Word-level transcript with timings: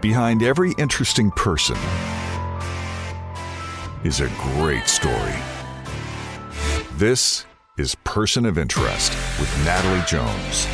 Behind 0.00 0.44
every 0.44 0.74
interesting 0.78 1.32
person 1.32 1.76
is 4.04 4.20
a 4.20 4.28
great 4.38 4.86
story. 4.86 5.34
This 6.92 7.46
is 7.78 7.96
Person 8.04 8.46
of 8.46 8.58
Interest 8.58 9.12
with 9.40 9.64
Natalie 9.64 10.04
Jones. 10.06 10.68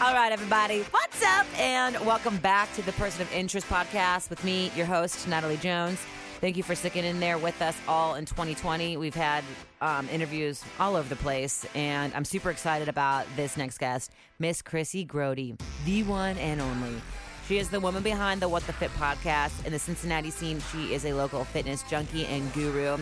All 0.00 0.14
right, 0.14 0.30
everybody, 0.30 0.82
what's 0.92 1.20
up? 1.20 1.46
And 1.58 1.96
welcome 2.06 2.36
back 2.36 2.72
to 2.74 2.82
the 2.82 2.92
Person 2.92 3.22
of 3.22 3.32
Interest 3.32 3.68
podcast 3.68 4.30
with 4.30 4.44
me, 4.44 4.70
your 4.76 4.86
host, 4.86 5.26
Natalie 5.26 5.56
Jones. 5.56 5.98
Thank 6.40 6.58
you 6.58 6.62
for 6.62 6.74
sticking 6.74 7.04
in 7.04 7.18
there 7.18 7.38
with 7.38 7.62
us 7.62 7.74
all 7.88 8.16
in 8.16 8.26
2020. 8.26 8.98
We've 8.98 9.14
had 9.14 9.42
um, 9.80 10.06
interviews 10.10 10.62
all 10.78 10.94
over 10.94 11.08
the 11.08 11.16
place, 11.16 11.64
and 11.74 12.12
I'm 12.14 12.26
super 12.26 12.50
excited 12.50 12.88
about 12.88 13.26
this 13.36 13.56
next 13.56 13.78
guest, 13.78 14.12
Miss 14.38 14.60
Krissy 14.60 15.06
Grote, 15.06 15.58
the 15.86 16.02
one 16.02 16.36
and 16.36 16.60
only. 16.60 17.00
She 17.48 17.56
is 17.56 17.70
the 17.70 17.80
woman 17.80 18.02
behind 18.02 18.42
the 18.42 18.50
What 18.50 18.66
the 18.66 18.74
Fit 18.74 18.90
podcast 18.98 19.64
in 19.64 19.72
the 19.72 19.78
Cincinnati 19.78 20.30
scene. 20.30 20.60
She 20.72 20.92
is 20.92 21.06
a 21.06 21.14
local 21.14 21.42
fitness 21.44 21.82
junkie 21.84 22.26
and 22.26 22.52
guru. 22.52 22.98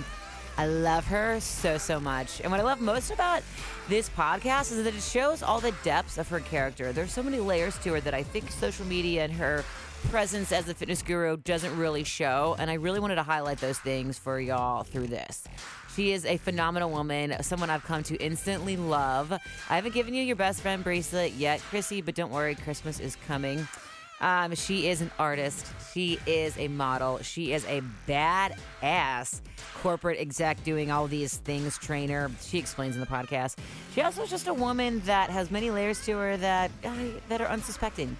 I 0.56 0.66
love 0.66 1.04
her 1.06 1.40
so, 1.40 1.76
so 1.76 1.98
much. 1.98 2.40
And 2.40 2.52
what 2.52 2.60
I 2.60 2.62
love 2.62 2.80
most 2.80 3.10
about 3.10 3.42
this 3.88 4.08
podcast 4.10 4.70
is 4.70 4.84
that 4.84 4.94
it 4.94 5.02
shows 5.02 5.42
all 5.42 5.58
the 5.58 5.74
depths 5.82 6.18
of 6.18 6.28
her 6.28 6.38
character. 6.38 6.92
There's 6.92 7.12
so 7.12 7.22
many 7.22 7.40
layers 7.40 7.76
to 7.78 7.94
her 7.94 8.00
that 8.02 8.14
I 8.14 8.22
think 8.22 8.52
social 8.52 8.86
media 8.86 9.24
and 9.24 9.32
her 9.32 9.64
presence 10.10 10.52
as 10.52 10.68
a 10.68 10.74
fitness 10.74 11.02
guru 11.02 11.36
doesn't 11.36 11.76
really 11.76 12.04
show. 12.04 12.56
And 12.58 12.70
I 12.70 12.74
really 12.74 13.00
wanted 13.00 13.16
to 13.16 13.22
highlight 13.22 13.58
those 13.58 13.78
things 13.78 14.18
for 14.18 14.40
y'all 14.40 14.84
through 14.84 15.08
this. 15.08 15.44
She 15.94 16.12
is 16.12 16.24
a 16.24 16.36
phenomenal 16.38 16.90
woman, 16.90 17.36
someone 17.42 17.70
I've 17.70 17.84
come 17.84 18.02
to 18.04 18.16
instantly 18.16 18.76
love. 18.76 19.32
I 19.32 19.76
haven't 19.76 19.94
given 19.94 20.14
you 20.14 20.22
your 20.22 20.36
best 20.36 20.60
friend 20.60 20.82
bracelet 20.82 21.34
yet, 21.34 21.60
Krissy, 21.70 22.04
but 22.04 22.14
don't 22.14 22.32
worry, 22.32 22.54
Christmas 22.56 22.98
is 22.98 23.16
coming. 23.26 23.66
Um, 24.20 24.54
she 24.54 24.88
is 24.88 25.00
an 25.00 25.10
artist. 25.18 25.66
She 25.92 26.18
is 26.26 26.56
a 26.56 26.68
model. 26.68 27.18
She 27.18 27.52
is 27.52 27.64
a 27.66 27.82
badass 28.08 29.40
corporate 29.82 30.18
exec 30.18 30.62
doing 30.64 30.90
all 30.90 31.06
these 31.06 31.36
things, 31.36 31.78
trainer. 31.78 32.30
She 32.40 32.58
explains 32.58 32.94
in 32.94 33.00
the 33.00 33.06
podcast. 33.06 33.56
She 33.94 34.00
also 34.00 34.22
is 34.22 34.30
just 34.30 34.46
a 34.46 34.54
woman 34.54 35.00
that 35.00 35.30
has 35.30 35.50
many 35.50 35.70
layers 35.70 36.04
to 36.06 36.12
her 36.16 36.36
that 36.38 36.70
uh, 36.84 36.94
that 37.28 37.40
are 37.40 37.48
unsuspecting. 37.48 38.16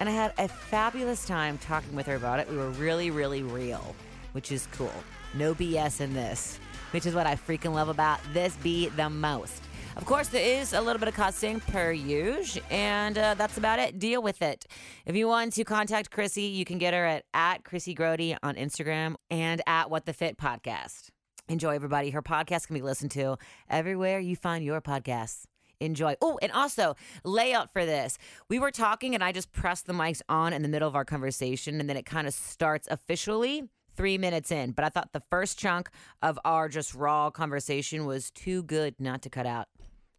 And 0.00 0.08
I 0.08 0.12
had 0.12 0.32
a 0.38 0.48
fabulous 0.48 1.26
time 1.26 1.58
talking 1.58 1.94
with 1.94 2.06
her 2.06 2.16
about 2.16 2.40
it. 2.40 2.50
We 2.50 2.56
were 2.56 2.70
really, 2.70 3.10
really 3.10 3.42
real, 3.42 3.94
which 4.32 4.50
is 4.50 4.66
cool. 4.72 4.92
No 5.34 5.54
BS 5.54 6.00
in 6.00 6.14
this, 6.14 6.58
which 6.92 7.04
is 7.04 7.14
what 7.14 7.26
I 7.26 7.36
freaking 7.36 7.74
love 7.74 7.88
about 7.88 8.18
this 8.32 8.56
be 8.56 8.88
the 8.88 9.10
most. 9.10 9.62
Of 9.96 10.06
course, 10.06 10.28
there 10.28 10.60
is 10.60 10.72
a 10.72 10.80
little 10.80 10.98
bit 10.98 11.08
of 11.08 11.14
cussing 11.14 11.60
per 11.60 11.92
usual, 11.92 12.62
and 12.70 13.18
uh, 13.18 13.34
that's 13.34 13.58
about 13.58 13.78
it. 13.78 13.98
Deal 13.98 14.22
with 14.22 14.40
it. 14.40 14.66
If 15.04 15.16
you 15.16 15.28
want 15.28 15.52
to 15.54 15.64
contact 15.64 16.10
Krissy, 16.10 16.52
you 16.52 16.64
can 16.64 16.78
get 16.78 16.94
her 16.94 17.04
at, 17.04 17.24
at 17.34 17.64
Krissy 17.64 17.94
Grote 17.94 18.38
on 18.42 18.54
Instagram 18.54 19.16
and 19.30 19.60
at 19.66 19.90
What 19.90 20.06
the 20.06 20.14
Fit 20.14 20.38
Podcast. 20.38 21.10
Enjoy, 21.48 21.74
everybody. 21.74 22.10
Her 22.10 22.22
podcast 22.22 22.68
can 22.68 22.74
be 22.74 22.82
listened 22.82 23.10
to 23.12 23.36
everywhere 23.68 24.20
you 24.20 24.36
find 24.36 24.64
your 24.64 24.80
podcasts. 24.80 25.49
Enjoy. 25.80 26.14
Oh, 26.20 26.38
and 26.42 26.52
also, 26.52 26.94
layout 27.24 27.72
for 27.72 27.84
this. 27.86 28.18
We 28.48 28.58
were 28.58 28.70
talking, 28.70 29.14
and 29.14 29.24
I 29.24 29.32
just 29.32 29.50
pressed 29.52 29.86
the 29.86 29.92
mics 29.92 30.20
on 30.28 30.52
in 30.52 30.62
the 30.62 30.68
middle 30.68 30.88
of 30.88 30.94
our 30.94 31.04
conversation, 31.04 31.80
and 31.80 31.88
then 31.88 31.96
it 31.96 32.06
kind 32.06 32.26
of 32.26 32.34
starts 32.34 32.86
officially 32.90 33.64
three 33.96 34.18
minutes 34.18 34.50
in. 34.52 34.72
But 34.72 34.84
I 34.84 34.88
thought 34.90 35.12
the 35.12 35.22
first 35.30 35.58
chunk 35.58 35.90
of 36.22 36.38
our 36.44 36.68
just 36.68 36.94
raw 36.94 37.30
conversation 37.30 38.06
was 38.06 38.30
too 38.30 38.62
good 38.62 38.94
not 38.98 39.22
to 39.22 39.30
cut 39.30 39.46
out. 39.46 39.68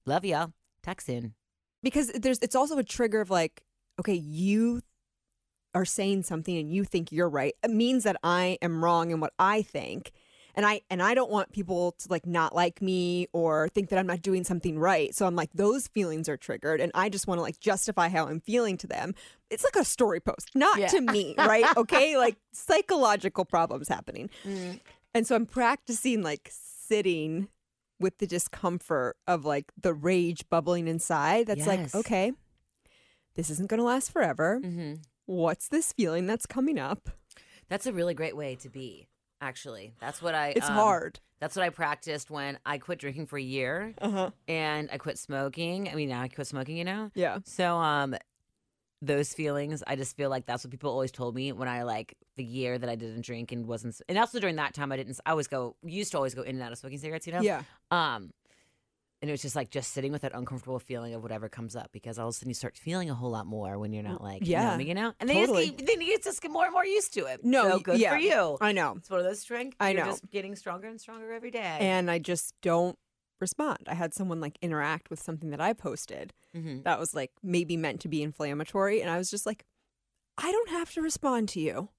Love 0.05 0.25
ya. 0.25 0.47
Text 0.83 1.09
in. 1.09 1.33
because 1.83 2.07
there's 2.13 2.39
it's 2.39 2.55
also 2.55 2.77
a 2.77 2.83
trigger 2.83 3.21
of 3.21 3.29
like 3.29 3.61
okay 3.99 4.13
you 4.15 4.81
are 5.75 5.85
saying 5.85 6.23
something 6.23 6.57
and 6.57 6.71
you 6.71 6.83
think 6.83 7.11
you're 7.11 7.29
right 7.29 7.53
it 7.63 7.69
means 7.71 8.03
that 8.03 8.17
i 8.23 8.57
am 8.61 8.83
wrong 8.83 9.11
in 9.11 9.19
what 9.19 9.31
i 9.39 9.61
think 9.61 10.11
and 10.55 10.65
i 10.65 10.81
and 10.89 11.01
i 11.01 11.13
don't 11.13 11.29
want 11.31 11.51
people 11.51 11.93
to 11.93 12.07
like 12.09 12.25
not 12.25 12.53
like 12.55 12.81
me 12.81 13.27
or 13.33 13.69
think 13.69 13.89
that 13.89 13.99
i'm 13.99 14.07
not 14.07 14.21
doing 14.21 14.43
something 14.43 14.77
right. 14.79 15.13
So 15.15 15.25
i'm 15.25 15.35
like 15.35 15.49
those 15.53 15.87
feelings 15.87 16.27
are 16.29 16.37
triggered. 16.37 16.81
And 16.81 16.91
i 16.95 17.09
just 17.09 17.27
want 17.27 17.37
to 17.39 17.41
like 17.43 17.59
justify 17.59 18.09
how 18.09 18.27
i'm 18.27 18.39
feeling 18.41 18.77
to 18.77 18.87
them. 18.87 19.13
It's 19.49 19.63
like 19.63 19.75
a 19.75 19.83
story 19.85 20.19
post 20.19 20.51
not 20.55 20.79
Yeah. 20.79 20.87
to 20.87 21.01
me 21.01 21.35
right? 21.37 21.65
Okay? 21.77 22.17
Like 22.17 22.37
psychological 22.53 23.45
problems 23.45 23.87
happening. 23.87 24.29
And 25.13 25.27
so 25.27 25.35
i'm 25.35 25.45
practicing 25.45 26.21
like 26.23 26.49
sitting 26.51 27.47
with 27.99 28.17
the 28.17 28.25
discomfort 28.27 29.15
of 29.27 29.45
like 29.45 29.71
the 29.79 29.93
rage 29.93 30.49
bubbling 30.49 30.87
inside 30.87 31.47
that's 31.47 31.59
Yes. 31.59 31.67
like 31.67 31.95
okay 31.95 32.31
this 33.35 33.49
isn't 33.49 33.69
going 33.69 33.77
to 33.79 33.83
last 33.85 34.11
forever. 34.11 34.59
Mm-hmm. 34.63 34.95
what's 35.25 35.69
this 35.69 35.93
feeling 35.93 36.25
that's 36.27 36.45
coming 36.45 36.77
up? 36.77 37.09
That's 37.69 37.85
a 37.85 37.93
really 37.93 38.13
great 38.13 38.35
way 38.35 38.55
to 38.55 38.69
be. 38.69 39.07
Actually, 39.41 39.93
that's 39.99 40.21
what 40.21 40.35
I. 40.35 40.49
it's 40.49 40.69
um, 40.69 40.75
hard 40.75 41.19
That's 41.39 41.55
what 41.55 41.65
I 41.65 41.69
practiced 41.69 42.29
when 42.29 42.59
I 42.65 42.77
quit 42.77 42.99
drinking 42.99 43.25
for 43.25 43.37
a 43.37 43.41
year 43.41 43.95
uh-huh 43.99 44.29
and 44.47 44.89
I 44.91 44.97
quit 44.97 45.17
smoking. 45.17 45.89
I 45.89 45.95
mean, 45.95 46.09
now 46.09 46.21
I 46.21 46.27
quit 46.27 46.47
smoking, 46.47 46.77
you 46.77 46.83
know. 46.85 47.11
yeah 47.15 47.39
So, 47.45 47.77
um, 47.77 48.15
those 49.01 49.33
feelings, 49.33 49.81
I 49.87 49.95
just 49.95 50.15
feel 50.15 50.29
like 50.29 50.45
that's 50.45 50.63
what 50.63 50.69
people 50.69 50.91
always 50.91 51.11
told 51.11 51.35
me 51.35 51.51
when 51.51 51.67
I 51.67 51.81
like 51.83 52.15
the 52.37 52.43
year 52.43 52.77
that 52.77 52.87
I 52.87 52.95
didn't 52.95 53.25
drink 53.25 53.51
and 53.51 53.65
wasn't, 53.65 53.99
and 54.07 54.17
also 54.17 54.39
during 54.39 54.57
that 54.57 54.75
time 54.75 54.91
I 54.91 54.97
didn't. 54.97 55.19
I 55.25 55.31
always 55.31 55.47
go, 55.47 55.75
used 55.83 56.11
to 56.11 56.17
always 56.17 56.35
go 56.35 56.43
in 56.43 56.55
and 56.55 56.61
out 56.61 56.71
of 56.71 56.77
smoking 56.77 56.99
cigarettes, 56.99 57.25
you 57.25 57.33
know. 57.33 57.41
yeah 57.41 57.63
Um, 57.89 58.31
and 59.21 59.29
it 59.29 59.33
was 59.33 59.41
just 59.41 59.55
like 59.55 59.69
just 59.69 59.93
sitting 59.93 60.11
with 60.11 60.21
that 60.23 60.33
uncomfortable 60.33 60.79
feeling 60.79 61.13
of 61.13 61.21
whatever 61.21 61.47
comes 61.47 61.75
up 61.75 61.91
because 61.91 62.17
all 62.17 62.27
of 62.27 62.31
a 62.31 62.33
sudden 62.33 62.49
you 62.49 62.53
start 62.55 62.75
feeling 62.77 63.09
a 63.09 63.13
whole 63.13 63.29
lot 63.29 63.45
more 63.45 63.77
when 63.77 63.93
you're 63.93 64.03
not 64.03 64.21
like 64.21 64.41
yeah, 64.47 64.63
numbing 64.69 64.87
it 64.87 64.97
out, 64.97 65.15
and 65.19 65.29
then 65.29 65.37
totally. 65.37 65.65
you 65.65 65.71
just, 65.73 65.85
then 65.85 66.01
you 66.01 66.17
just 66.19 66.41
get 66.41 66.51
more 66.51 66.65
and 66.65 66.73
more 66.73 66.85
used 66.85 67.13
to 67.13 67.25
it. 67.25 67.43
No, 67.43 67.69
so 67.69 67.79
good 67.79 67.99
yeah. 67.99 68.11
for 68.11 68.17
you. 68.17 68.57
i 68.61 68.71
know 68.71 68.95
It's 68.97 69.09
one 69.09 69.19
of 69.19 69.25
those 69.25 69.39
strengths. 69.39 69.77
I 69.79 69.93
know. 69.93 70.05
just 70.05 70.29
getting 70.31 70.55
stronger 70.55 70.87
and 70.87 70.99
stronger 70.99 71.31
every 71.31 71.51
day. 71.51 71.77
and 71.79 72.09
i 72.09 72.17
just 72.19 72.53
don't 72.61 72.97
respond 73.39 73.79
i 73.87 73.93
had 73.95 74.13
someone 74.13 74.39
like 74.39 74.57
interact 74.61 75.09
with 75.09 75.19
something 75.21 75.49
that 75.49 75.59
i 75.61 75.73
posted 75.73 76.33
Mhm. 76.55 76.83
that 76.83 76.99
was 76.99 77.15
like 77.15 77.31
maybe 77.41 77.75
meant 77.77 77.99
to 78.01 78.07
be 78.07 78.21
inflammatory 78.21 79.01
and 79.01 79.09
i 79.09 79.17
was 79.17 79.29
just 79.31 79.45
like 79.47 79.65
i 80.37 80.51
don't 80.51 80.69
have 80.69 80.91
to 80.93 81.01
respond 81.01 81.49
to 81.49 81.59
you 81.59 81.89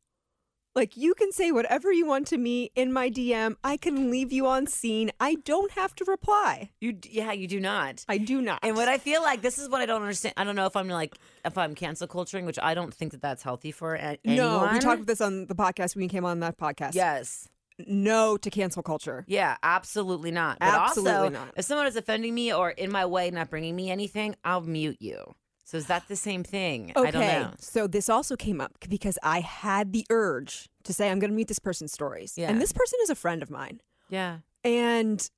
like 0.74 0.96
you 0.96 1.14
can 1.14 1.30
say 1.32 1.52
whatever 1.52 1.92
you 1.92 2.06
want 2.06 2.26
to 2.28 2.38
me 2.38 2.70
in 2.74 2.92
my 2.92 3.10
dm 3.10 3.56
i 3.62 3.76
can 3.76 4.10
leave 4.10 4.32
you 4.32 4.46
on 4.46 4.66
scene 4.66 5.10
i 5.20 5.34
don't 5.44 5.72
have 5.72 5.94
to 5.94 6.04
reply 6.06 6.70
you, 6.80 6.96
yeah, 7.08 7.32
you 7.32 7.46
do 7.46 7.60
not. 7.60 8.04
i 8.08 8.16
do 8.18 8.40
not 8.40 8.58
And 8.62 8.76
what 8.76 8.88
I 8.88 8.98
feel 8.98 9.22
like 9.22 9.42
this 9.42 9.58
is 9.58 9.68
what 9.68 9.80
I 9.80 9.86
don't 9.86 10.02
understand. 10.02 10.34
I 10.36 10.44
don't 10.44 10.56
know 10.56 10.66
if 10.66 10.76
I'm 10.76 10.88
like 10.88 11.14
if 11.44 11.56
I'm 11.58 11.74
cancel 11.74 12.06
culturing, 12.06 12.44
which 12.46 12.58
I 12.62 12.74
don't 12.74 12.92
think 12.94 13.12
that 13.12 13.20
that's 13.22 13.42
healthy 13.42 13.70
for 13.72 13.94
a- 13.94 14.18
anyone. 14.24 14.36
no 14.66 14.72
we 14.72 14.78
talked 14.78 14.96
about 15.02 15.06
this 15.06 15.20
on 15.20 15.46
the 15.46 15.54
podcast 15.54 15.94
when 15.94 16.02
you 16.04 16.08
came 16.08 16.24
on 16.24 16.40
that 16.40 16.56
podcast 16.58 16.94
Yes. 16.94 17.48
no 17.86 18.36
to 18.36 18.50
cancel 18.50 18.82
culture 18.82 19.24
Yeah, 19.28 19.56
absolutely 19.62 20.30
not. 20.30 20.58
But 20.58 20.68
Absolutely 20.68 21.12
also, 21.12 21.28
not. 21.30 21.48
if 21.56 21.64
someone 21.64 21.86
is 21.86 21.96
offending 21.96 22.34
me 22.34 22.52
or 22.52 22.70
in 22.70 22.90
my 22.90 23.06
way, 23.06 23.30
not 23.30 23.50
bringing 23.50 23.74
me 23.76 23.90
anything, 23.90 24.34
I'll 24.44 24.60
mute 24.62 24.98
you. 25.00 25.34
So 25.64 25.76
is 25.76 25.86
that 25.86 26.08
the 26.08 26.16
same 26.16 26.42
thing? 26.44 26.92
Okay. 26.96 27.08
I 27.08 27.10
don't 27.10 27.22
know. 27.22 27.52
So 27.58 27.86
this 27.86 28.08
also 28.08 28.36
came 28.36 28.60
up 28.60 28.72
because 28.88 29.18
I 29.22 29.40
had 29.40 29.92
the 29.92 30.06
urge 30.10 30.68
to 30.84 30.92
say 30.92 31.10
I'm 31.10 31.18
going 31.18 31.30
to 31.30 31.36
mute 31.36 31.48
this 31.48 31.58
person's 31.58 31.92
stories. 31.92 32.34
Yeah. 32.36 32.50
And 32.50 32.60
this 32.60 32.72
person 32.72 32.98
is 33.02 33.10
a 33.10 33.14
friend 33.14 33.42
of 33.42 33.50
mine. 33.50 33.80
Yeah. 34.08 34.38
And 34.64 35.28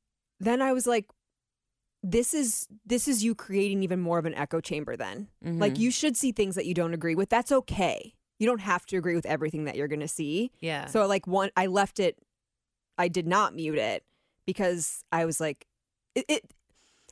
then 0.40 0.62
I 0.62 0.72
was 0.72 0.86
like 0.86 1.06
this 2.02 2.34
is 2.34 2.68
this 2.84 3.08
is 3.08 3.24
you 3.24 3.34
creating 3.34 3.82
even 3.82 3.98
more 3.98 4.18
of 4.18 4.26
an 4.26 4.34
echo 4.34 4.60
chamber 4.60 4.96
then. 4.96 5.28
Mm-hmm. 5.44 5.58
Like 5.58 5.78
you 5.78 5.90
should 5.90 6.16
see 6.16 6.32
things 6.32 6.54
that 6.54 6.66
you 6.66 6.74
don't 6.74 6.92
agree 6.92 7.14
with. 7.14 7.30
That's 7.30 7.50
okay. 7.50 8.14
You 8.38 8.46
don't 8.46 8.60
have 8.60 8.84
to 8.86 8.96
agree 8.96 9.14
with 9.14 9.24
everything 9.24 9.64
that 9.64 9.76
you're 9.76 9.88
going 9.88 10.00
to 10.00 10.08
see. 10.08 10.52
Yeah. 10.60 10.86
So 10.86 11.06
like 11.06 11.26
one 11.26 11.50
I 11.56 11.66
left 11.66 11.98
it 12.00 12.18
I 12.98 13.08
did 13.08 13.26
not 13.26 13.54
mute 13.54 13.78
it 13.78 14.04
because 14.46 15.02
I 15.10 15.24
was 15.24 15.40
like 15.40 15.66
it, 16.14 16.24
it 16.28 16.54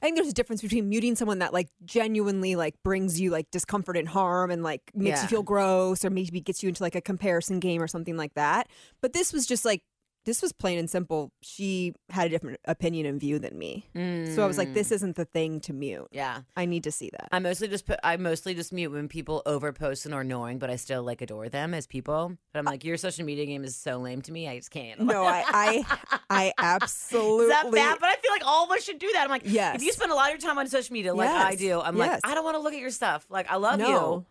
I 0.03 0.07
think 0.07 0.17
there's 0.17 0.29
a 0.29 0.33
difference 0.33 0.63
between 0.63 0.89
muting 0.89 1.15
someone 1.15 1.39
that 1.39 1.53
like 1.53 1.69
genuinely 1.85 2.57
like 2.57 2.75
brings 2.83 3.21
you 3.21 3.31
like 3.31 3.49
discomfort 3.53 3.97
and 3.97 4.09
harm 4.09 4.51
and 4.51 4.65
like 4.65 4.83
makes 4.95 5.19
Yeah. 5.19 5.23
you 5.23 5.29
feel 5.29 5.43
gross 5.45 6.05
or 6.05 6.11
maybe 6.11 6.41
gets 6.41 6.61
you 6.61 6.69
into 6.69 6.83
like 6.83 6.97
a 6.97 7.01
comparison 7.01 7.61
game 7.61 7.81
or 7.81 7.87
something 7.87 8.17
like 8.17 8.35
that. 8.35 8.67
But 9.01 9.13
this 9.13 9.33
was 9.33 9.47
just 9.47 9.65
like 9.65 9.83
this 10.25 10.41
was 10.41 10.53
plain 10.53 10.79
and 10.79 10.89
simple. 10.89 11.33
She 11.43 11.95
had 12.09 12.27
a 12.27 12.31
different 12.31 12.61
opinion 12.65 13.07
and 13.07 13.19
view 13.21 13.39
than 13.39 13.59
me. 13.59 13.87
So 14.35 14.43
I 14.43 14.47
was 14.47 14.57
like, 14.59 14.73
this 14.75 14.91
mm. 14.91 14.93
isn't 14.93 15.17
the 15.17 15.25
thing 15.25 15.61
to 15.61 15.73
mute. 15.73 16.09
yeah. 16.13 16.43
I 16.57 16.65
need 16.67 16.85
to 16.85 16.93
see 16.93 17.11
that. 17.13 17.29
I 17.33 17.39
mostly 17.39 17.69
just 17.69 17.87
put 17.87 17.99
I 18.05 18.17
mostly 18.17 18.55
just 18.55 18.73
mute 18.73 18.91
when 18.93 19.09
people 19.09 19.43
overpost 19.47 20.05
and 20.05 20.15
are 20.15 20.21
annoying, 20.21 20.59
but 20.59 20.71
I 20.71 20.77
still 20.77 21.03
like 21.03 21.23
adore 21.23 21.49
them 21.49 21.75
as 21.75 21.87
people. 21.87 22.37
But 22.53 22.59
I'm 22.61 22.65
like, 22.65 22.85
your 22.85 22.97
social 22.97 23.25
media 23.25 23.47
game 23.47 23.65
is 23.65 23.75
so 23.77 23.99
lame 23.99 24.23
to 24.23 24.33
me. 24.33 24.49
I 24.49 24.57
just 24.57 24.71
can't. 24.71 25.01
no, 25.01 25.25
I 25.25 25.45
I 25.49 26.19
I 26.31 26.53
absolutely 26.59 27.47
Is 27.47 27.51
that 27.51 27.71
bad? 27.73 27.99
But 28.01 28.09
I 28.09 28.15
feel 28.17 28.33
like 28.33 28.47
all 28.47 28.65
of 28.65 28.71
us 28.71 28.85
should 28.85 28.99
do 28.99 29.11
that. 29.15 29.25
I'm 29.25 29.31
like, 29.31 29.43
Yes. 29.45 29.77
if 29.77 29.83
you 29.83 29.93
spend 29.93 30.13
a 30.13 30.15
lot 30.15 30.33
of 30.33 30.41
your 30.41 30.49
time 30.49 30.59
on 30.59 30.67
social 30.69 30.93
media, 30.93 31.15
like 31.15 31.29
I 31.31 31.55
do, 31.57 31.81
I'm 31.81 31.97
Yes. 31.97 32.21
like, 32.23 32.31
I 32.31 32.35
don't 32.35 32.45
want 32.45 32.57
to 32.57 32.61
look 32.63 32.75
at 32.75 32.81
your 32.81 32.91
stuff. 32.91 33.27
Like, 33.29 33.51
I 33.51 33.57
love 33.57 33.79
No. 33.79 33.89
you. 33.89 34.27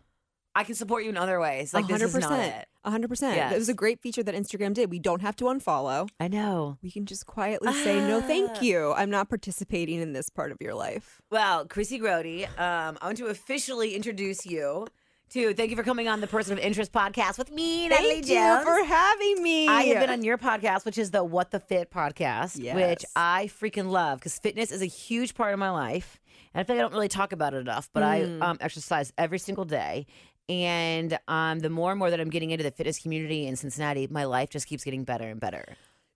I 0.54 0.64
can 0.64 0.74
support 0.74 1.04
you 1.04 1.10
in 1.10 1.16
other 1.16 1.40
ways. 1.40 1.72
Like, 1.72 1.86
this 1.86 2.02
is 2.02 2.14
not 2.14 2.38
it. 2.38 2.68
Hundred 2.84 3.08
percent. 3.08 3.36
Yes. 3.36 3.52
It 3.54 3.58
was 3.58 3.68
a 3.68 3.74
great 3.74 4.00
feature 4.00 4.22
that 4.24 4.34
Instagram 4.34 4.74
did. 4.74 4.90
We 4.90 4.98
don't 4.98 5.22
have 5.22 5.36
to 5.36 5.44
unfollow. 5.44 6.08
I 6.18 6.26
know. 6.28 6.78
We 6.82 6.90
can 6.90 7.06
just 7.06 7.26
quietly 7.26 7.72
say 7.72 8.00
no, 8.00 8.18
Ah. 8.18 8.22
thank 8.22 8.60
you. 8.62 8.92
I'm 8.92 9.08
not 9.10 9.28
participating 9.28 10.00
in 10.00 10.12
this 10.14 10.28
part 10.28 10.50
of 10.50 10.58
your 10.60 10.74
life. 10.74 11.22
Well, 11.30 11.64
Krissy 11.66 11.98
Grote, 12.00 12.48
um, 12.58 12.98
I 13.00 13.06
want 13.06 13.18
to 13.18 13.26
officially 13.26 13.94
introduce 13.94 14.44
you 14.44 14.86
to. 15.30 15.54
Thank 15.54 15.70
you 15.70 15.76
for 15.76 15.84
coming 15.84 16.08
on 16.08 16.20
the 16.20 16.26
Person 16.26 16.54
of 16.54 16.58
Interest 16.58 16.90
podcast 16.92 17.38
with 17.38 17.52
me, 17.52 17.88
Natalie 17.88 18.20
Thank 18.22 18.28
you 18.28 18.62
for 18.64 18.84
having 18.84 19.42
me. 19.42 19.68
I 19.68 19.82
have 19.84 20.00
been 20.00 20.10
on 20.10 20.24
your 20.24 20.36
podcast, 20.36 20.84
which 20.84 20.98
is 20.98 21.12
the 21.12 21.22
What 21.22 21.52
the 21.52 21.60
Fit 21.60 21.90
podcast, 21.90 22.58
which 22.74 23.04
I 23.14 23.48
freaking 23.60 23.90
love 23.90 24.18
because 24.18 24.38
fitness 24.40 24.72
is 24.72 24.82
a 24.82 24.86
huge 24.86 25.34
part 25.34 25.52
of 25.52 25.60
my 25.60 25.70
life. 25.70 26.18
And 26.54 26.60
I 26.60 26.64
feel 26.64 26.76
like 26.76 26.80
I 26.80 26.82
don't 26.82 26.92
really 26.92 27.08
talk 27.08 27.32
about 27.32 27.54
it 27.54 27.58
enough, 27.58 27.88
but 27.94 28.02
I 28.02 28.20
Mm. 28.22 28.42
um, 28.42 28.58
exercise 28.60 29.10
every 29.16 29.38
single 29.38 29.64
day. 29.64 30.06
And 30.52 31.18
um, 31.28 31.60
the 31.60 31.70
more 31.70 31.90
and 31.90 31.98
more 31.98 32.10
that 32.10 32.20
I'm 32.20 32.28
getting 32.30 32.50
into 32.50 32.62
the 32.62 32.70
fitness 32.70 32.98
community 32.98 33.46
in 33.46 33.56
Cincinnati, 33.56 34.06
my 34.10 34.24
life 34.24 34.50
just 34.50 34.66
keeps 34.66 34.84
getting 34.84 35.02
better 35.04 35.24
and 35.26 35.40
better, 35.40 35.64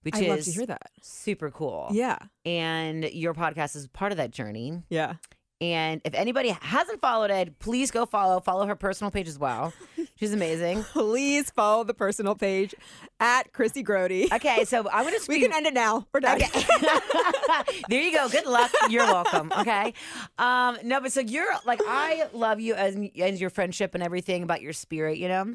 which 0.02 0.14
I'd 0.16 0.22
is 0.24 0.28
love 0.28 0.44
to 0.44 0.50
hear 0.52 0.66
that. 0.66 0.90
super 1.00 1.50
cool. 1.50 1.88
Yeah, 1.90 2.18
And 2.44 3.04
your 3.04 3.32
podcast 3.34 3.74
is 3.76 3.86
part 3.88 4.12
of 4.12 4.18
that 4.18 4.30
journey. 4.30 4.82
yeah. 4.90 5.14
And 5.60 6.02
if 6.04 6.12
anybody 6.14 6.50
hasn't 6.50 7.00
followed 7.00 7.30
it, 7.30 7.58
please 7.58 7.90
go 7.90 8.04
follow. 8.04 8.40
Follow 8.40 8.66
her 8.66 8.76
personal 8.76 9.10
page 9.10 9.26
as 9.26 9.38
well. 9.38 9.72
She's 10.16 10.32
amazing. 10.32 10.82
Please 10.84 11.50
follow 11.50 11.82
the 11.82 11.94
personal 11.94 12.34
page 12.34 12.74
at 13.20 13.52
Krissy 13.52 13.82
Grote. 13.82 14.32
Okay, 14.32 14.64
so 14.64 14.86
I'm 14.90 15.04
going 15.04 15.18
to 15.18 15.24
we 15.28 15.40
can 15.40 15.54
end 15.54 15.66
it 15.66 15.72
now. 15.72 16.06
We're 16.12 16.20
done. 16.20 16.40
there 17.88 18.02
you 18.02 18.12
go. 18.12 18.28
Good 18.28 18.46
luck. 18.46 18.70
You're 18.90 19.06
welcome. 19.06 19.50
Okay. 19.60 19.94
Um, 20.38 20.78
no, 20.82 21.00
but 21.00 21.12
so 21.12 21.20
you're 21.20 21.52
like 21.64 21.80
I 21.86 22.28
love 22.34 22.60
you 22.60 22.74
as 22.74 22.96
as 23.18 23.40
your 23.40 23.50
friendship 23.50 23.94
and 23.94 24.02
everything 24.02 24.42
about 24.42 24.60
your 24.60 24.74
spirit. 24.74 25.16
You 25.18 25.28
know. 25.28 25.54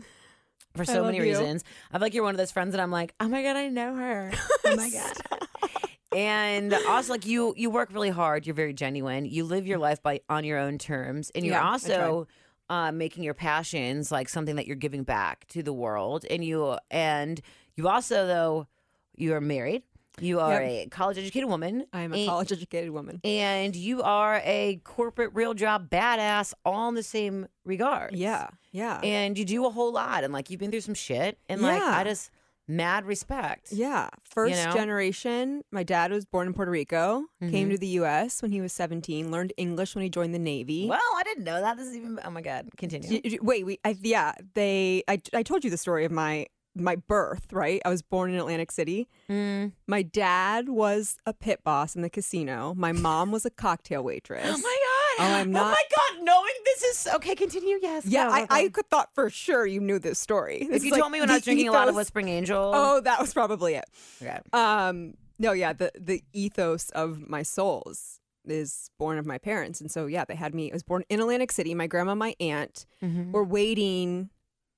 For 0.76 0.86
so 0.86 1.04
many 1.04 1.18
you. 1.18 1.24
reasons. 1.24 1.66
I 1.92 1.98
feel 1.98 2.02
like 2.02 2.14
you're 2.14 2.24
one 2.24 2.34
of 2.34 2.38
those 2.38 2.52
friends 2.52 2.72
that 2.72 2.80
I'm 2.80 2.92
like, 2.92 3.14
oh 3.20 3.28
my 3.28 3.44
God, 3.44 3.58
I 3.58 3.68
know 3.68 3.94
her. 3.94 4.32
Oh 4.64 4.76
my 4.78 4.90
God. 4.90 5.82
And 6.16 6.74
also 6.90 7.14
like 7.14 7.26
you 7.26 7.54
you 7.58 7.70
work 7.70 7.90
really 7.94 8.10
hard. 8.10 8.46
You're 8.46 8.56
very 8.56 8.74
genuine. 8.74 9.26
You 9.26 9.44
live 9.44 9.66
your 9.68 9.78
life 9.80 10.02
by 10.04 10.22
on 10.30 10.44
your 10.44 10.58
own 10.58 10.78
terms. 10.78 11.32
And 11.36 11.46
you're 11.46 11.56
Yeah, 11.56 11.70
also 11.70 12.28
uh, 12.70 12.92
making 12.92 13.24
your 13.24 13.34
passions 13.34 14.12
like 14.12 14.30
something 14.30 14.56
that 14.56 14.68
you're 14.68 14.76
giving 14.76 15.04
back 15.04 15.46
to 15.48 15.64
the 15.64 15.74
world. 15.74 16.26
And 16.30 16.44
you 16.44 16.78
and 16.90 17.40
you 17.76 17.88
also 17.88 18.28
though 18.28 18.68
you 19.16 19.34
are 19.34 19.42
married. 19.42 19.84
You 20.20 20.42
are 20.42 20.62
a 20.62 20.88
college 20.92 21.18
educated 21.18 21.48
woman. 21.50 21.86
I 21.94 22.02
am 22.02 22.14
a 22.14 22.18
and- 22.18 22.28
college 22.30 22.52
educated 22.52 22.90
woman. 22.92 23.22
and 23.24 23.74
you 23.76 24.02
are 24.04 24.42
a 24.44 24.82
corporate 24.84 25.32
real 25.34 25.54
job 25.54 25.90
badass 25.90 26.54
all 26.66 26.90
in 26.90 26.96
the 26.96 27.02
same 27.04 27.48
regard. 27.64 28.14
Yeah, 28.14 28.50
yeah. 28.74 29.00
And 29.04 29.38
you 29.38 29.46
do 29.46 29.66
a 29.66 29.70
whole 29.70 29.94
lot 29.94 30.26
and 30.26 30.34
like 30.34 30.50
you've 30.50 30.60
been 30.60 30.70
through 30.70 30.82
some 30.82 30.96
shit 30.96 31.40
and 31.48 31.62
like 31.62 31.82
I 31.82 32.04
just 32.04 32.30
mad 32.72 33.06
respect. 33.06 33.72
Yeah. 33.72 34.10
First 34.24 34.64
know? 34.66 34.74
generation. 34.74 35.64
My 35.72 35.84
dad 35.84 36.12
was 36.12 36.26
born 36.26 36.48
in 36.48 36.54
Puerto 36.54 36.72
Rico, 36.72 37.26
came 37.40 37.52
Mm-hmm. 37.52 37.70
to 37.72 37.78
the 37.78 37.88
US 37.88 38.42
when 38.42 38.52
he 38.52 38.62
was 38.62 38.74
17, 38.74 39.30
learned 39.32 39.54
English 39.58 39.94
when 39.96 40.04
he 40.04 40.10
joined 40.10 40.34
the 40.34 40.40
Navy. 40.40 40.88
Well, 40.88 41.00
I 41.18 41.24
didn't 41.24 41.44
know 41.44 41.60
that. 41.62 41.78
This 41.78 41.88
is 41.88 41.96
even 41.98 42.20
oh 42.24 42.30
my 42.32 42.42
god. 42.42 42.70
Continue. 42.78 43.38
Wait, 43.42 43.66
we 43.66 43.80
I, 43.84 43.96
yeah, 44.02 44.34
they 44.56 45.04
I, 45.08 45.22
I 45.34 45.44
told 45.44 45.64
you 45.64 45.70
the 45.70 45.78
story 45.78 46.06
of 46.06 46.12
my 46.12 46.48
my 46.74 46.96
birth, 46.96 47.52
right? 47.52 47.82
I 47.84 47.90
was 47.90 48.02
born 48.02 48.32
in 48.32 48.40
Atlantic 48.40 48.72
City. 48.72 49.10
Mm. 49.30 49.74
My 49.88 50.04
dad 50.04 50.70
was 50.70 51.18
a 51.26 51.34
pit 51.34 51.60
boss 51.66 51.98
in 51.98 52.02
the 52.02 52.10
casino. 52.10 52.74
My 52.78 52.94
mom 52.94 53.30
was 53.32 53.46
a 53.46 53.50
cocktail 53.50 54.02
waitress. 54.04 54.46
Oh 54.48 54.58
my 54.64 54.78
Oh, 55.22 55.34
I'm 55.34 55.56
Oh 55.56 55.60
my 55.62 55.72
god. 55.72 56.24
Knowing 56.24 56.54
this 56.66 56.84
is 56.84 57.08
okay, 57.16 57.36
continue. 57.36 57.78
Yes. 57.82 58.06
Yeah, 58.06 58.26
go, 58.28 58.34
I, 58.34 58.48
I 58.50 58.70
could 58.70 58.90
thought 58.90 59.10
for 59.16 59.30
sure 59.30 59.66
you 59.66 59.80
knew 59.80 60.00
this 60.00 60.20
story. 60.20 60.68
This 60.70 60.78
if 60.78 60.86
you 60.86 60.92
like 60.92 61.00
told 61.02 61.12
me 61.12 61.20
when 61.20 61.30
I 61.30 61.36
was 61.36 61.44
drinking 61.44 61.68
a 61.68 61.72
lot 61.72 61.88
of 61.90 61.96
Whispering 61.96 62.28
Angel. 62.30 62.72
Oh, 62.74 63.02
that 63.02 63.20
was 63.20 63.34
probably 63.34 63.76
it. 63.76 63.86
okay. 64.22 64.40
Um, 64.54 65.14
no, 65.40 65.52
yeah, 65.54 65.74
the 65.74 65.92
the 66.00 66.24
ethos 66.34 66.90
of 66.92 67.28
my 67.28 67.42
souls 67.44 68.20
is 68.46 68.90
born 68.98 69.18
of 69.18 69.26
my 69.26 69.38
parents, 69.38 69.82
and 69.82 69.90
so 69.92 70.06
yeah, 70.08 70.26
they 70.26 70.36
had 70.36 70.54
me. 70.56 70.72
I 70.72 70.74
was 70.74 70.84
born 70.84 71.04
in 71.10 71.20
Atlantic 71.20 71.52
City. 71.52 71.74
My 71.76 71.88
grandma, 71.88 72.16
my 72.16 72.36
aunt 72.40 72.86
Mm-hmm. 73.04 73.32
were 73.32 73.44
waiting, 73.44 74.30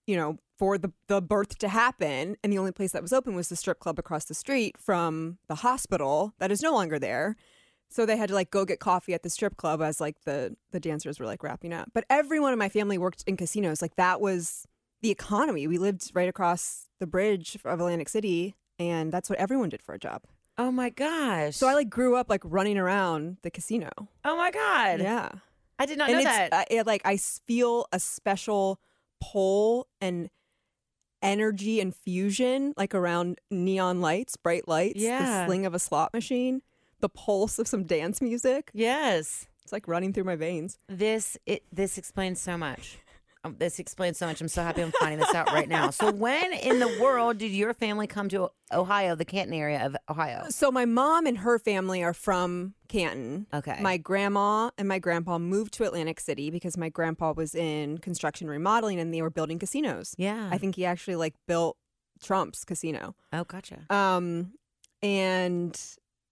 you 0.08 0.16
know, 0.16 0.38
for 0.58 0.78
the 0.78 0.92
the 1.08 1.22
birth 1.22 1.58
to 1.60 1.68
happen, 1.68 2.38
and 2.44 2.52
the 2.54 2.58
only 2.58 2.72
place 2.72 2.92
that 2.94 3.02
was 3.02 3.12
open 3.14 3.36
was 3.36 3.50
the 3.50 3.56
strip 3.56 3.80
club 3.80 4.00
across 4.00 4.26
the 4.26 4.34
street 4.34 4.78
from 4.78 5.38
the 5.48 5.56
hospital 5.56 6.34
that 6.40 6.52
is 6.52 6.62
no 6.62 6.74
longer 6.74 7.00
there. 7.00 7.36
So 7.94 8.06
they 8.08 8.18
had 8.18 8.30
to 8.30 8.36
like 8.36 8.50
go 8.50 8.66
get 8.66 8.80
coffee 8.80 9.14
at 9.14 9.22
the 9.22 9.30
strip 9.30 9.56
club 9.56 9.80
as 9.82 10.02
like 10.02 10.22
the 10.26 10.56
the 10.72 10.80
dancers 10.80 11.20
were 11.20 11.28
like 11.28 11.44
wrapping 11.44 11.74
up. 11.74 11.90
But 11.94 12.06
everyone 12.10 12.52
in 12.52 12.58
my 12.60 12.70
family 12.70 12.98
worked 12.98 13.24
in 13.28 13.38
casinos. 13.38 13.82
Like 13.84 13.96
that 13.98 14.20
was 14.20 14.66
the 15.04 15.12
economy. 15.12 15.68
We 15.68 15.78
lived 15.78 16.10
right 16.16 16.28
across 16.28 16.88
the 17.00 17.06
bridge 17.06 17.56
of 17.64 17.80
Atlantic 17.80 18.10
City, 18.10 18.56
and 18.80 19.12
that's 19.12 19.30
what 19.30 19.38
everyone 19.38 19.70
did 19.70 19.82
for 19.84 19.94
a 19.94 20.00
job. 20.00 20.24
Oh 20.58 20.72
my 20.72 20.90
gosh. 20.90 21.56
So 21.56 21.68
I 21.68 21.74
like 21.76 21.90
grew 21.90 22.16
up 22.16 22.30
like 22.30 22.42
running 22.44 22.78
around 22.80 23.38
the 23.44 23.52
casino. 23.52 23.90
Oh 24.26 24.36
my 24.38 24.50
god. 24.50 25.00
Yeah, 25.00 25.30
I 25.78 25.86
did 25.86 25.98
not 26.00 26.10
and 26.10 26.16
know 26.16 26.20
it's 26.22 26.30
that. 26.30 26.54
I, 26.54 26.66
it, 26.72 26.88
like 26.88 27.02
I 27.06 27.18
feel 27.18 27.86
a 27.92 28.00
special 28.00 28.80
pull 29.22 29.88
and 30.02 30.30
energy 31.22 31.80
and 31.80 31.96
fusion 31.96 32.74
like 32.76 32.94
around 32.94 33.40
neon 33.50 34.02
lights, 34.02 34.36
bright 34.36 34.68
lights, 34.68 35.00
Yeah. 35.00 35.42
the 35.42 35.46
sling 35.48 35.66
of 35.66 35.74
a 35.74 35.80
slot 35.80 36.14
machine, 36.14 36.62
the 37.04 37.10
pulse 37.10 37.60
of 37.60 37.68
some 37.68 37.84
dance 37.84 38.22
music. 38.22 38.72
yes. 38.74 39.46
It's 39.64 39.72
like 39.72 39.88
running 39.88 40.12
through 40.12 40.26
my 40.26 40.36
veins. 40.36 40.78
This 40.90 41.38
it 41.46 41.64
this 41.72 41.98
explains 41.98 42.42
so 42.42 42.58
much. 42.58 42.98
Um, 43.46 43.56
this 43.60 43.80
explains 43.80 44.18
so 44.18 44.26
much. 44.26 44.42
I'm 44.42 44.48
so 44.50 44.62
happy 44.62 44.82
I'm 44.82 44.92
finding 45.00 45.20
this 45.20 45.34
out 45.34 45.48
right 45.54 45.70
now. 45.70 45.90
So 45.90 46.12
when 46.12 46.52
in 46.54 46.80
the 46.80 46.88
world 47.02 47.38
did 47.38 47.52
your 47.52 47.74
family 47.74 48.06
come 48.08 48.28
to 48.30 48.50
Ohio, 48.74 49.16
the 49.16 49.24
Canton 49.26 49.54
area 49.54 49.86
of 49.86 49.96
Ohio? 50.10 50.46
So 50.50 50.70
my 50.72 50.84
mom 50.86 51.26
and 51.26 51.38
her 51.38 51.60
family 51.60 52.04
are 52.04 52.14
from 52.14 52.74
Canton. 52.90 53.48
Okay. 53.54 53.78
My 53.82 53.96
grandma 53.98 54.70
and 54.78 54.88
my 54.88 55.00
grandpa 55.00 55.38
moved 55.40 55.74
to 55.76 55.86
Atlantic 55.86 56.20
City 56.20 56.50
because 56.50 56.78
my 56.78 56.90
grandpa 56.90 57.32
was 57.32 57.56
in 57.56 58.00
construction 58.00 58.48
remodeling 58.50 59.00
and 59.00 59.14
they 59.14 59.22
were 59.22 59.30
building 59.30 59.60
casinos. 59.60 60.14
Yeah. 60.18 60.50
I 60.52 60.58
think 60.58 60.76
he 60.76 60.86
actually 60.86 61.16
like 61.16 61.36
built 61.48 61.78
Trump's 62.22 62.66
casino. 62.66 63.16
oh, 63.32 63.44
gotcha. 63.46 63.86
Um, 63.90 64.54
and 65.02 65.78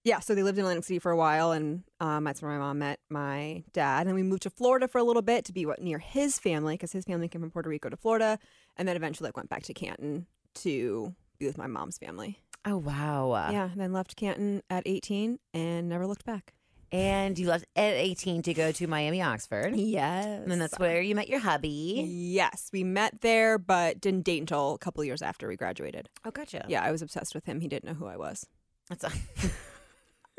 yeah, 0.03 0.19
so 0.19 0.33
they 0.33 0.43
lived 0.43 0.57
in 0.57 0.63
Atlantic 0.63 0.85
City 0.85 0.99
for 0.99 1.11
a 1.11 1.17
while, 1.17 1.51
and 1.51 1.83
um, 1.99 2.23
that's 2.23 2.41
where 2.41 2.51
my 2.51 2.57
mom 2.57 2.79
met 2.79 2.99
my 3.09 3.63
dad. 3.73 4.07
And 4.07 4.15
we 4.15 4.23
moved 4.23 4.43
to 4.43 4.49
Florida 4.49 4.87
for 4.87 4.97
a 4.97 5.03
little 5.03 5.21
bit 5.21 5.45
to 5.45 5.53
be 5.53 5.65
what 5.65 5.81
near 5.81 5.99
his 5.99 6.39
family 6.39 6.73
because 6.75 6.91
his 6.91 7.05
family 7.05 7.27
came 7.27 7.41
from 7.41 7.51
Puerto 7.51 7.69
Rico 7.69 7.89
to 7.89 7.97
Florida, 7.97 8.39
and 8.77 8.87
then 8.87 8.95
eventually 8.95 9.27
like, 9.27 9.37
went 9.37 9.49
back 9.49 9.63
to 9.63 9.73
Canton 9.73 10.25
to 10.55 11.13
be 11.39 11.45
with 11.45 11.57
my 11.57 11.67
mom's 11.67 11.97
family. 11.97 12.39
Oh 12.65 12.77
wow. 12.77 13.49
yeah, 13.51 13.69
and 13.71 13.79
then 13.79 13.91
left 13.93 14.15
Canton 14.15 14.61
at 14.69 14.83
18 14.85 15.39
and 15.53 15.89
never 15.89 16.05
looked 16.05 16.25
back. 16.25 16.53
And 16.91 17.39
you 17.39 17.47
left 17.47 17.65
at 17.75 17.93
18 17.93 18.41
to 18.43 18.53
go 18.53 18.71
to 18.73 18.85
Miami, 18.85 19.21
Oxford. 19.21 19.75
Yes, 19.77 20.25
And 20.25 20.51
then 20.51 20.59
that's 20.59 20.77
where 20.77 21.01
you 21.01 21.15
met 21.15 21.29
your 21.29 21.39
hubby. 21.39 22.03
Yes, 22.05 22.69
we 22.73 22.83
met 22.83 23.21
there, 23.21 23.57
but 23.57 24.01
didn't 24.01 24.23
date 24.23 24.39
until 24.41 24.73
a 24.73 24.77
couple 24.77 25.01
years 25.05 25.21
after 25.21 25.47
we 25.47 25.55
graduated. 25.55 26.09
Oh, 26.25 26.31
gotcha. 26.31 26.65
Yeah, 26.67 26.83
I 26.83 26.91
was 26.91 27.01
obsessed 27.01 27.33
with 27.33 27.45
him. 27.45 27.61
He 27.61 27.69
didn't 27.69 27.85
know 27.85 27.93
who 27.93 28.07
I 28.07 28.17
was. 28.17 28.45
That's 28.89 29.05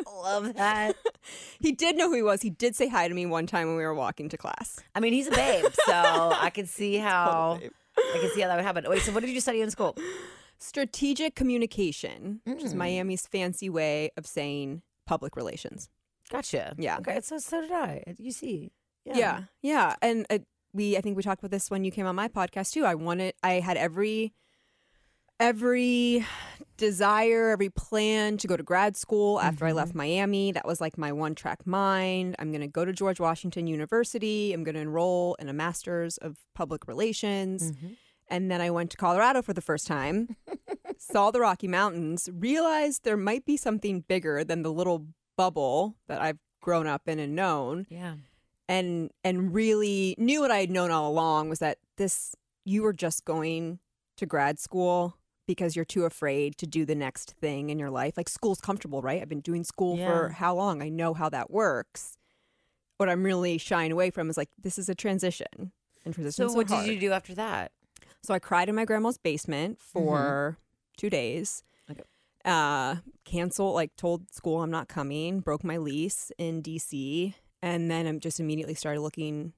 love 0.06 0.54
that. 0.54 0.96
He 1.60 1.70
did 1.70 1.96
know 1.96 2.08
who 2.08 2.16
he 2.16 2.22
was. 2.22 2.42
He 2.42 2.50
did 2.50 2.74
say 2.74 2.88
hi 2.88 3.06
to 3.06 3.14
me 3.14 3.24
one 3.26 3.46
time 3.46 3.68
when 3.68 3.76
we 3.76 3.84
were 3.84 3.94
walking 3.94 4.28
to 4.30 4.36
class. 4.36 4.80
I 4.96 5.00
mean, 5.00 5.12
he's 5.12 5.28
a 5.28 5.30
babe, 5.30 5.66
so 5.86 5.92
I 5.94 6.50
can 6.52 6.66
see 6.66 6.96
how. 7.08 7.60
I 7.96 8.18
can 8.18 8.30
see 8.30 8.40
how 8.40 8.48
that 8.48 8.56
would 8.56 8.64
happen. 8.64 8.84
Wait, 8.88 9.02
so 9.02 9.12
what 9.12 9.20
did 9.20 9.30
you 9.30 9.40
study 9.40 9.60
in 9.60 9.70
school? 9.70 9.96
Strategic 10.58 11.34
communication, 11.34 12.40
which 12.44 12.58
Mm. 12.60 12.64
is 12.64 12.74
Miami's 12.74 13.26
fancy 13.26 13.68
way 13.70 14.10
of 14.16 14.26
saying 14.26 14.82
public 15.06 15.36
relations. 15.36 15.88
Gotcha. 16.30 16.74
Yeah. 16.78 16.98
Okay. 16.98 17.20
So 17.20 17.38
so 17.38 17.60
did 17.60 17.70
I. 17.72 18.02
You 18.18 18.32
see. 18.32 18.72
Yeah, 19.04 19.42
yeah, 19.62 19.96
and 20.00 20.24
uh, 20.30 20.38
we 20.72 20.96
I 20.96 21.00
think 21.00 21.16
we 21.16 21.22
talked 21.24 21.40
about 21.40 21.50
this 21.50 21.70
when 21.70 21.84
you 21.84 21.90
came 21.90 22.06
on 22.06 22.14
my 22.16 22.28
podcast 22.28 22.72
too. 22.72 22.84
I 22.84 22.94
wanted 22.94 23.34
I 23.42 23.54
had 23.54 23.76
every 23.76 24.32
every 25.42 26.24
desire, 26.76 27.50
every 27.50 27.68
plan 27.68 28.36
to 28.38 28.46
go 28.46 28.56
to 28.56 28.62
grad 28.62 28.96
school 28.96 29.40
after 29.40 29.66
I 29.66 29.72
left 29.72 29.90
mm-hmm. 29.90 29.98
Miami. 29.98 30.52
That 30.52 30.64
was 30.64 30.80
like 30.80 30.96
my 30.96 31.10
one 31.12 31.34
track 31.34 31.66
mind. 31.66 32.36
I'm 32.38 32.50
going 32.50 32.60
to 32.60 32.68
go 32.68 32.84
to 32.84 32.92
George 32.92 33.18
Washington 33.18 33.66
University. 33.66 34.52
I'm 34.52 34.62
going 34.62 34.76
to 34.76 34.80
enroll 34.80 35.34
in 35.40 35.48
a 35.48 35.52
master's 35.52 36.16
of 36.18 36.38
public 36.54 36.86
relations. 36.86 37.72
Mm-hmm. 37.72 37.88
And 38.28 38.50
then 38.50 38.60
I 38.60 38.70
went 38.70 38.92
to 38.92 38.96
Colorado 38.96 39.42
for 39.42 39.52
the 39.52 39.60
first 39.60 39.86
time, 39.86 40.36
saw 40.96 41.32
the 41.32 41.40
Rocky 41.40 41.68
Mountains, 41.68 42.30
realized 42.32 43.02
there 43.02 43.16
might 43.16 43.44
be 43.44 43.56
something 43.56 44.00
bigger 44.02 44.44
than 44.44 44.62
the 44.62 44.72
little 44.72 45.06
bubble 45.36 45.96
that 46.06 46.22
I've 46.22 46.38
grown 46.60 46.86
up 46.86 47.08
in 47.08 47.18
and 47.18 47.34
known 47.34 47.86
Yeah. 47.90 48.14
and 48.68 49.10
and 49.24 49.52
really 49.52 50.14
knew 50.16 50.40
what 50.40 50.52
I 50.52 50.58
had 50.58 50.70
known 50.70 50.92
all 50.92 51.10
along 51.10 51.48
was 51.48 51.58
that 51.58 51.78
this 51.96 52.36
you 52.64 52.84
were 52.84 52.92
just 52.92 53.24
going 53.24 53.80
to 54.18 54.26
grad 54.26 54.60
school 54.60 55.16
because 55.46 55.74
you're 55.74 55.84
too 55.84 56.04
afraid 56.04 56.56
to 56.58 56.66
do 56.66 56.84
the 56.84 56.94
next 56.94 57.34
thing 57.40 57.70
in 57.70 57.78
your 57.78 57.90
life. 57.90 58.16
Like 58.16 58.28
school's 58.28 58.60
comfortable, 58.60 59.02
right? 59.02 59.20
I've 59.20 59.28
been 59.28 59.40
doing 59.40 59.64
school 59.64 59.96
for 59.96 60.28
how 60.30 60.54
long? 60.54 60.82
I 60.82 60.88
know 60.88 61.14
how 61.14 61.28
that 61.28 61.50
works. 61.50 62.16
What 62.96 63.08
I'm 63.08 63.22
really 63.24 63.58
shying 63.58 63.90
away 63.90 64.10
from 64.10 64.30
is 64.30 64.36
like 64.36 64.50
this 64.60 64.78
is 64.78 64.88
a 64.88 64.94
transition. 64.94 65.72
And 66.04 66.14
transition. 66.14 66.48
So 66.48 66.54
what 66.54 66.70
are 66.70 66.84
did 66.84 66.94
you 66.94 67.00
do 67.00 67.12
after 67.12 67.34
that? 67.34 67.72
So 68.22 68.34
I 68.34 68.38
cried 68.38 68.68
in 68.68 68.74
my 68.74 68.84
grandma's 68.84 69.18
basement 69.18 69.80
for 69.80 70.58
two 70.96 71.10
days. 71.10 71.64
Okay. 71.90 72.02
Uh, 72.44 72.96
canceled, 73.24 73.74
like 73.74 73.96
told 73.96 74.32
school 74.32 74.62
I'm 74.62 74.70
not 74.70 74.88
coming, 74.88 75.40
broke 75.40 75.64
my 75.64 75.76
lease 75.76 76.30
in 76.38 76.62
DC. 76.62 77.34
And 77.62 77.90
then 77.90 78.06
I'm 78.06 78.20
just 78.20 78.40
immediately 78.40 78.74
started 78.74 79.00
looking 79.00 79.52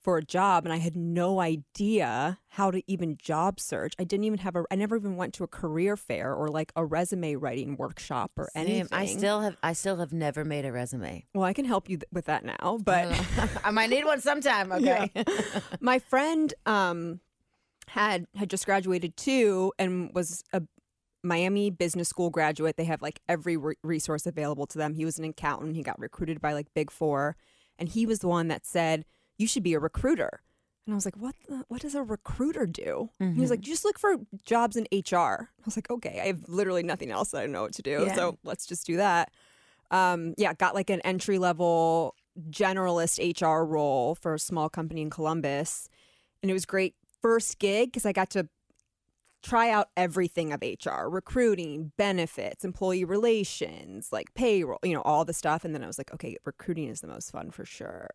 for 0.00 0.16
a 0.16 0.24
job 0.24 0.64
and 0.64 0.72
I 0.72 0.76
had 0.78 0.96
no 0.96 1.40
idea 1.40 2.38
how 2.50 2.70
to 2.70 2.82
even 2.90 3.16
job 3.20 3.58
search. 3.60 3.94
I 3.98 4.04
didn't 4.04 4.24
even 4.24 4.38
have 4.38 4.56
a 4.56 4.64
I 4.70 4.76
never 4.76 4.96
even 4.96 5.16
went 5.16 5.34
to 5.34 5.44
a 5.44 5.48
career 5.48 5.96
fair 5.96 6.32
or 6.32 6.48
like 6.48 6.72
a 6.76 6.84
resume 6.84 7.34
writing 7.34 7.76
workshop 7.76 8.32
or 8.36 8.48
anything. 8.54 8.86
Same. 8.86 8.98
I 8.98 9.06
still 9.06 9.40
have 9.40 9.56
I 9.62 9.72
still 9.72 9.96
have 9.96 10.12
never 10.12 10.44
made 10.44 10.64
a 10.64 10.72
resume. 10.72 11.26
Well, 11.34 11.44
I 11.44 11.52
can 11.52 11.64
help 11.64 11.88
you 11.88 11.96
th- 11.98 12.08
with 12.12 12.26
that 12.26 12.44
now, 12.44 12.78
but 12.82 13.08
I 13.64 13.70
might 13.70 13.90
need 13.90 14.04
one 14.04 14.20
sometime. 14.20 14.72
Okay. 14.78 15.10
my 15.80 15.98
friend 15.98 16.54
um 16.64 17.20
had 17.88 18.26
had 18.36 18.48
just 18.48 18.64
graduated 18.66 19.16
too 19.16 19.72
and 19.78 20.10
was 20.14 20.44
a 20.52 20.62
Miami 21.24 21.70
Business 21.70 22.08
School 22.08 22.30
graduate. 22.30 22.76
They 22.76 22.84
have 22.84 23.02
like 23.02 23.20
every 23.28 23.56
re- 23.56 23.74
resource 23.82 24.24
available 24.26 24.66
to 24.66 24.78
them. 24.78 24.94
He 24.94 25.04
was 25.04 25.18
an 25.18 25.24
accountant. 25.24 25.74
He 25.74 25.82
got 25.82 25.98
recruited 25.98 26.40
by 26.40 26.52
like 26.52 26.72
Big 26.74 26.90
4 26.92 27.36
and 27.78 27.88
he 27.88 28.06
was 28.06 28.20
the 28.20 28.28
one 28.28 28.48
that 28.48 28.64
said, 28.66 29.04
"You 29.38 29.46
should 29.46 29.62
be 29.62 29.74
a 29.74 29.80
recruiter." 29.80 30.42
And 30.86 30.94
I 30.94 30.96
was 30.96 31.04
like, 31.04 31.16
"What 31.16 31.34
the, 31.48 31.64
what 31.68 31.80
does 31.82 31.94
a 31.94 32.02
recruiter 32.02 32.66
do?" 32.66 33.10
He 33.18 33.40
was 33.40 33.50
like, 33.50 33.60
"Just 33.60 33.84
look 33.84 33.98
for 33.98 34.16
jobs 34.44 34.76
in 34.76 34.86
HR." 34.92 35.16
I 35.16 35.64
was 35.64 35.76
like, 35.76 35.90
"Okay, 35.90 36.20
I 36.22 36.26
have 36.26 36.48
literally 36.48 36.82
nothing 36.82 37.10
else 37.10 37.30
that 37.30 37.42
I 37.42 37.46
know 37.46 37.62
what 37.62 37.74
to 37.74 37.82
do. 37.82 38.04
Yeah. 38.06 38.14
So, 38.14 38.38
let's 38.44 38.66
just 38.66 38.86
do 38.86 38.96
that." 38.96 39.30
um, 39.90 40.34
yeah, 40.36 40.52
got 40.52 40.74
like 40.74 40.90
an 40.90 41.00
entry 41.00 41.38
level 41.38 42.14
generalist 42.50 43.18
HR 43.18 43.64
role 43.64 44.14
for 44.14 44.34
a 44.34 44.38
small 44.38 44.68
company 44.68 45.00
in 45.02 45.10
Columbus. 45.10 45.88
And 46.42 46.50
it 46.50 46.52
was 46.52 46.66
great 46.66 46.94
first 47.22 47.58
gig 47.58 47.88
because 47.90 48.06
I 48.06 48.12
got 48.12 48.30
to 48.30 48.48
try 49.42 49.70
out 49.70 49.88
everything 49.96 50.52
of 50.52 50.62
HR 50.62 51.08
recruiting, 51.08 51.92
benefits, 51.96 52.64
employee 52.64 53.04
relations, 53.04 54.12
like 54.12 54.34
payroll, 54.34 54.78
you 54.82 54.92
know, 54.92 55.02
all 55.02 55.24
the 55.24 55.32
stuff. 55.32 55.64
And 55.64 55.74
then 55.74 55.82
I 55.82 55.86
was 55.86 55.98
like, 55.98 56.12
okay, 56.12 56.36
recruiting 56.44 56.88
is 56.88 57.00
the 57.00 57.08
most 57.08 57.30
fun 57.30 57.50
for 57.50 57.64
sure. 57.64 58.08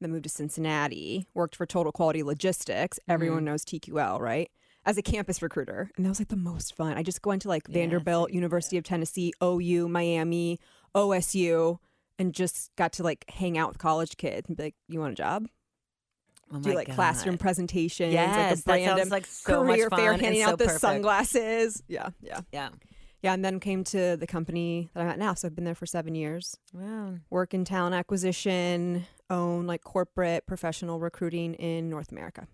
Then 0.00 0.10
moved 0.12 0.24
to 0.24 0.28
Cincinnati, 0.28 1.26
worked 1.34 1.54
for 1.56 1.66
Total 1.66 1.92
Quality 1.92 2.22
Logistics. 2.22 2.98
Mm-hmm. 2.98 3.12
Everyone 3.12 3.44
knows 3.44 3.64
TQL, 3.64 4.20
right? 4.20 4.50
As 4.84 4.98
a 4.98 5.02
campus 5.02 5.40
recruiter. 5.40 5.90
And 5.96 6.04
that 6.04 6.10
was 6.10 6.18
like 6.20 6.28
the 6.28 6.36
most 6.36 6.76
fun. 6.76 6.96
I 6.98 7.02
just 7.02 7.22
go 7.22 7.30
into 7.30 7.48
like 7.48 7.66
Vanderbilt, 7.68 8.32
University 8.32 8.76
of 8.76 8.84
Tennessee, 8.84 9.32
OU, 9.42 9.88
Miami, 9.88 10.58
OSU, 10.94 11.78
and 12.18 12.34
just 12.34 12.70
got 12.76 12.92
to 12.94 13.02
like 13.02 13.24
hang 13.30 13.56
out 13.56 13.68
with 13.68 13.78
college 13.78 14.16
kids 14.16 14.48
and 14.48 14.56
be 14.56 14.64
like, 14.64 14.74
you 14.88 15.00
want 15.00 15.12
a 15.12 15.16
job? 15.16 15.46
Oh 16.52 16.58
Do 16.60 16.74
like 16.74 16.88
God. 16.88 16.96
classroom 16.96 17.38
presentations, 17.38 18.12
Yes, 18.12 18.66
like 18.66 18.82
a 18.82 18.84
that 18.84 18.98
sounds 18.98 19.10
like 19.10 19.26
so 19.26 19.62
career 19.64 19.88
fair, 19.88 20.12
handing 20.12 20.42
so 20.44 20.50
out 20.50 20.58
the 20.58 20.64
perfect. 20.66 20.80
sunglasses. 20.80 21.82
Yeah, 21.88 22.10
yeah, 22.20 22.40
Yeah. 22.52 22.68
Yeah. 23.24 23.32
And 23.32 23.42
then 23.42 23.58
came 23.58 23.84
to 23.84 24.18
the 24.18 24.26
company 24.26 24.90
that 24.92 25.00
I'm 25.00 25.08
at 25.08 25.18
now. 25.18 25.32
So 25.32 25.48
I've 25.48 25.54
been 25.54 25.64
there 25.64 25.74
for 25.74 25.86
seven 25.86 26.14
years. 26.14 26.58
Wow. 26.74 27.14
Work 27.30 27.54
in 27.54 27.64
talent 27.64 27.94
acquisition, 27.94 29.06
own 29.30 29.66
like 29.66 29.82
corporate 29.82 30.46
professional 30.46 31.00
recruiting 31.00 31.54
in 31.54 31.88
North 31.88 32.12
America. 32.12 32.46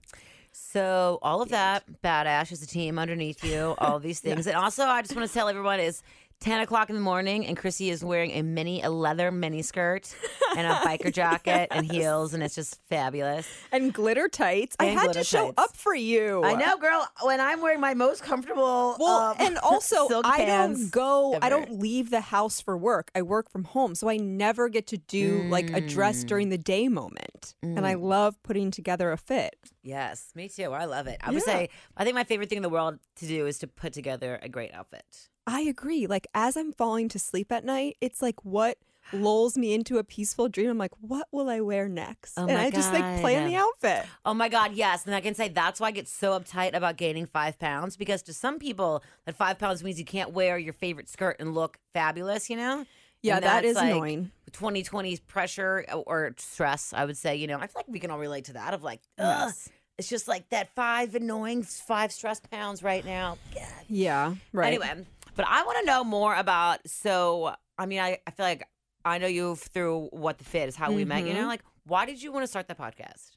So 0.53 1.19
all 1.23 1.43
of 1.43 1.49
that 1.49 1.85
badass 2.03 2.53
is 2.53 2.63
a 2.63 2.69
team 2.69 3.01
underneath 3.01 3.45
you, 3.45 3.75
all 3.79 3.99
these 3.99 4.21
things. 4.27 4.47
And 4.47 4.55
also 4.55 4.85
I 4.85 5.03
just 5.03 5.17
want 5.17 5.27
to 5.27 5.35
tell 5.35 5.49
everyone 5.49 5.81
is 5.81 6.03
10 6.41 6.61
o'clock 6.63 6.89
in 6.89 6.95
the 6.97 7.03
morning 7.03 7.47
and 7.47 7.55
Krissy 7.55 7.91
is 7.91 8.03
wearing 8.03 8.31
a 8.31 8.41
mini, 8.43 8.81
a 8.81 8.89
leather 8.89 9.31
mini 9.31 9.61
skirt 9.61 10.15
and 10.57 10.67
a 10.67 10.75
biker 10.77 11.13
jacket 11.15 11.69
and 11.71 11.85
heels 11.85 12.33
and 12.33 12.43
it's 12.43 12.55
just 12.55 12.81
fabulous. 12.89 13.47
And 13.73 13.93
glitter 13.93 14.27
tights. 14.27 14.75
I 14.81 14.87
had 14.87 15.13
to 15.13 15.23
show 15.23 15.47
tights. 15.49 15.55
up 15.59 15.77
for 15.77 15.95
you. 15.95 16.43
I 16.43 16.55
know, 16.55 16.79
girl, 16.79 17.07
when 17.23 17.41
I'm 17.43 17.61
wearing 17.61 17.81
my 17.81 17.93
most 17.93 18.23
comfortable 18.23 18.97
Well, 18.99 19.19
um, 19.19 19.37
and 19.39 19.59
also 19.59 20.09
I 20.25 20.47
don't 20.47 20.91
go. 20.91 21.39
I 21.43 21.51
don't 21.51 21.79
leave 21.79 22.09
the 22.09 22.23
house 22.23 22.59
for 22.61 22.77
work. 22.77 23.11
I 23.15 23.21
work 23.21 23.51
from 23.51 23.65
home, 23.65 23.95
so 23.95 24.09
I 24.09 24.17
never 24.17 24.71
get 24.71 24.87
to 24.89 24.97
do 24.97 25.43
like 25.49 25.71
a 25.77 25.81
Mm. 25.83 25.89
dress 25.89 26.25
during 26.25 26.49
the 26.49 26.59
day 26.59 26.89
moment. 26.89 27.55
And 27.63 27.87
I 27.87 27.95
love 27.95 28.43
putting 28.43 28.71
together 28.71 29.13
a 29.13 29.17
fit. 29.19 29.57
Yes, 29.83 30.31
me 30.35 30.49
too. 30.49 30.73
I 30.73 30.87
love 30.87 31.07
it. 31.07 31.19
I 31.23 31.31
would 31.31 31.43
Yeah. 31.47 31.53
say 31.53 31.69
I 31.97 32.05
think 32.05 32.15
my 32.15 32.25
favorite 32.25 32.49
thing 32.49 32.57
in 32.57 32.63
the 32.63 32.69
world 32.71 32.99
to 33.17 33.27
do 33.27 33.47
is 33.47 33.59
to 33.59 33.67
put 33.67 33.93
together 33.93 34.39
a 34.43 34.49
great 34.49 34.73
outfit. 34.75 35.29
I 35.47 35.61
agree. 35.63 36.07
Like 36.07 36.27
as 36.35 36.57
I'm 36.57 36.73
falling 36.73 37.09
to 37.11 37.19
sleep 37.19 37.51
at 37.53 37.65
night, 37.65 37.97
it's 38.01 38.23
like 38.23 38.45
what 38.45 38.79
lulls 39.13 39.57
me 39.59 39.75
into 39.75 39.99
a 39.99 40.05
peaceful 40.05 40.49
dream. 40.49 40.71
I'm 40.71 40.79
like, 40.79 40.93
what 41.01 41.27
will 41.33 41.49
I 41.49 41.61
wear 41.61 41.89
next? 41.89 42.35
Oh 42.39 42.47
and 42.47 42.57
I 42.57 42.71
just 42.71 42.93
like 42.93 43.21
plan 43.21 43.49
the 43.49 43.57
outfit. 43.57 44.07
Oh 44.25 44.35
my 44.35 44.49
God, 44.49 44.73
yes. 44.75 45.05
And 45.07 45.15
I 45.15 45.21
can 45.21 45.35
say 45.35 45.49
that's 45.49 45.81
why 45.81 45.89
I 45.89 45.91
get 45.91 46.07
so 46.07 46.39
uptight 46.39 46.75
about 46.75 46.97
gaining 46.97 47.27
five 47.27 47.59
pounds 47.59 47.97
because 47.97 48.23
to 48.25 48.33
some 48.33 48.59
people, 48.59 49.03
that 49.27 49.35
five 49.35 49.59
pounds 49.59 49.83
means 49.83 49.99
you 49.99 50.05
can't 50.05 50.31
wear 50.33 50.59
your 50.59 50.73
favorite 50.75 51.09
skirt 51.09 51.37
and 51.41 51.55
look 51.55 51.79
fabulous, 51.93 52.49
you 52.49 52.57
know? 52.57 52.87
Yeah, 53.23 53.37
And 53.37 53.45
that's 53.45 53.67
is 53.67 53.77
like 53.77 53.93
annoying. 53.93 54.31
2020's 54.53 55.21
pressure 55.21 55.85
uh, 55.93 55.97
or 55.99 56.35
stress, 56.39 56.93
I 56.95 57.05
would 57.05 57.17
say, 57.17 57.37
you 57.37 57.47
know, 57.49 57.57
I 57.59 57.67
feel 57.67 57.75
like 57.81 57.89
we 57.89 57.99
can 57.99 58.11
all 58.11 58.19
relate 58.19 58.45
to 58.47 58.53
that 58.55 58.73
of 58.75 58.83
like, 58.83 59.01
ugh, 59.19 59.49
Yes. 59.49 59.69
it's 59.99 60.09
just 60.09 60.27
like 60.29 60.49
that 60.51 60.75
five 60.75 61.15
annoying 61.15 61.63
five 61.65 62.13
stress 62.13 62.41
pounds 62.41 62.83
right 62.83 63.05
now. 63.05 63.37
God. 63.55 63.65
Yeah, 63.89 64.35
right. 64.53 64.69
Anyway, 64.69 65.05
but 65.37 65.47
I 65.49 65.63
want 65.65 65.79
to 65.81 65.85
know 65.87 66.05
more 66.05 66.35
about. 66.35 66.81
So, 66.89 67.55
I 67.79 67.87
mean, 67.87 68.01
I, 68.01 68.19
I 68.27 68.31
feel 68.31 68.47
like 68.47 68.69
I 69.05 69.19
know 69.19 69.27
you 69.27 69.57
through 69.57 70.09
what 70.13 70.39
the 70.39 70.45
fit 70.45 70.69
is 70.69 70.77
how 70.77 70.93
we 70.93 71.05
met. 71.05 71.23
You 71.25 71.31
Mm-hmm. 71.33 71.43
know, 71.43 71.47
like 71.49 71.63
why 71.87 72.07
did 72.07 72.23
you 72.23 72.33
want 72.33 72.43
to 72.45 72.47
start 72.49 72.69
the 72.69 72.75
podcast? 72.75 73.31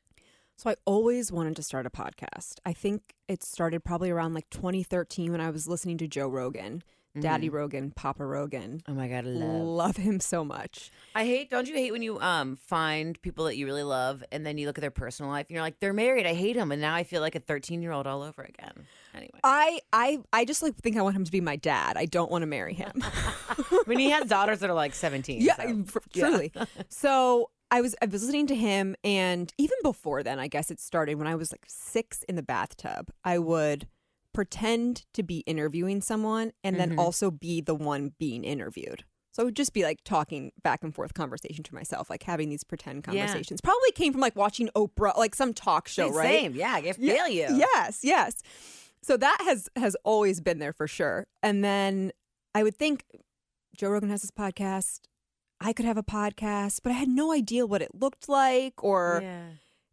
So 0.58 0.70
I 0.70 0.76
always 0.86 1.32
wanted 1.32 1.56
to 1.56 1.64
start 1.64 1.86
a 1.86 1.90
podcast. 1.90 2.56
I 2.66 2.74
think 2.74 3.14
it 3.28 3.44
started 3.44 3.84
probably 3.84 4.12
around 4.12 4.34
like 4.34 4.50
2013 4.52 5.32
when 5.32 5.42
I 5.42 5.50
was 5.50 5.68
listening 5.68 5.98
to 6.00 6.08
Joe 6.08 6.28
Rogan, 6.28 6.84
Daddy 7.20 7.50
Rogan, 7.50 7.91
Papa 7.91 8.25
Rogan. 8.25 8.82
Oh 8.88 8.93
my 8.93 9.08
god, 9.08 9.25
I 9.25 9.29
love. 9.29 9.62
Love 9.62 9.98
him 9.98 10.20
so 10.20 10.43
much. 10.43 10.91
I 11.13 11.25
hate. 11.25 11.50
Don't 11.51 11.67
you 11.67 11.75
hate 11.75 11.91
when 11.91 12.01
you 12.01 12.20
um 12.20 12.55
find 12.55 13.22
people 13.22 13.46
that 13.46 13.55
you 13.55 13.65
really 13.65 13.84
love 13.84 14.24
and 14.32 14.46
then 14.46 14.58
you 14.58 14.65
look 14.65 14.77
at 14.77 14.82
their 14.82 14.91
personal 14.91 15.32
life 15.32 15.46
and 15.48 15.53
you're 15.53 15.62
like, 15.63 15.79
they're 15.79 15.93
married. 15.93 16.25
I 16.25 16.34
hate 16.34 16.55
them, 16.55 16.72
and 16.72 16.82
now 16.82 16.96
I 16.96 17.03
feel 17.03 17.22
like 17.22 17.36
a 17.36 17.39
13 17.39 17.82
year 17.82 17.91
old 17.91 18.08
all 18.08 18.24
over 18.24 18.41
again. 18.41 18.88
Anyway, 19.13 19.39
I 19.43 19.79
I 19.91 20.20
I 20.34 20.46
just 20.46 20.63
like 20.63 20.75
think 20.77 20.98
I 20.98 21.01
want 21.03 21.15
him 21.15 21.24
to 21.25 21.32
be 21.32 21.41
my 21.41 21.55
dad. 21.55 21.98
I 21.98 22.05
don't 22.05 22.32
want 22.32 22.41
to 22.41 22.48
marry 22.48 22.74
him. 22.74 22.91
I 23.03 23.84
mean, 23.86 24.00
he 24.00 24.10
has 24.10 24.27
daughters 24.27 24.60
that 24.60 24.70
are 24.70 24.74
like 24.75 24.96
17. 24.96 25.41
yeah, 25.41 25.55
so- 25.55 25.84
fr- 25.86 26.00
truly. 26.12 26.51
so 26.89 27.51
I 27.70 27.82
was 27.82 27.96
I 28.01 28.05
was 28.05 28.24
listening 28.24 28.48
to 28.48 28.55
him, 28.55 28.96
and 29.03 29.53
even 29.58 29.77
before 29.84 30.24
then, 30.24 30.39
I 30.39 30.48
guess 30.48 30.72
it 30.72 30.79
started 30.79 31.15
when 31.15 31.27
I 31.27 31.36
was 31.36 31.51
like 31.51 31.63
six 31.67 32.24
in 32.24 32.36
the 32.36 32.43
bathtub. 32.43 33.10
I 33.24 33.38
would 33.39 33.88
pretend 34.34 35.06
to 35.13 35.24
be 35.24 35.40
interviewing 35.40 36.02
someone, 36.02 36.52
and 36.63 36.80
then 36.80 36.92
mm-hmm. 36.92 37.00
also 37.00 37.32
be 37.32 37.62
the 37.62 37.75
one 37.75 38.13
being 38.20 38.44
interviewed. 38.44 39.04
So 39.32 39.42
I 39.42 39.46
would 39.46 39.56
just 39.56 39.74
be 39.74 39.84
like 39.84 40.04
talking 40.04 40.52
back 40.62 40.84
and 40.84 40.94
forth 40.94 41.16
conversation 41.16 41.63
to 41.63 41.74
myself, 41.74 42.10
like 42.10 42.24
having 42.24 42.50
these 42.50 42.63
pretend 42.63 43.04
Yeah. 43.08 43.25
conversations. 43.25 43.62
Probably 43.62 43.92
came 43.94 44.12
from 44.12 44.22
like 44.22 44.36
watching 44.36 44.70
Oprah, 44.75 45.18
like 45.18 45.34
some 45.34 45.54
talk 45.54 45.88
show, 45.88 46.08
Same, 46.10 46.16
right? 46.16 46.40
Same, 46.42 46.56
yeah. 46.56 46.74
I 46.75 46.92
feel 46.94 47.28
you. 47.28 47.48
Yes, 47.56 48.02
yes. 48.04 48.44
So 49.02 49.18
that 49.18 49.38
has 49.44 49.70
has 49.75 49.96
always 50.04 50.40
been 50.40 50.60
there 50.60 50.74
for 50.74 50.88
sure. 50.88 51.25
And 51.42 51.63
then 51.63 52.12
I 52.54 52.62
would 52.62 52.75
think 52.78 53.06
Joe 53.75 53.90
Rogan 53.90 54.10
has 54.12 54.22
his 54.22 54.32
podcast. 54.32 55.02
I 55.60 55.74
could 55.74 55.86
have 55.86 55.98
a 55.98 56.04
podcast, 56.04 56.82
but 56.84 56.92
I 56.92 56.96
had 56.96 57.08
no 57.08 57.34
idea 57.34 57.66
what 57.66 57.82
it 57.82 57.96
looked 57.96 58.30
like 58.30 58.84
or 58.84 59.20
Yeah. 59.24 59.46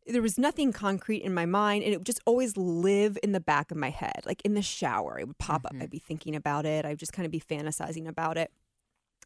There 0.07 0.23
was 0.23 0.39
nothing 0.39 0.73
concrete 0.73 1.23
in 1.23 1.33
my 1.35 1.47
mind 1.47 1.85
and 1.85 1.93
it 1.93 1.97
would 1.99 2.07
just 2.07 2.21
always 2.27 2.57
live 2.57 3.19
in 3.23 3.33
the 3.33 3.41
back 3.41 3.71
of 3.71 3.77
my 3.77 3.91
head. 3.91 4.23
Like 4.27 4.43
in 4.45 4.55
the 4.55 4.63
shower, 4.63 5.19
it 5.19 5.27
would 5.29 5.39
pop 5.39 5.63
Mm-hmm. 5.63 5.77
up. 5.79 5.83
I'd 5.85 5.91
be 5.91 5.99
thinking 5.99 6.35
about 6.35 6.67
it. 6.67 6.85
I'd 6.85 6.99
just 6.99 7.13
kind 7.13 7.27
of 7.27 7.33
be 7.33 7.41
fantasizing 7.41 8.09
about 8.09 8.37
it. 8.37 8.51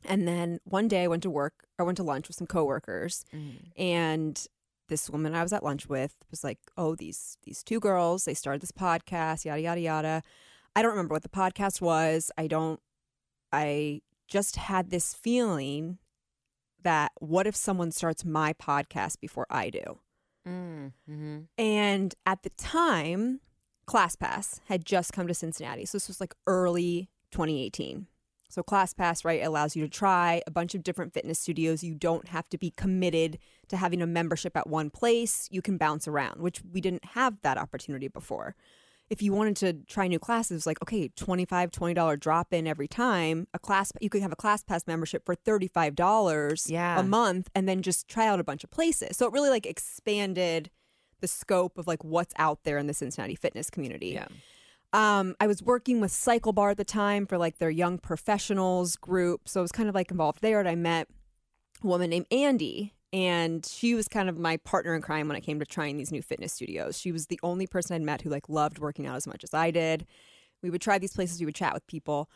And 0.05 0.29
then 0.29 0.59
one 0.65 0.89
day 0.89 1.05
I 1.05 1.07
went 1.07 1.23
to 1.23 1.31
work, 1.31 1.55
I 1.79 1.83
went 1.85 1.97
to 1.97 2.03
lunch 2.03 2.29
with 2.29 2.37
some 2.37 2.47
coworkers 2.47 3.25
Mm. 3.33 3.57
and 3.77 4.47
this 4.89 5.09
woman 5.09 5.35
I 5.35 5.43
was 5.43 5.53
at 5.55 5.63
lunch 5.65 5.89
with 5.89 6.15
was 6.31 6.45
like, 6.45 6.59
"Oh, 6.77 6.95
these 6.95 7.39
these 7.45 7.63
two 7.63 7.81
girls, 7.81 8.25
they 8.27 8.35
started 8.35 8.61
this 8.61 8.71
podcast, 8.73 9.47
yada 9.47 9.63
yada 9.63 9.81
yada." 9.81 10.23
I 10.77 10.83
don't 10.83 10.91
remember 10.91 11.15
what 11.15 11.23
the 11.23 11.29
podcast 11.31 11.81
was. 11.81 12.31
I 12.37 12.47
don't 12.49 12.81
I 13.51 14.03
just 14.29 14.57
had 14.57 14.91
this 14.91 15.15
feeling 15.15 15.99
that 16.83 17.13
what 17.19 17.47
if 17.47 17.57
someone 17.57 17.93
starts 17.93 18.25
my 18.27 18.53
podcast 18.53 19.21
before 19.21 19.47
I 19.49 19.71
do? 19.71 20.01
Mm, 20.47 20.93
hmm 21.07 21.39
And 21.57 22.15
at 22.27 22.43
the 22.43 22.51
time, 22.51 23.41
ClassPass 23.87 24.61
had 24.67 24.85
just 24.85 25.13
come 25.13 25.27
to 25.27 25.35
Cincinnati. 25.35 25.85
So 25.85 25.97
this 25.97 26.09
was 26.09 26.21
like 26.21 26.35
early 26.47 27.09
2018. 27.31 28.07
So 28.49 28.63
ClassPass, 28.63 29.25
right, 29.25 29.43
allows 29.43 29.75
you 29.75 29.83
to 29.83 29.89
try 29.89 30.41
a 30.47 30.51
bunch 30.51 30.75
of 30.75 30.85
different 30.85 31.13
fitness 31.13 31.41
studios. 31.41 31.83
You 31.83 31.95
don't 31.95 32.29
have 32.29 32.49
to 32.51 32.59
be 32.59 32.71
committed 32.71 33.39
to 33.69 33.77
having 33.77 34.01
a 34.01 34.07
membership 34.07 34.57
at 34.57 34.69
one 34.69 34.91
place. 34.91 35.49
You 35.51 35.61
can 35.61 35.77
bounce 35.77 36.07
around, 36.07 36.41
which 36.41 36.63
we 36.73 36.81
didn't 36.81 37.05
have 37.05 37.41
that 37.43 37.59
opportunity 37.59 38.07
before. 38.07 38.55
If 39.15 39.23
you 39.23 39.33
wanted 39.33 39.55
to 39.59 39.75
try 39.87 40.09
new 40.09 40.19
classes, 40.19 40.67
like 40.67 40.83
okay, 40.83 41.09
$25, 41.11 41.71
$20 41.71 42.19
drop 42.19 42.53
in 42.53 42.67
every 42.67 42.89
time, 42.89 43.47
a 43.55 43.61
class 43.61 43.93
you 44.01 44.11
could 44.11 44.23
have 44.23 44.33
a 44.33 44.37
class 44.37 44.65
pass 44.65 44.89
membership 44.89 45.25
for 45.25 45.37
$35 45.37 46.69
Yeah. 46.69 46.99
a 46.99 47.05
month 47.05 47.49
and 47.55 47.69
then 47.69 47.81
just 47.81 48.09
try 48.09 48.27
out 48.27 48.41
a 48.41 48.45
bunch 48.45 48.65
of 48.65 48.71
places. 48.73 49.17
So 49.17 49.27
it 49.27 49.33
really 49.33 49.51
like 49.51 49.67
expanded 49.67 50.69
the 51.21 51.29
scope 51.29 51.79
of 51.79 51.87
like 51.87 52.03
what's 52.03 52.35
out 52.39 52.65
there 52.65 52.77
in 52.77 52.89
the 52.89 52.95
Cincinnati 52.95 53.37
fitness 53.37 53.71
community. 53.71 54.09
Yeah. 54.09 54.27
Um, 54.93 55.37
I 55.41 55.47
was 55.47 55.63
working 55.63 56.01
with 56.01 56.11
Cycle 56.11 56.53
Bar 56.53 56.71
at 56.71 56.77
the 56.77 56.85
time 56.85 57.25
for 57.27 57.39
like 57.39 57.59
their 57.59 57.71
young 57.71 57.99
professionals 57.99 58.97
group. 58.97 59.49
So 59.49 59.61
I 59.61 59.63
was 59.63 59.73
kind 59.73 59.89
of 59.89 59.95
like 59.95 60.11
involved 60.11 60.41
there. 60.43 60.59
And 60.59 60.69
I 60.69 60.75
met 60.75 61.07
a 61.83 61.87
woman 61.87 62.11
named 62.11 62.27
Andy. 62.33 62.95
And 63.15 63.65
she 63.65 63.95
was 63.95 64.09
kind 64.09 64.29
of 64.29 64.37
my 64.37 64.57
partner 64.57 64.93
in 64.93 65.01
crime 65.01 65.29
when 65.29 65.37
it 65.37 65.43
came 65.43 65.61
to 65.61 65.65
trying 65.65 65.97
these 65.97 66.11
new 66.11 66.21
fitness 66.21 66.53
studios. 66.53 66.99
She 66.99 67.13
was 67.13 67.29
the 67.29 67.39
only 67.45 67.69
person 67.69 67.95
I'd 67.95 68.03
met 68.03 68.23
who 68.23 68.29
like 68.29 68.49
loved 68.49 68.81
working 68.81 69.07
out 69.07 69.15
as 69.15 69.25
much 69.25 69.45
as 69.45 69.55
I 69.55 69.71
did. 69.71 70.05
We 70.65 70.71
would 70.71 70.81
try 70.81 70.99
these 70.99 71.13
places, 71.13 71.39
we 71.39 71.47
would 71.47 71.55
chat 71.55 71.75
with 71.75 71.87
people. 71.87 72.29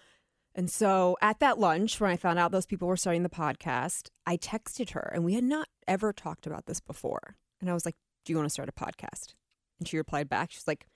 And 0.55 0.71
so 0.71 1.17
at 1.21 1.41
that 1.41 1.59
lunch, 1.59 2.01
when 2.01 2.13
I 2.13 2.17
found 2.17 2.39
out 2.39 2.53
those 2.53 2.65
people 2.65 2.87
were 2.87 2.97
starting 2.97 3.25
the 3.25 3.29
podcast, 3.29 4.11
I 4.25 4.37
texted 4.37 4.91
her 4.91 5.11
and 5.13 5.25
we 5.25 5.35
had 5.35 5.43
not 5.43 5.67
ever 5.89 6.13
talked 6.13 6.47
about 6.47 6.67
this 6.67 6.79
before. 6.79 7.35
And 7.61 7.69
I 7.69 7.75
was 7.75 7.85
like, 7.85 7.97
Do 8.25 8.33
you 8.33 8.37
want 8.37 8.47
to 8.47 8.53
start 8.53 8.69
a 8.69 8.73
podcast? 8.73 9.35
And 9.81 9.89
she 9.89 9.97
replied 9.97 10.29
back, 10.29 10.53
She's 10.53 10.69
like, 10.69 10.87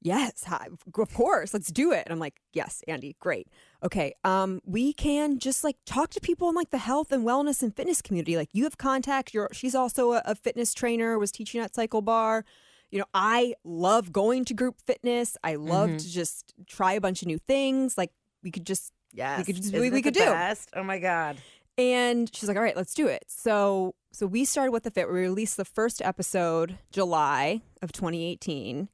Yes, 0.00 0.44
hi, 0.44 0.68
of 0.96 1.12
course, 1.12 1.52
let's 1.52 1.72
do 1.72 1.90
it. 1.92 2.04
And 2.06 2.12
I'm 2.12 2.18
like, 2.20 2.40
Yes, 2.52 2.82
Andy, 2.86 3.16
great. 3.18 3.48
Okay, 3.82 4.14
um, 4.24 4.60
we 4.64 4.92
can 4.92 5.38
just 5.38 5.64
like 5.64 5.76
talk 5.86 6.10
to 6.10 6.20
people 6.20 6.48
in 6.48 6.54
like 6.54 6.70
the 6.70 6.78
health 6.78 7.10
and 7.12 7.24
wellness 7.24 7.62
and 7.62 7.74
fitness 7.74 8.00
community. 8.00 8.36
Like 8.36 8.50
you 8.52 8.64
have 8.64 8.78
contact. 8.78 9.34
You're 9.34 9.48
she's 9.52 9.74
also 9.74 10.12
a, 10.12 10.22
a 10.24 10.34
fitness 10.34 10.72
trainer, 10.74 11.18
was 11.18 11.32
teaching 11.32 11.60
at 11.60 11.74
Cycle 11.74 12.02
Bar. 12.02 12.44
You 12.90 13.00
know, 13.00 13.04
I 13.12 13.54
love 13.64 14.12
going 14.12 14.44
to 14.46 14.54
group 14.54 14.80
fitness. 14.80 15.36
I 15.44 15.56
love 15.56 15.96
to 15.98 16.10
just 16.10 16.54
try 16.66 16.92
a 16.94 17.00
bunch 17.00 17.20
of 17.22 17.26
new 17.28 17.38
things. 17.38 17.98
Like 17.98 18.12
we 18.42 18.50
could 18.50 18.66
just 18.66 18.92
Yes. 19.12 19.38
we 19.38 19.44
could 19.44 19.56
just 19.56 19.68
Isn't 19.68 19.80
we, 19.80 19.90
we 19.90 20.02
could 20.02 20.14
do. 20.14 20.20
best? 20.20 20.70
Oh 20.74 20.82
my 20.82 20.98
god. 20.98 21.38
And 21.76 22.34
she's 22.34 22.48
like, 22.48 22.56
"All 22.56 22.62
right, 22.62 22.76
let's 22.76 22.94
do 22.94 23.06
it." 23.08 23.24
So 23.28 23.94
so 24.12 24.26
we 24.26 24.44
started 24.44 24.72
with 24.72 24.82
the 24.84 24.90
fit. 24.90 25.08
We 25.08 25.14
released 25.20 25.56
the 25.56 25.64
first 25.64 26.00
episode 26.02 26.78
July 26.90 27.62
of 27.82 27.92
2018. 27.92 28.88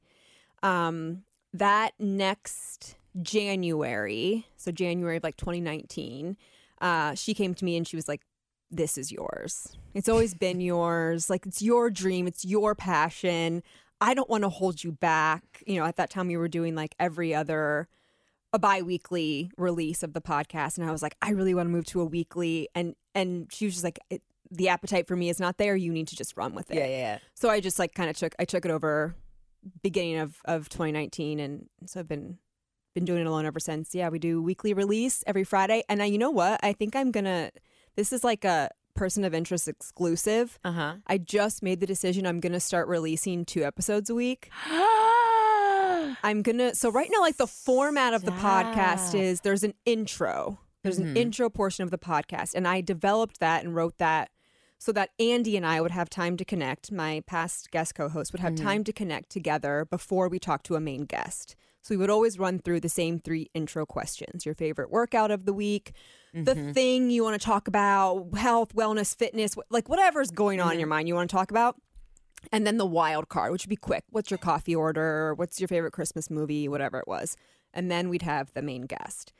Um, 0.65 1.23
that 1.53 1.93
next 1.99 2.95
January, 3.21 4.45
so 4.57 4.71
January 4.71 5.17
of 5.17 5.23
like 5.23 5.37
2019, 5.37 6.37
uh, 6.81 7.15
she 7.15 7.33
came 7.33 7.53
to 7.53 7.63
me 7.65 7.77
and 7.77 7.87
she 7.87 7.95
was 7.95 8.07
like, 8.07 8.21
"This 8.71 8.97
is 8.97 9.11
yours. 9.11 9.75
It's 9.93 10.09
always 10.09 10.33
been 10.45 10.59
yours. 10.61 11.29
Like 11.29 11.45
it's 11.45 11.61
your 11.61 11.89
dream. 11.89 12.27
It's 12.27 12.43
your 12.43 12.75
passion. 12.75 13.63
I 14.01 14.13
don't 14.13 14.29
want 14.29 14.43
to 14.43 14.49
hold 14.49 14.83
you 14.83 14.91
back." 14.91 15.63
You 15.65 15.79
know, 15.79 15.85
at 15.85 15.95
that 15.97 16.09
time 16.09 16.27
we 16.27 16.37
were 16.37 16.47
doing 16.49 16.75
like 16.75 16.95
every 16.99 17.33
other 17.33 17.87
a 18.53 18.59
bi-weekly 18.59 19.51
release 19.57 20.01
of 20.01 20.13
the 20.13 20.21
podcast 20.21 20.77
and 20.77 20.87
I 20.87 20.91
was 20.91 21.01
like 21.01 21.17
I 21.21 21.31
really 21.31 21.53
want 21.53 21.67
to 21.67 21.71
move 21.71 21.83
to 21.87 21.99
a 21.99 22.05
weekly 22.05 22.69
and 22.73 22.95
and 23.13 23.47
she 23.51 23.65
was 23.65 23.73
just 23.73 23.83
like 23.83 23.99
it, 24.09 24.21
the 24.49 24.69
appetite 24.69 25.07
for 25.09 25.17
me 25.17 25.27
is 25.27 25.41
not 25.41 25.57
there 25.57 25.75
you 25.75 25.91
need 25.91 26.07
to 26.07 26.15
just 26.15 26.37
run 26.37 26.55
with 26.55 26.71
it 26.71 26.77
Yeah, 26.77 26.85
yeah, 26.85 26.97
yeah. 26.97 27.17
so 27.33 27.49
I 27.49 27.59
just 27.59 27.79
like 27.79 27.93
kind 27.93 28.09
of 28.09 28.15
took 28.15 28.33
I 28.39 28.45
took 28.45 28.63
it 28.63 28.71
over 28.71 29.13
beginning 29.81 30.17
of 30.17 30.37
of 30.45 30.69
2019 30.69 31.39
and 31.39 31.67
so 31.85 31.99
I've 31.99 32.07
been 32.07 32.37
been 32.93 33.05
doing 33.05 33.21
it 33.21 33.27
alone 33.27 33.45
ever 33.45 33.59
since. 33.59 33.93
Yeah 33.93 34.09
we 34.09 34.19
do 34.19 34.41
weekly 34.41 34.73
release 34.73 35.23
every 35.27 35.43
Friday 35.43 35.83
and 35.89 36.01
I 36.01 36.05
you 36.05 36.17
know 36.17 36.31
what? 36.31 36.59
I 36.63 36.73
think 36.73 36.95
I'm 36.95 37.11
gonna 37.11 37.51
this 37.95 38.11
is 38.13 38.23
like 38.23 38.45
a 38.45 38.69
person 38.95 39.23
of 39.25 39.33
interest 39.33 39.67
exclusive. 39.67 40.57
Uh 40.63 40.71
huh. 40.71 40.93
I 41.07 41.17
just 41.17 41.61
made 41.61 41.79
the 41.79 41.85
decision 41.85 42.25
I'm 42.25 42.39
gonna 42.39 42.59
start 42.59 42.87
releasing 42.87 43.45
two 43.45 43.63
episodes 43.63 44.09
a 44.09 44.15
week. 44.15 44.49
I'm 46.23 46.41
gonna 46.41 46.73
so 46.75 46.89
right 46.89 47.09
now 47.11 47.21
like 47.21 47.37
the 47.37 47.47
format 47.47 48.13
of 48.13 48.23
the 48.23 48.31
podcast 48.31 49.19
is 49.19 49.41
there's 49.41 49.63
an 49.63 49.73
intro. 49.85 50.59
There's 50.83 50.99
an 50.99 51.17
intro 51.17 51.49
portion 51.49 51.83
of 51.83 51.89
the 51.89 51.97
podcast 51.97 52.53
and 52.53 52.67
I 52.67 52.81
developed 52.81 53.39
that 53.39 53.63
and 53.63 53.75
wrote 53.75 53.97
that 53.97 54.29
so 54.77 54.91
that 54.91 55.11
Andy 55.19 55.57
and 55.57 55.65
I 55.65 55.81
would 55.81 55.91
have 55.91 56.09
time 56.09 56.37
to 56.37 56.45
connect. 56.45 56.91
My 56.91 57.23
past 57.25 57.71
guest 57.71 57.95
co-host 57.95 58.31
would 58.31 58.41
have 58.41 58.53
mm-hmm. 58.53 58.65
time 58.65 58.83
to 58.83 58.93
connect 58.93 59.29
together 59.29 59.85
before 59.89 60.29
we 60.29 60.39
talk 60.39 60.63
to 60.63 60.75
a 60.75 60.79
main 60.79 61.05
guest. 61.05 61.55
So 61.81 61.93
we 61.93 61.97
would 61.97 62.09
always 62.09 62.39
run 62.39 62.59
through 62.59 62.79
the 62.79 62.89
same 62.89 63.19
three 63.19 63.51
intro 63.53 63.85
questions. 63.85 64.45
Your 64.45 64.55
favorite 64.55 64.89
workout 64.89 65.29
of 65.29 65.45
the 65.45 65.53
week, 65.53 65.93
the 66.33 66.55
mm-hmm. 66.55 66.71
thing 66.71 67.11
you 67.11 67.23
want 67.23 67.39
to 67.39 67.45
talk 67.45 67.67
about, 67.67 68.35
health, 68.35 68.73
wellness, 68.73 69.15
fitness, 69.15 69.55
like 69.69 69.87
whatever's 69.87 70.31
going 70.31 70.59
on 70.59 70.73
in 70.73 70.79
your 70.79 70.87
mind 70.87 71.07
you 71.07 71.13
want 71.13 71.29
to 71.29 71.35
talk 71.35 71.51
about. 71.51 71.75
And 72.51 72.65
then 72.65 72.77
the 72.77 72.85
wild 72.85 73.29
card, 73.29 73.51
which 73.51 73.65
would 73.65 73.69
be 73.69 73.75
quick. 73.75 74.03
What's 74.09 74.31
your 74.31 74.37
coffee 74.39 74.75
order? 74.75 75.35
What's 75.35 75.61
your 75.61 75.67
favorite 75.67 75.93
Christmas 75.93 76.29
movie? 76.29 76.67
Whatever 76.67 76.99
it 76.99 77.07
was. 77.07 77.37
And 77.73 77.91
then 77.91 78.09
we'd 78.09 78.23
have 78.23 78.51
the 78.53 78.61
main 78.61 78.83
guest. 78.83 79.31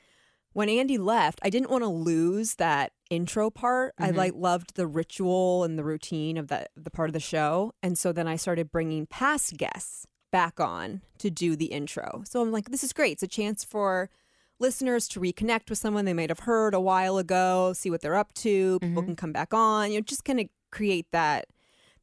When 0.55 0.69
Andy 0.69 0.97
left, 0.97 1.41
I 1.43 1.49
didn't 1.49 1.69
want 1.69 1.83
to 1.83 1.89
lose 1.89 2.55
that 2.55 2.93
intro 3.09 3.49
part. 3.49 3.93
I 3.99 4.07
mm-hmm. 4.07 4.17
like 4.17 4.33
loved 4.37 4.75
the 4.75 4.87
ritual 4.87 5.65
and 5.65 5.77
the 5.77 5.83
routine 5.83 6.37
of 6.37 6.47
that 6.47 6.69
the 6.77 6.89
part 6.89 7.09
of 7.09 7.13
the 7.13 7.19
show. 7.19 7.73
And 7.83 7.97
so 7.97 8.13
then 8.13 8.25
I 8.25 8.37
started 8.37 8.71
bringing 8.71 9.05
past 9.05 9.57
guests 9.57 10.07
back 10.31 10.61
on 10.61 11.01
to 11.17 11.29
do 11.29 11.57
the 11.57 11.65
intro. 11.65 12.23
So 12.25 12.41
I'm 12.41 12.53
like, 12.53 12.69
this 12.69 12.85
is 12.85 12.93
great. 12.93 13.11
It's 13.11 13.23
a 13.23 13.27
chance 13.27 13.65
for 13.65 14.09
listeners 14.57 15.09
to 15.09 15.19
reconnect 15.19 15.69
with 15.69 15.77
someone 15.77 16.05
they 16.05 16.13
might 16.13 16.29
have 16.29 16.39
heard 16.39 16.73
a 16.73 16.79
while 16.79 17.17
ago, 17.17 17.73
see 17.73 17.89
what 17.89 17.99
they're 17.99 18.15
up 18.15 18.33
to. 18.35 18.79
People 18.79 19.01
mm-hmm. 19.01 19.07
can 19.07 19.15
come 19.17 19.33
back 19.33 19.53
on. 19.53 19.91
You 19.91 19.97
know, 19.97 20.03
just 20.03 20.23
kind 20.23 20.39
of 20.39 20.47
create 20.71 21.07
that 21.11 21.47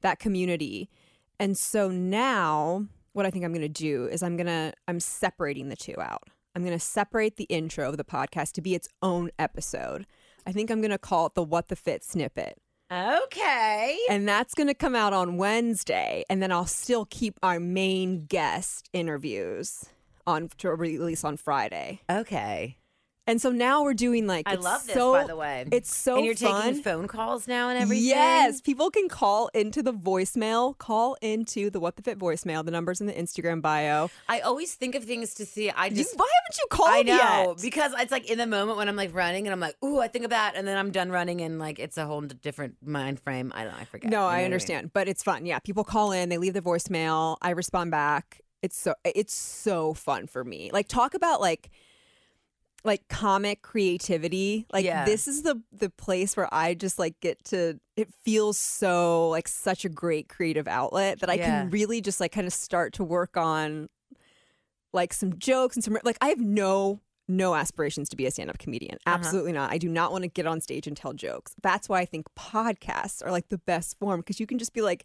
that 0.03 0.19
community. 0.19 0.91
And 1.41 1.57
so 1.57 1.88
now 1.88 2.87
what 3.15 3.25
I 3.25 3.31
think 3.31 3.47
I'm 3.47 3.53
going 3.53 3.62
to 3.62 3.69
do 3.71 4.09
is 4.09 4.23
I'm 4.23 4.37
to 4.37 4.75
I'm 4.87 5.01
separating 5.01 5.71
the 5.71 5.77
two 5.77 5.99
out. 5.99 6.29
I'm 6.55 6.62
going 6.62 6.77
to 6.77 6.85
separate 6.85 7.37
the 7.37 7.45
intro 7.45 7.88
of 7.88 7.97
the 7.97 8.05
podcast 8.05 8.53
to 8.53 8.62
be 8.62 8.75
its 8.75 8.88
own 9.01 9.31
episode. 9.38 10.07
I 10.47 10.53
think 10.53 10.71
I'm 10.71 10.81
going 10.81 10.91
to 10.91 10.99
call 10.99 11.27
it 11.27 11.35
the 11.35 11.43
What 11.43 11.69
the 11.69 11.77
Fit 11.77 12.05
snippet. 12.05 12.59
Okay. 12.93 13.99
And 14.11 14.29
that's 14.29 14.55
going 14.55 14.67
to 14.67 14.75
come 14.75 14.95
out 14.95 15.15
on 15.15 15.38
Wednesday 15.38 16.25
and 16.29 16.43
then 16.43 16.53
I'll 16.53 16.67
still 16.67 17.07
keep 17.07 17.38
our 17.43 17.59
main 17.59 18.27
guest 18.27 18.91
interviews 18.93 19.87
on 20.27 20.51
to 20.59 20.75
release 20.75 21.25
on 21.25 21.38
Friday. 21.38 22.01
Okay. 22.11 22.77
And 23.25 23.41
so 23.41 23.51
now 23.53 23.85
we're 23.85 23.95
doing 23.95 24.27
like 24.27 24.49
I 24.49 24.57
love 24.57 24.85
this, 24.85 24.95
so- 24.95 25.13
by 25.13 25.25
the 25.25 25.37
way. 25.37 25.65
It's 25.71 25.95
so 25.95 26.17
and 26.17 26.27
you're 26.27 26.35
fun. 26.35 26.63
taking 26.65 26.83
phone 26.83 27.07
calls 27.07 27.47
now 27.47 27.69
and 27.69 27.79
everything. 27.81 28.05
Yes, 28.07 28.61
people 28.61 28.91
can 28.91 29.09
call 29.09 29.49
into 29.55 29.81
the 29.81 29.93
voicemail. 29.93 30.77
Call 30.77 31.17
into 31.23 31.71
the 31.71 31.79
What 31.79 31.95
the 31.95 32.03
Fit 32.03 32.19
voicemail. 32.19 32.65
The 32.65 32.73
number's 32.73 33.01
in 33.01 33.07
the 33.07 33.13
Instagram 33.13 33.63
bio. 33.63 34.11
I 34.29 34.41
always 34.41 34.75
think 34.75 34.97
of 34.97 35.05
things 35.05 35.35
to 35.35 35.47
see. 35.47 35.71
I 35.71 35.87
You- 35.87 35.97
just. 35.99 36.17
why 36.19 36.27
haven't 36.43 36.59
you 36.59 36.67
called 36.69 36.91
I 36.91 37.03
know 37.03 37.49
yet? 37.53 37.63
because 37.63 37.93
it's 37.97 38.11
like 38.11 38.29
in 38.29 38.39
the 38.39 38.47
moment 38.47 38.77
when 38.77 38.89
I'm 38.89 38.97
like 38.97 39.15
running 39.15 39.47
and 39.47 39.53
I'm 39.53 39.61
like, 39.61 39.77
ooh, 39.85 40.01
I 40.01 40.09
think 40.09 40.25
of 40.25 40.31
that, 40.31 40.55
and 40.57 40.67
then 40.67 40.77
I'm 40.77 40.91
done 40.91 41.11
running 41.11 41.41
and 41.43 41.61
like 41.61 41.79
it's 41.79 41.97
a 41.99 42.07
whole 42.07 42.23
different 42.23 42.75
mind 42.85 43.21
frame. 43.21 43.53
I 43.55 43.63
don't, 43.63 43.73
know, 43.73 43.79
I 43.79 43.85
forget. 43.85 44.11
No, 44.11 44.17
You 44.17 44.21
know 44.21 44.25
what 44.27 44.33
I 44.33 44.37
mean? 44.39 44.45
understand, 44.47 44.93
but 44.93 45.07
it's 45.07 45.23
fun. 45.23 45.47
Yeah, 45.47 45.61
people 45.61 45.85
call 45.85 46.11
in, 46.11 46.29
they 46.29 46.39
leave 46.39 46.55
the 46.55 46.61
voicemail. 46.61 47.37
I 47.41 47.51
respond 47.51 47.93
back. 47.93 48.41
It's 48.63 48.77
so 48.77 48.95
it's 49.05 49.35
so 49.35 49.95
fun 49.95 50.27
for 50.27 50.43
me. 50.45 50.71
Like 50.73 50.89
talk 50.89 51.15
about 51.15 51.41
like 51.41 51.71
like 52.85 53.07
comic 53.09 53.62
creativity. 53.62 54.66
Like 54.73 54.85
Yeah. 54.85 55.05
this 55.05 55.29
is 55.29 55.42
the 55.42 55.62
the 55.73 55.90
place 55.90 56.37
where 56.37 56.53
I 56.53 56.75
just 56.75 56.99
like 56.99 57.18
get 57.21 57.42
to. 57.47 57.79
It 57.97 58.09
feels 58.25 58.59
so 58.59 59.29
like 59.29 59.47
such 59.49 59.85
a 59.85 59.88
great 59.88 60.29
creative 60.29 60.66
outlet 60.66 61.21
that 61.21 61.31
I 61.31 61.35
Yeah. 61.35 61.45
can 61.62 61.71
really 61.71 62.01
just 62.01 62.21
like 62.21 62.33
kind 62.33 62.47
of 62.47 62.53
start 62.53 62.92
to 62.95 63.05
work 63.05 63.37
on 63.37 63.88
like 64.92 65.12
some 65.12 65.38
jokes 65.38 65.77
and 65.77 65.85
some 65.85 65.97
like 66.05 66.18
I 66.21 66.29
have 66.29 66.40
no 66.40 67.01
no 67.29 67.55
aspirations 67.55 68.09
to 68.11 68.16
be 68.16 68.27
a 68.27 68.31
stand-up 68.31 68.59
comedian. 68.59 68.99
Uh-huh. 69.07 69.14
Absolutely 69.16 69.53
not. 69.53 69.71
I 69.71 69.79
do 69.79 69.88
not 69.88 70.11
want 70.11 70.23
to 70.23 70.29
get 70.29 70.45
on 70.47 70.61
stage 70.61 70.87
and 70.88 70.97
tell 70.97 71.12
jokes. 71.12 71.55
That's 71.62 71.88
why 71.88 72.01
I 72.01 72.05
think 72.05 72.27
podcasts 72.37 73.25
are 73.25 73.31
like 73.31 73.49
the 73.49 73.59
best 73.59 73.97
form 74.01 74.21
because 74.21 74.40
you 74.40 74.47
can 74.47 74.59
just 74.59 74.75
be 74.75 74.83
like, 74.83 75.05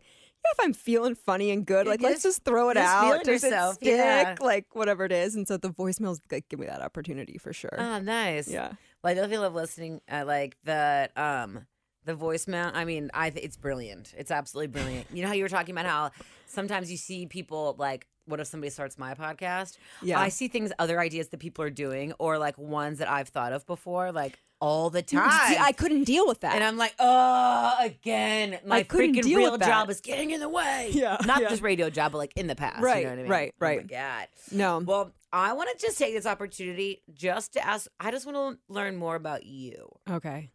if 0.54 0.60
I'm 0.60 0.74
feeling 0.74 1.16
funny 1.16 1.52
and 1.52 1.66
good, 1.66 1.88
like 1.88 2.02
let's 2.02 2.16
just- 2.16 2.24
just 2.38 2.44
throw 2.46 2.70
it 2.70 2.76
just 2.76 2.88
out. 2.88 3.24
Does 3.24 3.44
it 3.44 3.54
stick? 3.76 3.78
yeah. 3.82 4.36
Like 4.40 4.66
whatever 4.74 5.06
it 5.06 5.12
is. 5.12 5.36
And 5.36 5.48
so 5.48 5.58
the 5.58 5.70
voicemails 5.70 6.20
like 6.32 6.48
give 6.50 6.60
me 6.60 6.66
that 6.68 6.82
opportunity 6.82 7.38
for 7.38 7.54
sure. 7.54 7.76
Oh, 7.78 8.00
nice. 8.00 8.48
yeah. 8.50 8.74
Well, 9.04 9.12
I 9.12 9.14
definitely 9.14 9.38
love 9.40 9.54
listening. 9.56 10.02
I 10.10 10.24
like 10.24 10.58
the 10.64 11.10
um 11.16 11.66
the 12.08 12.15
voicemail. 12.15 12.72
I 12.74 12.84
mean, 12.86 13.12
I 13.13 13.30
th- 13.30 13.46
it's 13.46 13.56
brilliant. 13.58 14.15
It's 14.17 14.32
absolutely 14.32 14.67
brilliant. 14.67 15.06
You 15.13 15.22
know 15.22 15.28
how 15.28 15.36
you 15.36 15.43
were 15.43 15.50
talking 15.50 15.76
about 15.76 15.86
how 15.86 16.12
sometimes 16.48 16.89
you 16.89 16.98
see 16.98 17.28
people 17.28 17.76
like. 17.78 18.08
What 18.26 18.41
if 18.41 18.48
somebody 18.48 18.72
starts 18.72 18.98
my 18.98 19.13
podcast? 19.13 19.78
Yeah. 20.02 20.20
I 20.20 20.28
see 20.28 20.50
things, 20.50 20.74
other 20.80 21.00
ideas 21.00 21.30
that 21.30 21.38
people 21.39 21.63
are 21.63 21.70
doing, 21.70 22.12
or 22.20 22.38
like 22.38 22.58
ones 22.58 23.00
that 23.00 23.10
I've 23.10 23.30
thought 23.30 23.54
of 23.54 23.65
before, 23.65 24.12
like 24.12 24.38
all 24.60 24.89
the 24.89 25.02
time. 25.02 25.32
See, 25.48 25.56
I 25.58 25.72
couldn't 25.72 26.04
deal 26.04 26.28
with 26.28 26.41
that. 26.41 26.54
And 26.56 26.62
I'm 26.62 26.76
like, 26.76 26.93
oh, 27.00 27.74
again, 27.80 28.60
my 28.65 28.84
freaking 28.84 29.24
real 29.24 29.58
job 29.58 29.89
is 29.89 30.02
getting 30.02 30.32
in 30.32 30.41
the 30.41 30.50
way. 30.50 30.89
Yeah, 30.91 31.15
Not 31.26 31.41
yeah. 31.41 31.48
just 31.48 31.62
radio 31.62 31.89
job, 31.89 32.12
but 32.12 32.17
like 32.17 32.34
in 32.36 32.48
the 32.48 32.56
past. 32.56 32.84
Right, 32.84 32.98
You 32.98 33.04
know 33.04 33.10
what 33.12 33.20
I 33.20 33.22
mean? 33.22 33.32
right, 33.32 33.54
Oh 33.54 33.63
my 33.65 33.67
right. 33.78 33.88
God. 33.88 34.28
no. 34.52 34.80
Well, 34.80 35.13
I 35.32 35.54
want 35.54 35.70
to 35.78 35.86
just 35.86 35.98
take 35.98 36.13
this 36.13 36.26
opportunity 36.26 37.04
just 37.13 37.54
to 37.54 37.65
ask. 37.65 37.88
I 37.98 38.12
just 38.12 38.26
want 38.26 38.58
to 38.58 38.74
learn 38.74 38.98
more 38.98 39.15
about 39.15 39.46
you. 39.46 39.88
okay. 40.10 40.50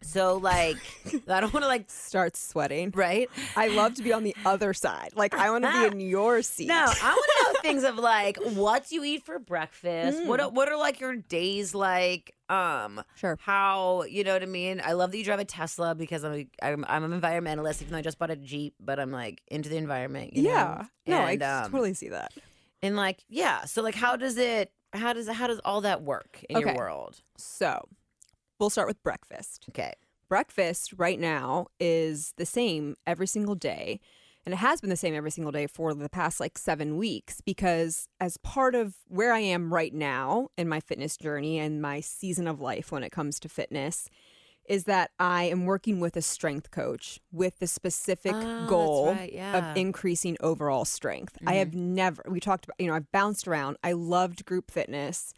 So 0.00 0.36
like, 0.38 0.78
I 1.28 1.40
don't 1.40 1.52
want 1.52 1.64
to 1.64 1.68
like, 1.68 1.90
start 1.90 2.36
sweating. 2.36 2.92
right? 2.94 3.30
I 3.56 3.68
love 3.68 3.94
to 3.94 4.02
be 4.02 4.12
on 4.12 4.22
the 4.22 4.36
other 4.44 4.72
side. 4.72 5.10
Like 5.14 5.34
I 5.36 5.50
want 5.50 5.64
to 5.64 5.72
be 5.72 5.84
in 5.92 6.00
your 6.00 6.42
seat. 6.42 6.68
No, 6.68 6.94
I 7.00 7.10
want 7.10 7.30
to 7.36 7.44
know 7.52 7.58
things 7.62 7.84
of 7.84 7.96
like 7.96 8.36
what 8.38 8.88
do 8.88 8.94
you 8.94 9.04
eat 9.04 9.24
for 9.24 9.38
breakfast? 9.38 10.24
What 10.24 10.40
Mm. 10.40 10.44
are, 10.44 10.48
what 10.50 10.68
are 10.68 10.76
like 10.76 11.00
your 11.00 11.16
days 11.16 11.74
like? 11.74 12.34
Um, 12.48 13.02
Sure. 13.16 13.36
how 13.40 14.04
you 14.04 14.24
know 14.24 14.32
what 14.32 14.42
I 14.42 14.46
mean? 14.46 14.80
I 14.82 14.92
love 14.92 15.10
that 15.10 15.18
you 15.18 15.24
drive 15.24 15.40
a 15.40 15.44
Tesla 15.44 15.94
because 15.94 16.24
I'm 16.24 16.32
a, 16.32 16.46
I'm, 16.62 16.84
I'm 16.88 17.04
an 17.12 17.20
environmentalist. 17.20 17.82
Even 17.82 17.92
though 17.92 17.98
I 17.98 18.02
just 18.02 18.18
bought 18.18 18.30
a 18.30 18.36
Jeep, 18.36 18.74
but 18.80 18.98
I'm 18.98 19.10
like 19.10 19.42
into 19.48 19.68
the 19.68 19.76
environment. 19.76 20.34
You 20.36 20.44
Yeah. 20.44 20.84
know? 21.06 21.16
No, 21.18 21.26
and, 21.26 21.42
I 21.42 21.62
um, 21.64 21.70
totally 21.70 21.94
see 21.94 22.08
that. 22.10 22.32
and 22.82 22.96
like 22.96 23.22
yeah. 23.28 23.64
So 23.64 23.82
like, 23.82 23.94
how 23.94 24.16
does 24.16 24.38
it? 24.38 24.72
How 24.94 25.12
does 25.12 25.28
how 25.28 25.46
does 25.48 25.60
all 25.66 25.82
that 25.82 26.02
work 26.02 26.42
in 26.48 26.60
your 26.60 26.74
world? 26.74 27.20
So, 27.36 27.86
we'll 28.58 28.70
start 28.70 28.88
with 28.88 29.02
breakfast. 29.02 29.66
Okay. 29.70 29.92
breakfast 30.28 30.92
right 30.96 31.18
now 31.18 31.66
is 31.80 32.34
the 32.36 32.46
same 32.46 32.96
every 33.06 33.26
single 33.26 33.54
day. 33.54 34.00
And 34.44 34.54
it 34.54 34.58
has 34.58 34.80
been 34.80 34.88
the 34.88 34.96
same 34.96 35.14
every 35.14 35.30
single 35.30 35.52
day 35.52 35.66
for 35.66 35.92
the 35.92 36.08
past 36.08 36.40
like 36.40 36.56
seven 36.56 36.96
weeks 36.96 37.42
because, 37.42 38.08
as 38.18 38.38
part 38.38 38.74
of 38.74 38.94
where 39.06 39.32
I 39.32 39.40
am 39.40 39.72
right 39.74 39.92
now 39.92 40.48
in 40.56 40.68
my 40.68 40.80
fitness 40.80 41.16
journey 41.18 41.58
and 41.58 41.82
my 41.82 42.00
season 42.00 42.46
of 42.48 42.58
life 42.60 42.90
when 42.90 43.02
it 43.02 43.10
comes 43.12 43.38
to 43.40 43.48
fitness, 43.50 44.08
is 44.66 44.84
that 44.84 45.10
I 45.18 45.44
am 45.44 45.64
working 45.66 46.00
with 46.00 46.16
a 46.16 46.22
strength 46.22 46.70
coach 46.70 47.20
with 47.32 47.58
the 47.58 47.66
specific 47.66 48.34
Oh, 48.34 48.66
goal 48.68 49.06
right, 49.12 49.32
yeah. 49.32 49.54
Mm-hmm. 49.60 49.70
of 49.70 49.76
increasing 49.76 50.36
overall 50.40 50.84
strength. 50.86 51.36
I 51.46 51.54
have 51.54 51.74
never, 51.74 52.22
we 52.28 52.40
talked 52.40 52.64
about, 52.64 52.76
you 52.78 52.86
know, 52.86 52.94
I've 52.94 53.10
bounced 53.12 53.48
around. 53.48 53.76
I 53.84 53.92
loved 53.92 54.44
group 54.46 54.70
fitness. 54.70 55.34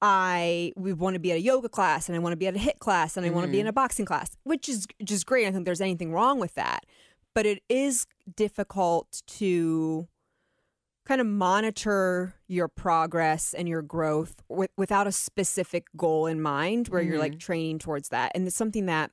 I 0.00 0.72
we 0.76 0.92
want 0.92 1.14
to 1.14 1.20
be 1.20 1.32
at 1.32 1.36
a 1.38 1.40
yoga 1.40 1.68
class 1.68 2.08
and 2.08 2.14
I 2.16 2.18
want 2.20 2.32
to 2.32 2.36
be 2.36 2.46
at 2.46 2.54
a 2.54 2.58
hit 2.58 2.78
class 2.78 3.16
and 3.16 3.26
I 3.26 3.30
want 3.30 3.46
to 3.46 3.50
be 3.50 3.58
in 3.58 3.64
Mm-hmm. 3.64 3.68
a 3.70 3.72
boxing 3.72 4.06
class, 4.06 4.36
which 4.44 4.68
is 4.68 4.86
just 5.02 5.26
great. 5.26 5.42
I 5.42 5.44
don't 5.46 5.54
think 5.54 5.64
there's 5.66 5.80
anything 5.80 6.12
wrong 6.12 6.38
with 6.38 6.54
that. 6.54 6.84
But 7.34 7.46
it 7.46 7.62
is 7.68 8.06
difficult 8.36 9.22
to 9.38 10.08
kind 11.06 11.20
of 11.20 11.26
monitor 11.26 12.34
your 12.46 12.68
progress 12.68 13.54
and 13.54 13.66
your 13.68 13.80
growth 13.82 14.42
with, 14.48 14.70
without 14.76 15.06
a 15.06 15.12
specific 15.12 15.84
goal 15.96 16.26
in 16.26 16.40
mind 16.40 16.88
where 16.88 17.00
you're 17.02 17.14
Mm-hmm. 17.14 17.20
like 17.22 17.38
training 17.38 17.78
towards 17.78 18.10
that. 18.10 18.32
And 18.34 18.46
it's 18.46 18.56
something 18.56 18.86
that 18.86 19.10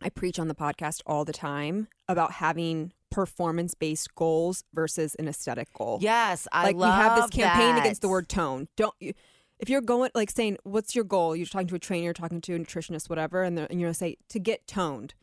I 0.00 0.10
preach 0.10 0.38
on 0.38 0.48
the 0.48 0.54
podcast 0.54 1.00
all 1.06 1.24
the 1.24 1.32
time 1.32 1.88
about 2.08 2.32
having 2.34 2.92
performance 3.10 3.74
based 3.74 4.14
goals 4.14 4.62
versus 4.72 5.14
an 5.16 5.26
aesthetic 5.28 5.72
goal 5.72 5.98
Yes, 6.00 6.46
I 6.52 6.64
like 6.64 6.76
we 6.76 6.82
have 6.84 7.16
this 7.22 7.30
campaign 7.30 7.74
that. 7.74 7.80
against 7.80 8.02
the 8.02 8.08
word 8.08 8.28
tone. 8.28 8.68
Don't 8.76 8.94
you? 9.00 9.12
If 9.58 9.68
you're 9.68 9.80
going 9.80 10.10
like 10.14 10.30
saying, 10.30 10.58
"What's 10.64 10.94
your 10.94 11.04
goal?" 11.04 11.34
You're 11.34 11.46
talking 11.46 11.68
to 11.68 11.74
a 11.74 11.78
trainer, 11.80 12.04
you're 12.04 12.12
talking 12.14 12.40
to 12.42 12.54
a 12.54 12.58
nutritionist, 12.58 13.08
whatever, 13.08 13.42
and, 13.42 13.58
and 13.58 13.80
you're 13.80 13.88
gonna 13.88 13.94
say 13.94 14.16
to 14.28 14.38
get 14.38 14.66
toned. 14.66 15.14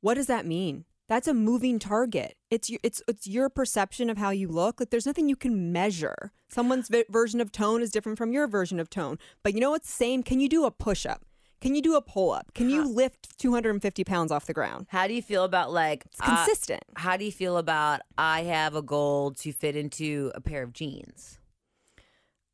What 0.00 0.14
does 0.14 0.26
that 0.26 0.46
mean? 0.46 0.84
That's 1.08 1.28
a 1.28 1.34
moving 1.34 1.78
target. 1.78 2.36
It's 2.50 2.68
your, 2.68 2.80
it's 2.82 3.02
it's 3.08 3.26
your 3.26 3.48
perception 3.48 4.10
of 4.10 4.18
how 4.18 4.30
you 4.30 4.48
look. 4.48 4.80
Like 4.80 4.90
there's 4.90 5.06
nothing 5.06 5.28
you 5.28 5.36
can 5.36 5.72
measure. 5.72 6.32
Someone's 6.48 6.88
vi- 6.88 7.04
version 7.08 7.40
of 7.40 7.50
tone 7.52 7.82
is 7.82 7.90
different 7.90 8.18
from 8.18 8.32
your 8.32 8.46
version 8.46 8.78
of 8.80 8.90
tone. 8.90 9.18
But 9.42 9.54
you 9.54 9.60
know 9.60 9.70
what's 9.70 9.88
the 9.88 9.96
same? 9.96 10.22
Can 10.22 10.40
you 10.40 10.48
do 10.48 10.64
a 10.64 10.70
push 10.70 11.06
up? 11.06 11.24
Can 11.60 11.74
you 11.74 11.80
do 11.80 11.96
a 11.96 12.02
pull 12.02 12.32
up? 12.32 12.52
Can 12.54 12.68
you 12.70 12.84
lift 12.86 13.38
250 13.38 14.04
pounds 14.04 14.30
off 14.30 14.46
the 14.46 14.52
ground? 14.52 14.86
How 14.90 15.06
do 15.08 15.14
you 15.14 15.22
feel 15.22 15.42
about 15.42 15.72
like 15.72 16.04
It's 16.06 16.20
uh, 16.20 16.26
consistent. 16.44 16.82
how 16.96 17.16
do 17.16 17.24
you 17.24 17.32
feel 17.32 17.56
about 17.56 18.02
I 18.18 18.42
have 18.42 18.74
a 18.76 18.82
goal 18.82 19.30
to 19.32 19.52
fit 19.52 19.74
into 19.74 20.30
a 20.34 20.40
pair 20.40 20.62
of 20.62 20.72
jeans? 20.74 21.38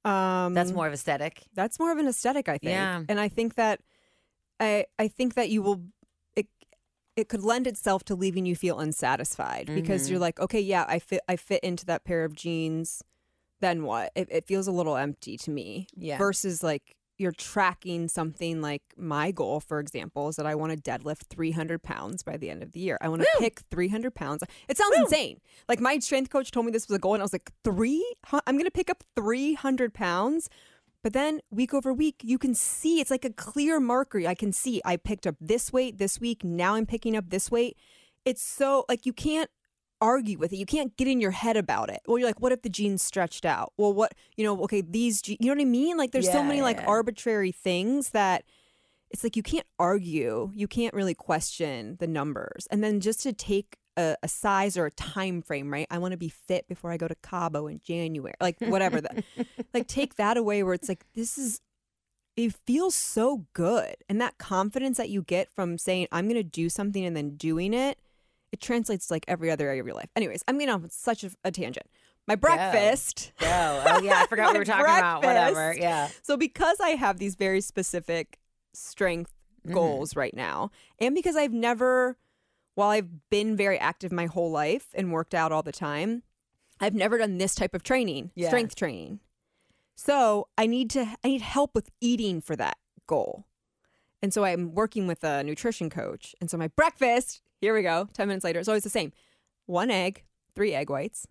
Um, 0.04 0.54
That's 0.54 0.72
more 0.72 0.86
of 0.86 0.92
aesthetic. 0.92 1.42
that's 1.54 1.78
more 1.78 1.92
of 1.92 1.98
an 1.98 2.08
aesthetic 2.08 2.48
i 2.48 2.58
think 2.58 2.72
Yeah. 2.72 3.02
and 3.08 3.20
i 3.20 3.28
think 3.28 3.54
that 3.54 3.80
i 4.60 4.86
i 4.98 5.08
think 5.08 5.34
that 5.34 5.48
you 5.50 5.62
will 5.62 5.82
it 6.36 6.46
it 7.16 7.28
could 7.28 7.42
lend 7.42 7.66
itself 7.66 8.02
to 8.04 8.14
leaving 8.14 8.46
you 8.46 8.56
feel 8.56 8.78
unsatisfied 8.80 9.70
because 9.74 10.02
Mm-hmm. 10.04 10.10
you're 10.12 10.20
like 10.20 10.40
okay 10.40 10.60
yeah 10.60 10.84
i 10.88 10.98
fit 10.98 11.20
i 11.28 11.36
fit 11.36 11.62
into 11.62 11.86
that 11.86 12.04
pair 12.04 12.24
of 12.24 12.34
jeans 12.34 13.02
then 13.60 13.84
what 13.84 14.10
it, 14.16 14.28
it 14.30 14.44
feels 14.46 14.66
a 14.66 14.72
little 14.72 14.96
empty 14.96 15.36
to 15.38 15.50
me 15.50 15.86
Yeah. 15.96 16.18
versus 16.18 16.62
like 16.64 16.96
you're 17.22 17.32
tracking 17.32 18.08
something 18.08 18.60
like 18.60 18.82
my 18.96 19.30
goal 19.30 19.60
for 19.60 19.78
example 19.78 20.28
is 20.28 20.36
that 20.36 20.46
i 20.46 20.54
want 20.54 20.72
to 20.72 20.90
deadlift 20.90 21.26
300 21.30 21.82
pounds 21.82 22.22
by 22.22 22.36
the 22.36 22.50
end 22.50 22.62
of 22.62 22.72
the 22.72 22.80
year 22.80 22.98
i 23.00 23.08
want 23.08 23.22
to 23.22 23.28
pick 23.38 23.60
300 23.70 24.14
pounds 24.14 24.42
it 24.68 24.76
sounds 24.76 24.96
insane 24.98 25.40
like 25.68 25.80
my 25.80 25.98
strength 26.00 26.30
coach 26.30 26.50
told 26.50 26.66
me 26.66 26.72
this 26.72 26.88
was 26.88 26.96
a 26.96 26.98
goal 26.98 27.14
and 27.14 27.22
i 27.22 27.24
was 27.24 27.32
like 27.32 27.50
three 27.64 28.04
i'm 28.46 28.58
gonna 28.58 28.70
pick 28.70 28.90
up 28.90 29.04
300 29.16 29.94
pounds 29.94 30.50
but 31.02 31.12
then 31.12 31.40
week 31.50 31.74
over 31.74 31.92
week, 31.92 32.20
you 32.22 32.38
can 32.38 32.54
see 32.54 33.00
it's 33.00 33.10
like 33.10 33.24
a 33.24 33.30
clear 33.30 33.80
marker. 33.80 34.20
I 34.26 34.34
can 34.34 34.52
see 34.52 34.80
I 34.84 34.96
picked 34.96 35.26
up 35.26 35.34
this 35.40 35.72
weight 35.72 35.98
this 35.98 36.20
week. 36.20 36.44
Now 36.44 36.74
I'm 36.74 36.86
picking 36.86 37.16
up 37.16 37.30
this 37.30 37.50
weight. 37.50 37.76
It's 38.24 38.42
so 38.42 38.84
like 38.88 39.04
you 39.04 39.12
can't 39.12 39.50
argue 40.02 40.36
with 40.36 40.52
it. 40.52 40.56
You 40.56 40.66
can't 40.66 40.94
get 40.96 41.06
in 41.08 41.20
your 41.20 41.30
head 41.30 41.56
about 41.56 41.88
it. 41.88 42.00
Well, 42.06 42.18
you're 42.18 42.28
like, 42.28 42.40
what 42.40 42.52
if 42.52 42.62
the 42.62 42.68
jeans 42.68 43.02
stretched 43.02 43.46
out? 43.46 43.72
Well, 43.78 43.94
what, 43.94 44.12
you 44.36 44.44
know, 44.44 44.60
okay, 44.64 44.82
these, 44.82 45.22
je- 45.22 45.38
you 45.40 45.46
know 45.46 45.54
what 45.54 45.62
I 45.62 45.64
mean? 45.64 45.96
Like 45.96 46.10
there's 46.10 46.26
so 46.26 46.42
Yeah, 46.42 46.48
many 46.48 46.60
like 46.60 46.80
arbitrary 46.86 47.52
things 47.52 48.10
that 48.10 48.44
it's 49.10 49.22
like 49.22 49.36
you 49.36 49.42
can't 49.42 49.66
argue. 49.78 50.50
You 50.54 50.66
can't 50.66 50.92
really 50.92 51.14
question 51.14 51.96
the 52.00 52.06
numbers. 52.06 52.66
And 52.70 52.82
then 52.82 53.00
just 53.00 53.20
to 53.22 53.32
take 53.32 53.76
a, 53.96 54.16
a 54.22 54.28
size 54.28 54.76
or 54.76 54.86
a 54.86 54.90
time 54.90 55.42
frame, 55.42 55.72
right? 55.72 55.86
I 55.90 55.98
want 55.98 56.12
to 56.12 56.18
be 56.18 56.30
fit 56.30 56.66
before 56.66 56.90
I 56.90 56.96
go 56.96 57.08
to 57.08 57.14
Cabo 57.22 57.66
in 57.66 57.80
January, 57.84 58.34
like 58.40 58.56
whatever 58.60 59.00
that, 59.00 59.24
like 59.74 59.86
take 59.86 60.16
that 60.16 60.36
away 60.36 60.62
where 60.62 60.74
it's 60.74 60.88
like, 60.88 61.04
this 61.14 61.38
is, 61.38 61.60
it 62.36 62.54
feels 62.66 62.94
so 62.94 63.44
good. 63.52 63.94
And 64.08 64.18
that 64.20 64.38
confidence 64.38 64.96
that 64.96 65.10
you 65.10 65.22
get 65.22 65.50
from 65.50 65.76
saying, 65.76 66.08
I'm 66.10 66.24
going 66.24 66.36
to 66.36 66.42
do 66.42 66.70
something 66.70 67.04
and 67.04 67.14
then 67.14 67.36
doing 67.36 67.74
it, 67.74 67.98
it 68.52 68.60
translates 68.60 69.08
to 69.08 69.14
like 69.14 69.24
every 69.26 69.50
other 69.50 69.66
area 69.68 69.80
of 69.80 69.86
your 69.86 69.96
life. 69.96 70.10
Anyways, 70.14 70.42
I'm 70.46 70.58
getting 70.58 70.72
off 70.74 70.82
on 70.82 70.90
such 70.90 71.24
a, 71.24 71.30
a 71.44 71.50
tangent. 71.50 71.86
My 72.28 72.36
breakfast. 72.36 73.32
Oh, 73.40 73.46
oh 73.86 74.00
yeah, 74.02 74.20
I 74.22 74.26
forgot 74.28 74.52
we 74.52 74.58
were 74.60 74.64
talking 74.64 74.84
about. 74.84 75.24
Whatever. 75.24 75.74
Yeah. 75.76 76.08
So 76.22 76.36
because 76.36 76.78
I 76.80 76.90
have 76.90 77.18
these 77.18 77.34
very 77.34 77.60
specific 77.60 78.38
strength 78.74 79.32
Mm-hmm. 79.64 79.74
goals 79.74 80.16
right 80.16 80.34
now, 80.34 80.72
and 80.98 81.14
because 81.14 81.36
I've 81.36 81.52
never, 81.52 82.18
while 82.74 82.90
I've 82.90 83.30
been 83.30 83.56
very 83.56 83.78
active 83.78 84.10
my 84.10 84.26
whole 84.26 84.50
life 84.50 84.88
and 84.92 85.12
worked 85.12 85.34
out 85.34 85.52
all 85.52 85.62
the 85.62 85.70
time, 85.70 86.24
I've 86.80 86.94
never 86.96 87.16
done 87.16 87.38
this 87.38 87.54
type 87.54 87.72
of 87.72 87.84
training, 87.84 88.32
Yeah. 88.34 88.48
strength 88.48 88.74
training. 88.74 89.20
So 89.94 90.48
I 90.58 90.66
need 90.66 90.90
to 90.90 91.14
I 91.22 91.28
need 91.28 91.42
help 91.42 91.76
with 91.76 91.90
eating 92.00 92.40
for 92.40 92.56
that 92.56 92.76
goal. 93.06 93.46
And 94.20 94.34
so 94.34 94.42
I'm 94.42 94.74
working 94.74 95.06
with 95.06 95.22
a 95.22 95.44
nutrition 95.44 95.88
coach. 95.88 96.34
And 96.40 96.50
so 96.50 96.56
my 96.58 96.66
breakfast, 96.66 97.40
here 97.62 97.72
we 97.72 97.82
go, 97.82 98.08
10 98.12 98.28
minutes 98.28 98.44
later, 98.44 98.58
it's 98.58 98.68
always 98.68 98.82
the 98.84 98.90
same. 98.90 99.12
One 99.66 99.90
egg, 99.90 100.24
three 100.54 100.74
egg 100.74 100.90
whites, 100.90 101.26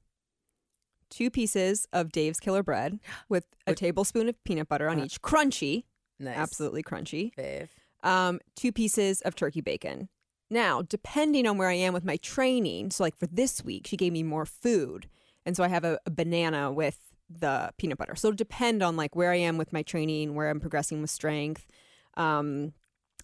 two 1.10 1.30
pieces 1.30 1.86
of 1.92 2.12
Dave's 2.12 2.40
Killer 2.40 2.64
Bread 2.64 3.00
with 3.30 3.46
a 3.68 3.76
tablespoon 3.76 4.30
of 4.30 4.42
peanut 4.46 4.68
butter 4.70 4.90
on 4.90 5.00
each, 5.00 5.22
crunchy, 5.22 5.84
Nice. 6.20 6.38
absolutely 6.38 6.82
crunchy. 6.84 7.34
Fave. 7.36 7.68
Um, 8.04 8.40
two 8.56 8.72
pieces 8.72 9.22
of 9.22 9.36
turkey 9.36 9.62
bacon. 9.62 10.08
Now, 10.50 10.82
depending 10.82 11.46
on 11.46 11.58
where 11.58 11.70
I 11.70 11.74
am 11.74 11.94
with 11.94 12.06
my 12.06 12.18
training, 12.18 12.92
so 12.92 13.04
like 13.04 13.16
for 13.18 13.28
this 13.28 13.64
week, 13.64 13.86
she 13.88 13.98
gave 13.98 14.14
me 14.14 14.24
more 14.24 14.46
food. 14.46 15.08
And 15.46 15.56
so 15.58 15.64
I 15.64 15.68
have 15.68 15.84
a, 15.84 16.00
a 16.06 16.12
banana 16.12 16.72
with 16.72 16.98
the 17.30 17.72
peanut 17.78 17.98
butter. 17.98 18.16
So 18.16 18.30
it'll 18.30 18.36
depend 18.38 18.82
on 18.82 18.96
like 18.96 19.16
where 19.16 19.32
I 19.32 19.38
am 19.38 19.58
with 19.58 19.72
my 19.74 19.82
training, 19.82 20.34
where 20.36 20.50
I'm 20.50 20.60
progressing 20.60 21.02
with 21.02 21.10
strength, 21.10 21.68
um, 22.16 22.74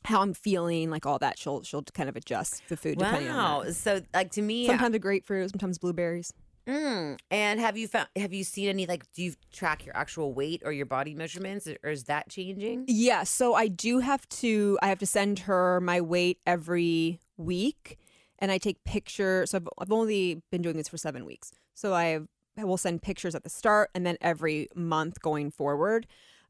how 0.08 0.22
I'm 0.22 0.34
feeling, 0.34 0.90
like 0.90 1.06
all 1.06 1.20
that. 1.20 1.38
She'll 1.38 1.64
she'll 1.64 1.84
kind 1.84 2.10
of 2.10 2.16
adjust 2.16 2.64
the 2.70 2.78
food 2.78 2.98
depending 2.98 3.30
Wow. 3.30 3.60
on 3.60 3.66
that. 3.68 3.74
So 3.76 4.02
like 4.14 4.32
to 4.32 4.42
me, 4.42 4.66
Sometimes 4.66 4.96
a 4.96 5.00
grapefruit, 5.00 5.52
sometimes 5.52 5.78
blueberries. 5.78 6.34
Mm. 6.68 7.18
And 7.32 7.60
have 7.60 7.78
you 7.78 7.88
found? 7.88 8.08
Have 8.18 8.34
you 8.34 8.44
seen 8.44 8.68
any 8.70 8.86
like? 8.86 9.04
Do 9.14 9.24
you 9.24 9.34
track 9.54 9.86
your 9.86 9.96
actual 9.96 10.34
weight 10.34 10.62
or 10.66 10.72
your 10.72 10.86
body 10.86 11.14
measurements, 11.14 11.68
or 11.84 11.90
is 11.90 12.06
that 12.06 12.30
changing? 12.30 12.86
Yeah, 12.88 13.24
so 13.24 13.54
I 13.54 13.68
do 13.68 14.00
have 14.00 14.28
to 14.42 14.78
I 14.82 14.88
have 14.88 15.00
to 15.00 15.06
send 15.06 15.40
her 15.40 15.80
my 15.80 16.02
weight 16.02 16.40
every 16.46 17.20
week 17.38 17.98
and 18.40 18.52
I 18.52 18.58
take 18.58 18.84
pictures. 18.84 19.52
So 19.52 19.58
I've, 19.58 19.68
I've 19.78 19.92
only 19.92 20.42
been 20.52 20.62
doing 20.62 20.76
this 20.78 20.88
for 20.90 20.98
7 20.98 21.26
weeks. 21.26 21.52
So 21.74 21.94
I 21.94 22.20
I 22.58 22.64
will 22.66 22.78
send 22.78 23.02
pictures 23.02 23.34
at 23.36 23.44
the 23.44 23.50
start 23.50 23.90
and 23.96 24.06
then 24.06 24.18
every 24.20 24.68
month 24.76 25.22
going 25.22 25.52
forward. 25.52 26.06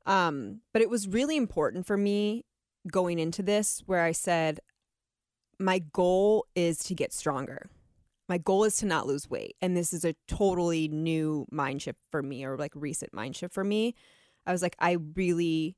Um 0.08 0.62
but 0.74 0.82
it 0.82 0.90
was 0.90 1.08
really 1.08 1.38
important 1.38 1.86
for 1.86 1.98
me 1.98 2.44
going 2.92 3.20
into 3.20 3.44
this 3.44 3.84
where 3.86 4.04
I 4.04 4.12
said 4.12 4.60
my 5.60 5.80
goal 5.80 6.46
is 6.56 6.80
to 6.80 6.96
get 6.96 7.14
stronger. 7.14 7.70
My 8.30 8.38
goal 8.38 8.64
is 8.64 8.78
to 8.78 8.86
not 8.86 9.08
lose 9.08 9.30
weight. 9.30 9.56
And 9.62 9.76
this 9.76 9.94
is 9.94 10.04
a 10.06 10.16
totally 10.28 10.88
new 10.88 11.46
mind 11.52 11.82
shift 11.82 12.00
for 12.12 12.22
me 12.22 12.44
or 12.46 12.58
like 12.58 12.74
recent 12.76 13.14
mind 13.14 13.36
shift 13.36 13.54
for 13.54 13.64
me. 13.64 13.96
I 14.46 14.52
was 14.52 14.62
like, 14.62 14.76
I 14.80 14.98
really 15.16 15.76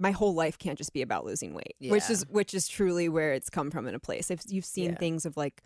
my 0.00 0.12
whole 0.12 0.32
life 0.32 0.58
can't 0.58 0.78
just 0.78 0.92
be 0.92 1.02
about 1.02 1.24
losing 1.24 1.54
weight. 1.54 1.74
Which 1.80 2.08
is 2.08 2.24
which 2.28 2.54
is 2.54 2.68
truly 2.68 3.08
where 3.08 3.32
it's 3.32 3.50
come 3.50 3.70
from 3.70 3.88
in 3.88 3.94
a 3.94 4.00
place. 4.00 4.30
If 4.30 4.42
you've 4.48 4.64
seen 4.64 4.90
Yeah. 4.90 4.98
things 4.98 5.26
of 5.26 5.36
like 5.36 5.62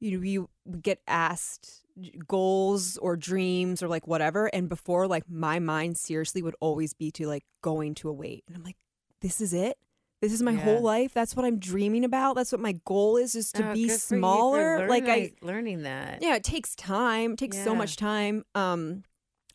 you 0.00 0.18
know, 0.18 0.24
you 0.24 0.48
get 0.80 1.00
asked 1.06 1.84
goals 2.26 2.98
or 2.98 3.16
dreams 3.16 3.82
or 3.84 3.88
like 3.88 4.08
whatever. 4.08 4.46
And 4.46 4.68
before, 4.68 5.06
like 5.06 5.30
my 5.30 5.60
mind 5.60 5.96
seriously 5.96 6.42
would 6.42 6.56
always 6.60 6.92
be 6.92 7.12
to 7.12 7.26
like 7.28 7.44
going 7.62 7.94
to 7.96 8.08
a 8.08 8.12
weight. 8.12 8.42
And 8.48 8.56
I'm 8.56 8.64
like, 8.64 8.76
this 9.22 9.40
is 9.40 9.54
it. 9.54 9.78
This 10.20 10.32
is 10.32 10.42
my 10.42 10.52
Yeah. 10.52 10.58
whole 10.60 10.80
life. 10.80 11.12
That's 11.14 11.34
what 11.34 11.44
I'm 11.44 11.58
dreaming 11.58 12.04
about. 12.04 12.36
That's 12.36 12.52
what 12.52 12.60
my 12.60 12.78
goal 12.84 13.16
is 13.16 13.34
is 13.34 13.50
to 13.52 13.70
Oh, 13.70 13.72
be 13.74 13.88
good 13.88 13.92
for 13.94 13.98
for 13.98 14.16
smaller. 14.18 14.88
Like 14.88 15.08
I 15.08 15.32
learning- 15.42 15.82
that. 15.82 16.22
yeah, 16.22 16.36
it 16.36 16.44
takes 16.44 16.76
time. 16.76 17.32
It 17.32 17.38
takes 17.38 17.56
so 17.64 17.74
much 17.74 17.96
time. 17.96 18.44
Um 18.54 19.02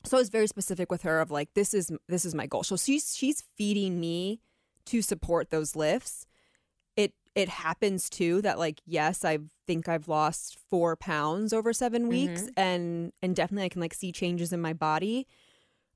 so 0.04 0.18
I 0.18 0.20
was 0.22 0.30
very 0.30 0.48
specific 0.48 0.92
with 0.92 1.04
her 1.04 1.20
of 1.22 1.32
like 1.32 1.54
this 1.54 1.74
is 1.74 1.92
this 2.10 2.26
is 2.26 2.34
my 2.36 2.48
goal. 2.48 2.64
So 2.64 2.76
she's 2.76 3.16
she's 3.16 3.44
feeding 3.56 4.00
me 4.00 4.42
to 4.88 5.02
support 5.02 5.52
those 5.52 5.76
lifts. 5.76 6.26
It 6.98 7.14
it 7.36 7.48
happens 7.50 8.10
too 8.10 8.42
that 8.42 8.58
like 8.60 8.82
yes, 8.86 9.24
I 9.24 9.40
think 9.68 9.88
I've 9.88 10.08
lost 10.08 10.58
4 10.70 10.96
pounds 10.96 11.52
over 11.54 11.72
7 11.74 12.08
weeks 12.10 12.42
Mm-hmm. 12.44 12.60
and 12.60 13.14
and 13.22 13.36
definitely 13.36 13.66
I 13.66 13.70
can 13.70 13.82
like 13.82 13.94
see 13.94 14.12
changes 14.12 14.52
in 14.52 14.60
my 14.62 14.74
body. 14.74 15.28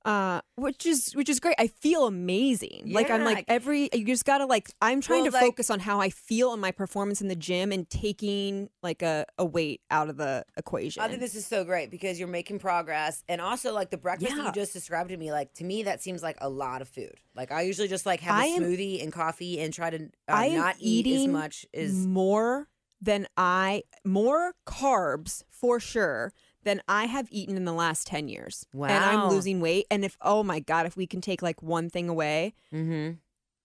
Uh 0.04 0.42
which 0.56 0.86
is 0.88 1.14
which 1.16 1.30
is 1.30 1.40
great. 1.40 1.54
I 1.60 1.68
feel 1.68 2.08
amazing. 2.08 2.84
Like 2.88 3.12
I'm 3.12 3.24
like 3.24 3.46
every 3.48 3.88
you 3.94 4.04
just 4.06 4.26
got 4.26 4.40
to 4.40 4.46
like 4.48 4.72
I'm 4.82 5.00
trying 5.00 5.22
Well, 5.24 5.32
to 5.32 5.38
like- 5.38 5.44
focus 5.46 5.70
on 5.70 5.80
how 5.80 6.02
I 6.02 6.10
feel 6.10 6.54
in 6.54 6.60
my 6.60 6.72
performance 6.72 7.22
in 7.22 7.28
the 7.28 7.36
gym 7.36 7.72
and 7.72 7.88
taking 7.88 8.70
like 8.82 9.04
a, 9.04 9.26
a 9.38 9.46
weight 9.46 9.82
out 9.92 10.10
of 10.10 10.18
the 10.18 10.44
equation. 10.58 11.04
I 11.04 11.08
think 11.08 11.20
this 11.20 11.36
is 11.36 11.46
so 11.46 11.64
great 11.64 11.92
because 11.92 12.18
you're 12.18 12.28
making 12.28 12.58
progress, 12.58 13.24
and 13.30 13.40
also 13.40 13.74
like 13.74 13.92
the 13.92 13.98
breakfast 13.98 14.36
Yeah. 14.36 14.46
you 14.48 14.52
just 14.52 14.74
described 14.74 15.10
to 15.10 15.18
me. 15.18 15.32
Like 15.32 15.54
to 15.56 15.64
me, 15.64 15.84
that 15.84 16.02
seems 16.02 16.24
like 16.24 16.38
a 16.42 16.50
lot 16.50 16.82
of 16.82 16.88
food. 16.88 17.14
Like 17.36 17.52
I 17.52 17.62
usually 17.62 17.88
just 17.88 18.08
like 18.08 18.22
have 18.22 18.44
a 18.44 18.48
am- 18.48 18.64
smoothie 18.64 19.04
and 19.04 19.14
coffee 19.14 19.60
and 19.60 19.72
try 19.72 19.92
to 19.92 20.10
uh, 20.28 20.46
not 20.48 20.78
eat 20.80 21.06
as 21.06 21.28
much 21.28 21.66
as 21.76 21.94
more 22.08 22.68
than 23.04 23.28
I 23.38 23.84
more 24.04 24.54
carbs 24.66 25.44
for 25.50 25.80
sure 25.80 26.34
than 26.64 26.82
I 26.88 27.06
have 27.06 27.28
eaten 27.32 27.58
in 27.58 27.66
the 27.66 27.74
last 27.74 28.08
10 28.08 28.28
years. 28.28 28.66
And 28.74 29.04
I'm 29.04 29.30
losing 29.30 29.60
weight 29.62 29.86
and 29.92 30.04
if 30.06 30.18
oh 30.22 30.44
my 30.44 30.60
god, 30.60 30.86
if 30.86 30.96
we 30.96 31.08
can 31.08 31.22
take 31.22 31.42
like 31.42 31.62
one 31.62 31.90
thing 31.90 32.08
away, 32.10 32.54
Mm-hmm. 32.74 33.16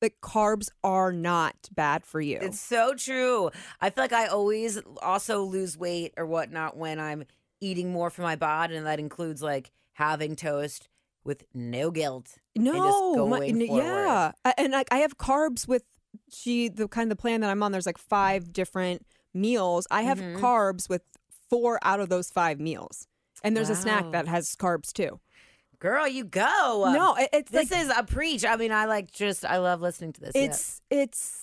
the 0.01 0.11
carbs 0.23 0.69
are 0.85 1.13
not 1.13 1.55
bad 1.75 2.05
for 2.05 2.21
you. 2.21 2.39
It's 2.41 2.61
so 2.61 2.95
true. 2.95 3.51
I 3.81 3.91
feel 3.91 4.05
like 4.05 4.13
I 4.13 4.27
always 4.27 4.79
also 5.03 5.43
lose 5.43 5.77
weight 5.79 6.13
or 6.17 6.27
whatnot 6.27 6.77
when 6.77 6.99
I'm 7.01 7.25
eating 7.61 7.91
more 7.93 8.11
for 8.11 8.23
my 8.23 8.37
body, 8.37 8.77
and 8.77 8.87
that 8.87 8.99
includes 9.01 9.43
like 9.43 9.71
having 9.95 10.37
toast 10.37 10.89
with 11.25 11.45
no 11.55 11.91
guilt. 11.91 12.37
no, 12.55 13.27
my- 13.27 13.45
yeah. 13.47 14.33
And 14.59 14.73
like 14.73 14.89
I 14.93 14.99
have 14.99 15.17
carbs 15.19 15.67
with 15.67 15.83
she 16.31 16.69
the 16.69 16.89
kind 16.89 17.11
of 17.11 17.17
the 17.17 17.21
plan 17.21 17.41
that 17.43 17.51
I'm 17.51 17.63
on 17.63 17.73
there's 17.73 17.87
like 17.87 17.99
five 17.99 18.53
different 18.53 19.07
meals. 19.35 19.87
I 19.91 20.03
have 20.03 20.19
Mhm. 20.19 20.39
carbs 20.41 20.89
with 20.89 21.03
four 21.51 21.79
out 21.83 22.01
of 22.01 22.09
those 22.09 22.31
five 22.31 22.61
meals. 22.61 23.07
And 23.45 23.57
there's 23.57 23.71
a 23.71 23.77
snack 23.77 24.11
that 24.13 24.27
has 24.29 24.55
carbs 24.57 24.93
too. 24.93 25.21
Girl, 25.79 26.09
you 26.09 26.25
go. 26.25 26.91
no, 26.93 27.15
it- 27.17 27.29
it's 27.33 27.51
this 27.51 27.71
like 27.71 27.81
is 27.83 27.93
a 27.97 28.03
preach. 28.03 28.45
I 28.45 28.57
mean, 28.57 28.73
I 28.73 28.87
like 28.87 29.11
just 29.11 29.45
I 29.45 29.59
love 29.59 29.83
listening 29.83 30.13
to 30.15 30.21
this. 30.21 30.33
yeah. 30.35 30.43
it's 30.43 30.81
it's 30.91 31.43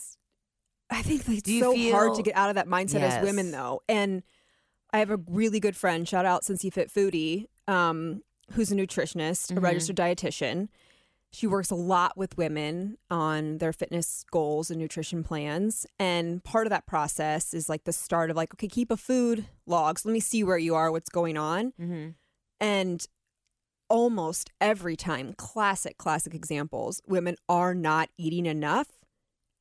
i 0.90 1.02
think 1.02 1.28
like, 1.28 1.38
it's 1.48 1.60
so 1.60 1.76
hard 1.92 2.14
to 2.16 2.22
get 2.22 2.36
out 2.36 2.50
of 2.50 2.56
that 2.56 2.68
mindset 2.68 3.00
as 3.02 3.24
women 3.24 3.52
though 3.52 3.82
and 3.88 4.22
i 4.92 5.00
have 5.00 5.10
a 5.10 5.18
really 5.28 5.60
good 5.60 5.76
friend 5.78 6.08
shout 6.08 6.26
out 6.26 6.44
since 6.44 6.62
fit 6.74 6.92
foodie 6.94 7.46
um, 7.68 8.22
who's 8.52 8.72
a 8.72 8.76
nutritionist 8.76 9.50
a 9.50 9.56
Mhm. 9.56 9.64
registered 9.64 9.96
dietitian 9.96 10.68
she 11.34 11.48
works 11.48 11.72
a 11.72 11.76
lot 11.76 12.16
with 12.16 12.38
women 12.38 12.98
on 13.10 13.58
their 13.58 13.74
fitness 13.74 14.24
goals 14.32 14.70
and 14.70 14.80
nutrition 14.80 15.24
plans 15.24 15.86
and 16.00 16.44
part 16.44 16.68
of 16.68 16.70
that 16.70 16.86
process 16.86 17.54
is 17.54 17.68
like 17.68 17.84
the 17.86 17.94
start 17.94 18.30
of 18.30 18.38
like 18.38 18.54
okay 18.54 18.68
keep 18.68 18.92
a 18.92 18.98
food 18.98 19.46
log 19.66 20.00
so 20.00 20.08
let 20.08 20.14
me 20.14 20.20
see 20.20 20.44
where 20.44 20.58
you 20.58 20.76
are 20.76 20.92
what's 20.92 21.10
going 21.10 21.38
on 21.38 21.74
hmm 21.78 22.10
and 22.60 23.08
almost 23.90 24.50
every 24.60 24.96
time, 24.96 25.34
classic, 25.38 25.98
classic 25.98 26.34
examples, 26.34 27.02
women 27.08 27.36
are 27.48 27.76
not 27.76 28.10
eating 28.18 28.46
enough. 28.46 28.88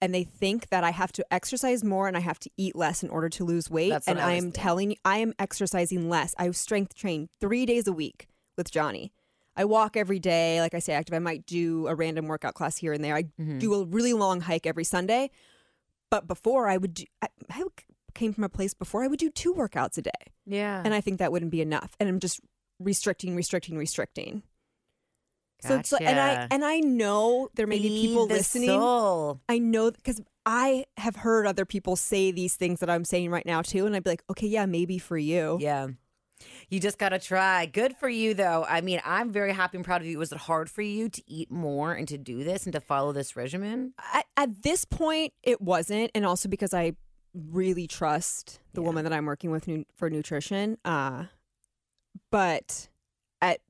And 0.01 0.15
they 0.15 0.25
think 0.25 0.71
that 0.71 0.83
I 0.83 0.91
have 0.91 1.13
to 1.13 1.27
exercise 1.31 1.85
more 1.85 2.09
and 2.09 2.17
I 2.17 2.21
have 2.21 2.41
to 2.41 2.51
eat 2.57 2.75
less 2.75 3.03
in 3.03 3.11
order 3.11 3.29
to 3.29 3.45
lose 3.45 3.71
weight. 3.71 3.93
And 4.07 4.19
I 4.19 4.31
I 4.31 4.33
am 4.33 4.45
thinking. 4.45 4.63
telling 4.63 4.91
you, 4.93 4.97
I 5.05 5.19
am 5.19 5.33
exercising 5.39 6.09
less. 6.09 6.35
I 6.39 6.51
strength 6.53 6.95
train 6.95 7.29
three 7.41 7.67
days 7.67 7.87
a 7.87 7.93
week 7.93 8.27
with 8.57 8.71
Johnny. 8.71 9.13
I 9.57 9.65
walk 9.65 9.97
every 9.97 10.19
day. 10.19 10.61
Like 10.61 10.75
I 10.75 10.79
say, 10.79 10.93
active. 10.95 11.15
I 11.15 11.19
might 11.19 11.45
do 11.47 11.87
a 11.87 11.95
random 11.95 12.27
workout 12.27 12.55
class 12.55 12.77
here 12.77 12.93
and 12.93 13.03
there. 13.05 13.15
I 13.15 13.25
Mm-hmm. 13.25 13.59
do 13.59 13.75
a 13.75 13.85
really 13.85 14.13
long 14.13 14.41
hike 14.41 14.67
every 14.67 14.85
Sunday. 14.85 15.31
But 16.11 16.27
before 16.27 16.69
I 16.69 16.77
would 16.77 16.95
do, 16.95 17.05
I, 17.23 17.29
I 17.51 17.65
came 18.15 18.33
from 18.33 18.45
a 18.45 18.49
place 18.49 18.75
before 18.75 19.03
I 19.03 19.07
would 19.07 19.19
do 19.19 19.31
two 19.31 19.55
workouts 19.55 19.97
a 19.99 20.03
day. 20.03 20.11
Yeah. 20.47 20.83
And 20.85 20.93
I 20.95 21.01
think 21.01 21.19
that 21.19 21.33
wouldn't 21.33 21.51
be 21.51 21.61
enough. 21.63 21.95
And 21.99 22.09
I'm 22.09 22.21
just 22.21 22.41
restricting, 22.79 23.35
restricting, 23.35 23.77
restricting. 23.79 24.43
So 25.61 25.77
it's 25.79 25.93
like, 25.93 26.03
and 26.03 26.19
I 26.19 26.49
and 26.51 26.65
I 26.65 26.81
know 26.81 27.49
there 27.55 27.69
may 27.69 27.79
be 27.79 27.89
Feed 27.89 28.09
people 28.09 28.27
listening. 28.27 28.69
soul. 28.69 29.41
I 29.49 29.59
know 29.61 29.93
because 29.93 30.21
I 30.45 30.87
have 30.97 31.15
heard 31.15 31.47
other 31.47 31.65
people 31.65 31.95
say 31.95 32.33
these 32.33 32.57
things 32.57 32.81
that 32.81 32.91
I'm 32.91 33.05
saying 33.05 33.31
right 33.31 33.47
now 33.47 33.63
too, 33.63 33.87
and 33.87 33.95
I'd 33.95 34.03
be 34.03 34.11
like, 34.11 34.25
okay, 34.29 34.49
yeah, 34.49 34.67
maybe 34.67 34.99
for 34.99 35.17
you. 35.17 35.59
Yeah. 35.61 35.87
You 36.73 36.81
just 36.81 36.97
got 36.97 37.11
to 37.11 37.19
try. 37.19 37.67
Good 37.67 37.99
for 37.99 38.09
you, 38.09 38.33
though. 38.33 38.65
I 38.67 38.81
mean, 38.81 39.03
I'm 39.05 39.31
very 39.31 39.53
happy 39.53 39.77
and 39.77 39.85
proud 39.85 40.01
of 40.01 40.07
you. 40.07 40.19
Was 40.19 40.33
it 40.33 40.39
hard 40.39 40.71
for 40.71 40.81
you 40.81 41.11
to 41.11 41.23
eat 41.31 41.51
more 41.51 41.93
and 41.93 42.09
to 42.09 42.17
do 42.17 42.43
this 42.45 42.65
and 42.65 42.73
to 42.73 42.81
follow 42.81 43.13
this 43.13 43.37
regimen? 43.37 43.93
At, 44.15 44.25
at 44.39 44.63
this 44.63 44.87
point, 44.87 45.35
it 45.43 45.61
wasn't, 45.61 46.11
and 46.15 46.25
also 46.25 46.49
because 46.49 46.73
I 46.73 46.95
really 47.35 47.87
trust 47.87 48.59
the 48.73 48.81
Yeah. 48.81 48.87
woman 48.87 49.05
that 49.05 49.13
I'm 49.13 49.27
working 49.27 49.51
with 49.51 49.69
nu- 49.69 49.85
for 49.95 50.09
nutrition. 50.09 50.79
Uh, 50.83 51.25
but 52.31 52.89
at 53.43 53.61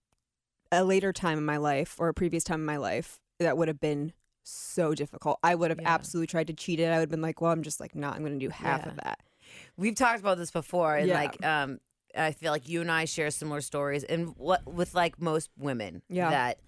a 0.71 0.85
later 0.85 1.13
time 1.13 1.39
in 1.39 1.45
my 1.45 1.57
life 1.57 1.97
or 1.99 2.07
a 2.07 2.15
previous 2.15 2.45
time 2.45 2.61
in 2.61 2.67
my 2.67 2.77
life, 2.77 3.19
that 3.41 3.57
would 3.59 3.67
have 3.67 3.81
been 3.81 4.13
so 4.45 4.95
difficult. 4.95 5.41
I 5.43 5.57
would 5.57 5.71
have 5.71 5.81
Yeah. 5.81 5.93
absolutely 5.93 6.29
tried 6.29 6.47
to 6.47 6.53
cheat 6.53 6.79
it. 6.79 6.85
I 6.85 6.93
would 6.99 7.01
have 7.01 7.11
been 7.11 7.21
like, 7.21 7.41
well, 7.41 7.51
I'm 7.51 7.65
just 7.65 7.81
like, 7.81 7.97
not, 7.97 8.15
I'm 8.15 8.23
going 8.23 8.39
to 8.39 8.47
do 8.47 8.51
half 8.51 8.83
Yeah. 8.85 8.91
of 8.91 8.97
that. 8.99 9.19
We've 9.77 9.97
talked 9.97 10.21
about 10.21 10.39
this 10.39 10.53
before, 10.53 10.95
and 10.95 11.09
Yeah. 11.09 11.15
like, 11.19 11.45
um, 11.45 11.81
I 12.17 12.33
feel 12.33 12.53
like 12.53 12.69
you 12.69 12.81
and 12.81 12.91
I 12.91 13.05
share 13.07 13.31
similar 13.31 13.61
stories, 13.61 14.05
and 14.05 14.35
what 14.37 14.67
with 14.67 14.95
like 14.95 15.21
most 15.21 15.51
women, 15.59 16.03
Yeah. 16.09 16.31
that 16.31 16.59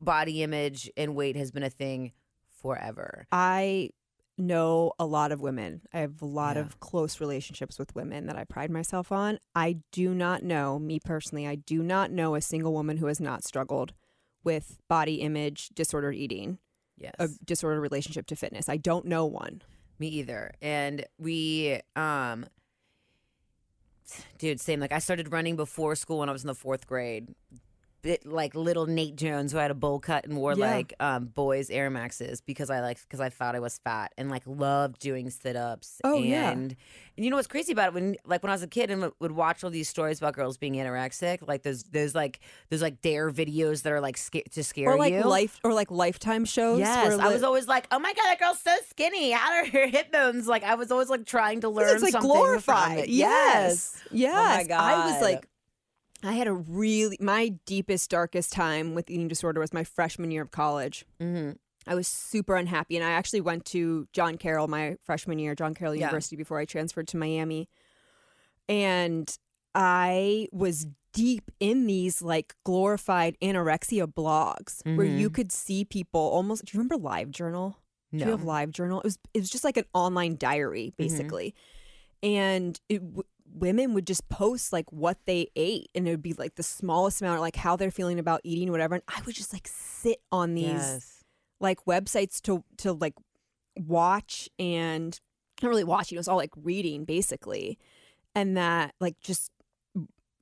body 0.00 0.42
image 0.42 0.90
and 0.96 1.14
weight 1.14 1.36
has 1.36 1.50
been 1.50 1.62
a 1.64 1.70
thing 1.70 2.12
forever. 2.62 3.26
I 3.32 3.90
know 4.36 4.92
a 4.98 5.04
lot 5.06 5.32
of 5.32 5.40
women. 5.40 5.82
I 5.92 5.98
have 5.98 6.22
a 6.22 6.26
lot 6.26 6.56
Yeah. 6.56 6.62
of 6.62 6.78
close 6.80 7.20
relationships 7.20 7.78
with 7.78 7.94
women 7.96 8.26
that 8.26 8.36
I 8.36 8.44
pride 8.44 8.70
myself 8.70 9.10
on. 9.10 9.40
I 9.54 9.78
do 9.90 10.14
not 10.14 10.44
know, 10.44 10.78
me 10.78 11.00
personally, 11.00 11.46
I 11.46 11.56
do 11.56 11.82
not 11.82 12.12
know 12.12 12.36
a 12.36 12.40
single 12.40 12.72
woman 12.72 12.98
who 12.98 13.06
has 13.06 13.18
not 13.20 13.42
struggled 13.44 13.94
with 14.44 14.78
body 14.88 15.16
image, 15.16 15.70
disordered 15.70 16.14
eating, 16.14 16.58
Yes, 16.96 17.14
a 17.18 17.28
disordered 17.44 17.82
relationship 17.82 18.26
to 18.26 18.36
fitness. 18.36 18.68
I 18.68 18.76
don't 18.76 19.06
know 19.06 19.24
one. 19.26 19.62
me 20.00 20.06
either. 20.06 20.52
And 20.62 21.04
we, 21.18 21.80
um, 21.96 22.46
dude, 24.38 24.60
same. 24.60 24.80
Like 24.80 24.92
I 24.92 24.98
started 24.98 25.32
running 25.32 25.56
before 25.56 25.94
school 25.94 26.18
when 26.18 26.28
I 26.28 26.32
was 26.32 26.42
in 26.42 26.48
the 26.48 26.54
fourth 26.54 26.86
grade. 26.86 27.34
Bit 28.00 28.24
like 28.24 28.54
little 28.54 28.86
Nate 28.86 29.16
Jones 29.16 29.50
who 29.50 29.58
had 29.58 29.72
a 29.72 29.74
bowl 29.74 29.98
cut 29.98 30.24
and 30.24 30.36
wore 30.36 30.52
Yeah. 30.52 30.70
like 30.76 30.94
um, 31.00 31.24
boys 31.26 31.68
Air 31.68 31.90
Maxes 31.90 32.40
because 32.40 32.70
I 32.70 32.80
like 32.80 33.00
because 33.02 33.18
I 33.18 33.28
thought 33.28 33.56
I 33.56 33.58
was 33.58 33.78
fat 33.82 34.12
and 34.16 34.30
like 34.30 34.44
loved 34.46 35.00
doing 35.00 35.30
sit 35.30 35.56
ups. 35.56 36.00
Oh, 36.04 36.14
and, 36.16 36.24
yeah. 36.24 36.50
And 36.52 36.76
you 37.16 37.28
know 37.28 37.34
what's 37.34 37.48
crazy 37.48 37.72
about 37.72 37.88
it 37.88 37.94
when 37.94 38.14
like 38.24 38.44
when 38.44 38.50
I 38.50 38.54
was 38.54 38.62
a 38.62 38.68
kid 38.68 38.92
and 38.92 39.00
w- 39.00 39.14
would 39.18 39.32
watch 39.32 39.64
all 39.64 39.70
these 39.70 39.88
stories 39.88 40.18
about 40.18 40.34
girls 40.34 40.56
being 40.56 40.74
anorexic, 40.74 41.46
like 41.48 41.64
those 41.64 41.82
those 41.82 42.14
like 42.14 42.38
those 42.70 42.82
like 42.82 43.00
dare 43.00 43.32
videos 43.32 43.82
that 43.82 43.92
are 43.92 44.00
like 44.00 44.16
sca- 44.16 44.44
to 44.52 44.62
scare 44.62 44.90
Or 44.90 44.96
like 44.96 45.12
you. 45.12 45.24
life 45.24 45.58
or 45.64 45.74
like 45.74 45.90
lifetime 45.90 46.44
shows. 46.44 46.78
Yes, 46.78 47.08
where 47.16 47.20
I 47.26 47.32
was 47.32 47.42
always 47.42 47.66
like, 47.66 47.88
"Oh 47.90 47.98
my 47.98 48.12
god, 48.14 48.22
that 48.26 48.38
girl's 48.38 48.60
so 48.60 48.76
skinny. 48.90 49.32
How 49.32 49.52
are 49.54 49.66
her 49.66 49.86
hip 49.96 50.12
bones?" 50.12 50.46
Like 50.46 50.62
I 50.62 50.76
was 50.76 50.92
always 50.92 51.08
like 51.08 51.26
trying 51.26 51.62
to 51.62 51.68
learn 51.68 51.94
it's 51.96 52.02
like 52.04 52.12
something 52.12 52.30
from 52.30 52.36
glorified. 52.38 52.98
it. 53.00 53.08
Yes. 53.08 54.00
Yes. 54.12 54.32
Oh 54.36 54.56
my 54.56 54.62
god. 54.62 54.80
I 54.80 55.12
was 55.12 55.20
like 55.20 55.48
I 56.22 56.32
had 56.32 56.48
a 56.48 56.52
really 56.52 57.16
my 57.20 57.50
deepest 57.66 58.10
darkest 58.10 58.52
time 58.52 58.94
with 58.94 59.08
eating 59.10 59.28
disorder 59.28 59.60
was 59.60 59.72
my 59.72 59.84
freshman 59.84 60.30
year 60.30 60.42
of 60.42 60.50
college. 60.50 61.04
hmm 61.20 61.52
I 61.86 61.94
was 61.94 62.06
super 62.06 62.54
unhappy 62.56 62.96
and 62.96 63.04
I 63.04 63.12
actually 63.12 63.40
went 63.40 63.64
to 63.66 64.08
John 64.12 64.36
Carroll 64.36 64.68
my 64.68 64.96
freshman 65.00 65.38
year, 65.38 65.54
John 65.54 65.72
Carroll 65.74 65.94
Yeah. 65.94 66.06
University 66.06 66.36
before 66.36 66.58
I 66.58 66.66
transferred 66.66 67.08
to 67.08 67.16
Miami. 67.16 67.68
And 68.68 69.34
I 69.74 70.48
was 70.52 70.86
deep 71.14 71.50
in 71.60 71.86
these 71.86 72.20
like 72.20 72.54
glorified 72.64 73.38
anorexia 73.40 74.06
blogs 74.06 74.82
where 74.96 75.06
you 75.06 75.30
Mhm. 75.30 75.34
could 75.34 75.52
see 75.52 75.84
people 75.84 76.20
almost 76.20 76.66
do 76.66 76.76
you 76.76 76.78
remember 76.78 76.96
Live 76.98 77.30
Journal? 77.30 77.78
Do 78.12 78.18
you 78.24 78.30
have 78.30 78.42
Live 78.42 78.70
Journal? 78.70 78.98
It 79.00 79.04
was 79.04 79.18
it 79.34 79.40
was 79.40 79.50
just 79.50 79.64
like 79.64 79.76
an 79.78 79.84
online 79.94 80.36
diary 80.36 80.92
basically, 80.98 81.54
and 82.22 82.78
it, 82.88 83.02
women 83.60 83.94
would 83.94 84.06
just 84.06 84.28
post 84.28 84.72
like 84.72 84.90
what 84.92 85.18
they 85.26 85.48
ate, 85.56 85.88
and 85.94 86.06
it 86.06 86.10
would 86.10 86.22
be 86.22 86.32
like 86.34 86.54
the 86.56 86.62
smallest 86.62 87.20
amount, 87.20 87.38
or 87.38 87.40
like 87.40 87.56
how 87.56 87.76
they're 87.76 87.90
feeling 87.90 88.18
about 88.18 88.40
eating, 88.44 88.70
whatever. 88.70 88.94
And 88.94 89.04
I 89.08 89.20
would 89.26 89.34
just 89.34 89.52
like 89.52 89.68
sit 89.68 90.18
on 90.32 90.54
these 90.54 90.64
Yes. 90.66 91.24
like 91.60 91.84
websites 91.84 92.40
to 92.42 92.64
to 92.78 92.92
like 92.92 93.14
watch 93.76 94.48
and 94.58 95.18
not 95.62 95.68
really 95.68 95.84
watching. 95.84 96.16
It 96.16 96.20
was 96.20 96.28
all 96.28 96.36
like 96.36 96.52
reading 96.56 97.04
basically, 97.04 97.78
and 98.34 98.56
that 98.56 98.94
like 99.00 99.18
just 99.20 99.50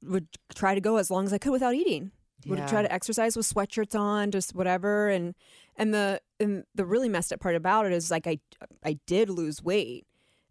would 0.02 0.29
try 0.55 0.74
to 0.74 0.81
go 0.81 0.96
as 0.96 1.11
long 1.11 1.24
as 1.26 1.33
I 1.33 1.38
could 1.38 1.52
without 1.52 1.74
eating. 1.74 2.12
Would 2.46 2.59
Yeah. 2.61 2.66
try 2.66 2.83
to 2.83 2.92
exercise 2.92 3.37
with 3.37 3.46
sweatshirts 3.52 3.98
on, 3.98 4.31
just 4.31 4.55
whatever, 4.55 5.09
and 5.09 5.35
And 5.76 5.92
the 5.92 6.20
and 6.38 6.64
the 6.74 6.85
really 6.85 7.09
messed 7.09 7.33
up 7.33 7.40
part 7.40 7.57
about 7.57 7.87
it 7.87 7.92
is 7.92 8.11
like 8.11 8.26
I 8.26 8.38
I 8.85 8.98
did 9.07 9.29
lose 9.31 9.62
weight 9.62 10.07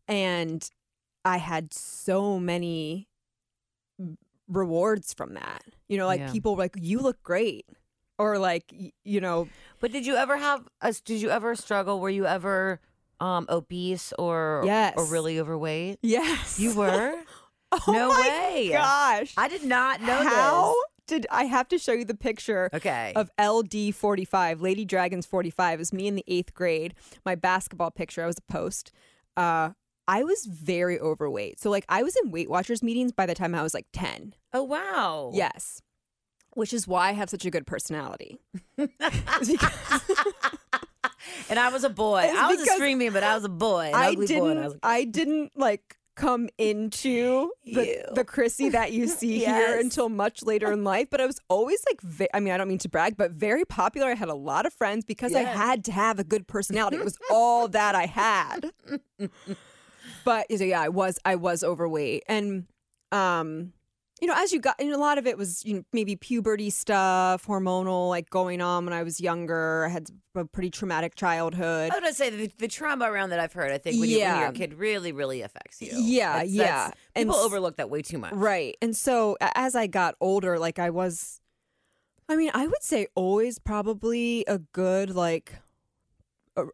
and 0.08 0.70
I 1.26 1.38
had 1.38 1.74
so 1.74 2.40
many 2.40 3.08
rewards 4.48 5.14
from 5.14 5.34
that. 5.34 5.64
You 5.90 5.98
know, 5.98 6.06
like 6.06 6.20
Yeah. 6.20 6.32
people 6.32 6.56
were 6.56 6.64
like 6.64 6.76
you 6.80 7.00
look 7.00 7.22
great 7.24 7.66
or 8.18 8.38
like 8.38 8.74
you 9.04 9.20
know 9.22 9.48
But 9.80 9.92
did 9.92 10.06
you 10.06 10.16
ever 10.16 10.38
have? 10.38 10.68
A, 10.82 10.94
did 10.94 11.22
you 11.22 11.30
ever 11.30 11.56
struggle? 11.56 12.00
Were 12.00 12.10
you 12.10 12.26
ever 12.26 12.80
um, 13.20 13.46
obese 13.50 14.14
or 14.20 14.62
Yes. 14.66 14.94
or 14.98 15.06
really 15.06 15.40
overweight? 15.40 16.00
yes. 16.02 16.60
You 16.60 16.76
were. 16.76 17.16
oh 17.72 17.82
No 17.88 18.10
my 18.10 18.20
way. 18.54 18.70
Gosh. 18.72 19.34
I 19.38 19.48
did 19.48 19.64
not 19.64 20.02
know 20.02 20.24
How 20.24 20.76
did 21.08 21.26
I 21.30 21.44
have 21.46 21.68
to 21.70 21.78
show 21.78 21.94
you 21.94 22.04
the 22.06 22.16
picture. 22.16 22.70
Okay. 22.74 23.14
of 23.16 23.30
LD45, 23.40 24.60
Lady 24.62 24.86
Dragons 24.86 25.26
45 25.26 25.80
is 25.82 25.94
me 25.94 26.08
in 26.08 26.16
the 26.16 26.24
8th 26.28 26.54
grade. 26.54 26.94
My 27.26 27.36
basketball 27.36 27.92
picture, 27.92 28.24
I 28.24 28.28
was 28.28 28.38
a 28.38 28.52
post. 28.52 28.92
Uh 29.38 29.72
I 30.08 30.24
was 30.24 30.46
very 30.46 31.00
overweight. 31.00 31.60
So 31.60 31.70
like 31.70 31.86
I 31.90 32.04
was 32.04 32.16
in 32.24 32.32
Weight 32.32 32.50
Watchers 32.50 32.84
meetings 32.84 33.12
by 33.12 33.26
the 33.26 33.36
time 33.36 33.56
I 33.56 33.64
was 33.64 33.74
like 33.74 33.88
10. 33.94 34.34
oh 34.54 34.64
wow. 34.64 35.32
Yes. 35.34 35.82
Which 36.54 36.74
is 36.74 36.88
why 36.88 37.10
I 37.10 37.12
have 37.14 37.30
such 37.30 37.46
a 37.46 37.52
good 37.52 37.68
personality. 37.68 38.38
And 41.50 41.60
I 41.60 41.70
was 41.70 41.84
a 41.84 41.90
boy. 41.90 42.30
I 42.36 42.48
was 42.52 42.62
a 42.62 42.66
string 42.66 42.98
but 43.12 43.24
I 43.24 43.36
was 43.36 43.44
a 43.44 43.50
boy. 43.50 43.92
I 43.94 44.10
ugly 44.10 44.28
didn't 44.28 44.64
boy. 44.72 44.78
I 44.84 44.96
I 44.98 45.04
didn't 45.04 45.52
like 45.56 45.98
come 46.16 46.48
into 46.58 47.52
the, 47.66 48.06
the 48.14 48.24
Krissy 48.24 48.72
that 48.72 48.94
you 48.94 49.08
see 49.22 49.40
here 49.40 49.78
until 49.80 50.08
much 50.08 50.44
later 50.44 50.72
in 50.72 50.84
life. 50.84 51.10
But 51.10 51.20
I 51.22 51.26
was 51.26 51.40
always 51.50 51.84
like, 51.90 52.00
ve- 52.02 52.30
I 52.34 52.40
mean, 52.40 52.54
I 52.54 52.58
don't 52.58 52.68
mean 52.70 52.78
to 52.80 52.90
brag, 52.90 53.18
but 53.18 53.32
very 53.32 53.66
popular. 53.66 54.08
I 54.10 54.14
had 54.16 54.30
a 54.30 54.34
lot 54.36 54.66
of 54.66 54.74
friends 54.74 55.04
because 55.04 55.36
I 55.36 55.42
had 55.42 55.84
to 55.86 55.92
have 55.92 56.18
a 56.20 56.24
good 56.24 56.48
personality. 56.48 56.98
It 56.98 57.04
was 57.04 57.18
all 57.30 57.68
that 57.70 57.96
I 57.96 58.06
had. 58.06 58.72
but 60.24 60.46
so, 60.56 60.64
yeah, 60.64 60.82
I 60.82 60.90
was 60.90 61.20
I 61.26 61.36
was 61.36 61.64
overweight, 61.64 62.24
and 62.28 62.66
um, 63.12 63.74
you 64.22 64.28
know, 64.28 64.34
as 64.38 64.54
you 64.54 64.60
got, 64.62 64.76
and 64.80 64.92
a 64.92 64.98
lot 64.98 65.18
of 65.18 65.28
it 65.28 65.38
was 65.38 65.64
you 65.66 65.76
know 65.76 65.84
maybe 65.94 66.16
puberty 66.16 66.70
stuff, 66.70 67.46
hormonal 67.46 68.10
like 68.10 68.30
going 68.30 68.62
on 68.62 68.86
when 68.86 68.94
I 68.94 69.04
was 69.04 69.20
younger. 69.20 69.86
I 69.86 69.90
had 69.90 70.08
a 70.36 70.46
pretty 70.46 70.70
traumatic 70.70 71.16
childhood. 71.16 71.92
I 71.92 71.96
was 71.96 72.02
gonna 72.02 72.14
say 72.14 72.30
the, 72.30 72.52
the 72.58 72.68
trauma 72.68 73.10
around 73.12 73.30
that 73.32 73.40
I've 73.40 73.54
heard. 73.54 73.72
I 73.72 73.78
think 73.78 74.00
when, 74.00 74.10
you, 74.10 74.20
when 74.20 74.40
you're 74.40 74.50
a 74.50 74.54
kid, 74.54 74.74
really, 74.74 75.12
really 75.12 75.42
affects 75.42 75.82
you. 75.82 75.92
Yeah, 75.94 76.34
That's- 76.34 76.52
yeah. 76.52 76.64
that's- 76.64 76.92
And 77.16 77.30
people 77.30 77.40
s- 77.40 77.46
overlook 77.46 77.78
that 77.78 77.90
way 77.90 78.02
too 78.02 78.18
much. 78.18 78.34
Right. 78.34 78.76
And 78.82 78.96
so 78.96 79.38
as 79.42 79.76
I 79.76 79.88
got 79.88 80.16
older, 80.20 80.60
like 80.60 80.78
I 80.80 80.90
was, 80.90 81.40
I 82.28 82.36
mean, 82.36 82.52
I 82.54 82.68
would 82.68 82.84
say 82.84 83.08
always 83.16 83.60
probably 83.60 84.44
a 84.48 84.58
good, 84.60 85.16
like, 85.16 85.56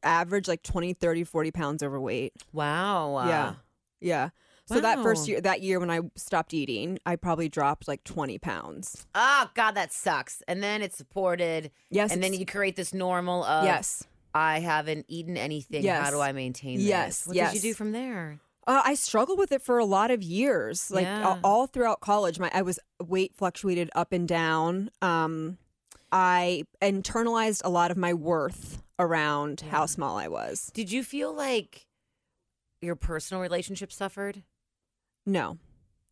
average, 0.03 0.47
like 0.47 0.63
20, 0.63 0.93
30, 0.93 1.23
40 1.23 1.51
pounds 1.51 1.83
overweight. 1.83 2.33
Wow. 2.53 3.27
Yeah. 3.27 3.53
Yeah. 3.99 4.29
So 4.67 4.79
that 4.79 5.01
first 5.03 5.27
year, 5.27 5.41
that 5.41 5.61
year 5.61 5.79
when 5.81 5.89
I 5.91 5.99
stopped 6.15 6.53
eating, 6.53 6.97
I 7.05 7.17
probably 7.17 7.49
dropped 7.49 7.89
like 7.89 8.03
20 8.05 8.37
pounds. 8.37 9.05
Oh 9.13 9.49
God, 9.53 9.71
that 9.71 9.91
sucks. 9.91 10.41
And 10.47 10.63
then 10.63 10.81
it's 10.81 10.95
supported. 10.95 11.71
Yes. 11.89 12.13
and 12.13 12.23
then 12.23 12.33
you 12.33 12.45
create 12.45 12.77
this 12.77 12.93
normal 12.93 13.43
of 13.43 13.65
yes. 13.65 14.05
I 14.33 14.59
haven't 14.59 15.07
eaten 15.09 15.35
anything. 15.35 15.83
Yes. 15.83 16.01
How 16.05 16.11
do 16.11 16.21
I 16.21 16.31
maintain 16.31 16.77
this? 16.77 16.87
Yes, 16.87 17.27
What 17.27 17.35
did 17.35 17.53
you 17.53 17.59
do 17.59 17.73
from 17.73 17.91
there? 17.91 18.39
Uh, 18.65 18.81
I 18.85 18.93
struggled 18.93 19.39
with 19.39 19.51
it 19.51 19.61
for 19.61 19.77
a 19.77 19.83
lot 19.85 20.09
of 20.09 20.23
years, 20.23 20.89
like 20.89 21.03
Yeah. 21.03 21.35
a- 21.35 21.39
all 21.43 21.67
throughout 21.67 21.99
college. 21.99 22.39
My 22.39 22.49
I 22.53 22.61
was 22.61 22.79
weight 23.05 23.33
fluctuated 23.35 23.89
up 23.93 24.13
and 24.13 24.25
down. 24.27 24.89
Um, 25.01 25.57
I 26.11 26.63
internalized 26.81 27.61
a 27.63 27.69
lot 27.69 27.91
of 27.91 27.97
my 27.97 28.13
worth 28.13 28.81
around 28.99 29.61
how 29.61 29.85
small 29.85 30.17
I 30.17 30.27
was. 30.27 30.69
Did 30.73 30.91
you 30.91 31.03
feel 31.03 31.33
like 31.33 31.87
your 32.81 32.95
personal 32.95 33.41
relationship 33.41 33.91
suffered? 33.91 34.43
No, 35.25 35.57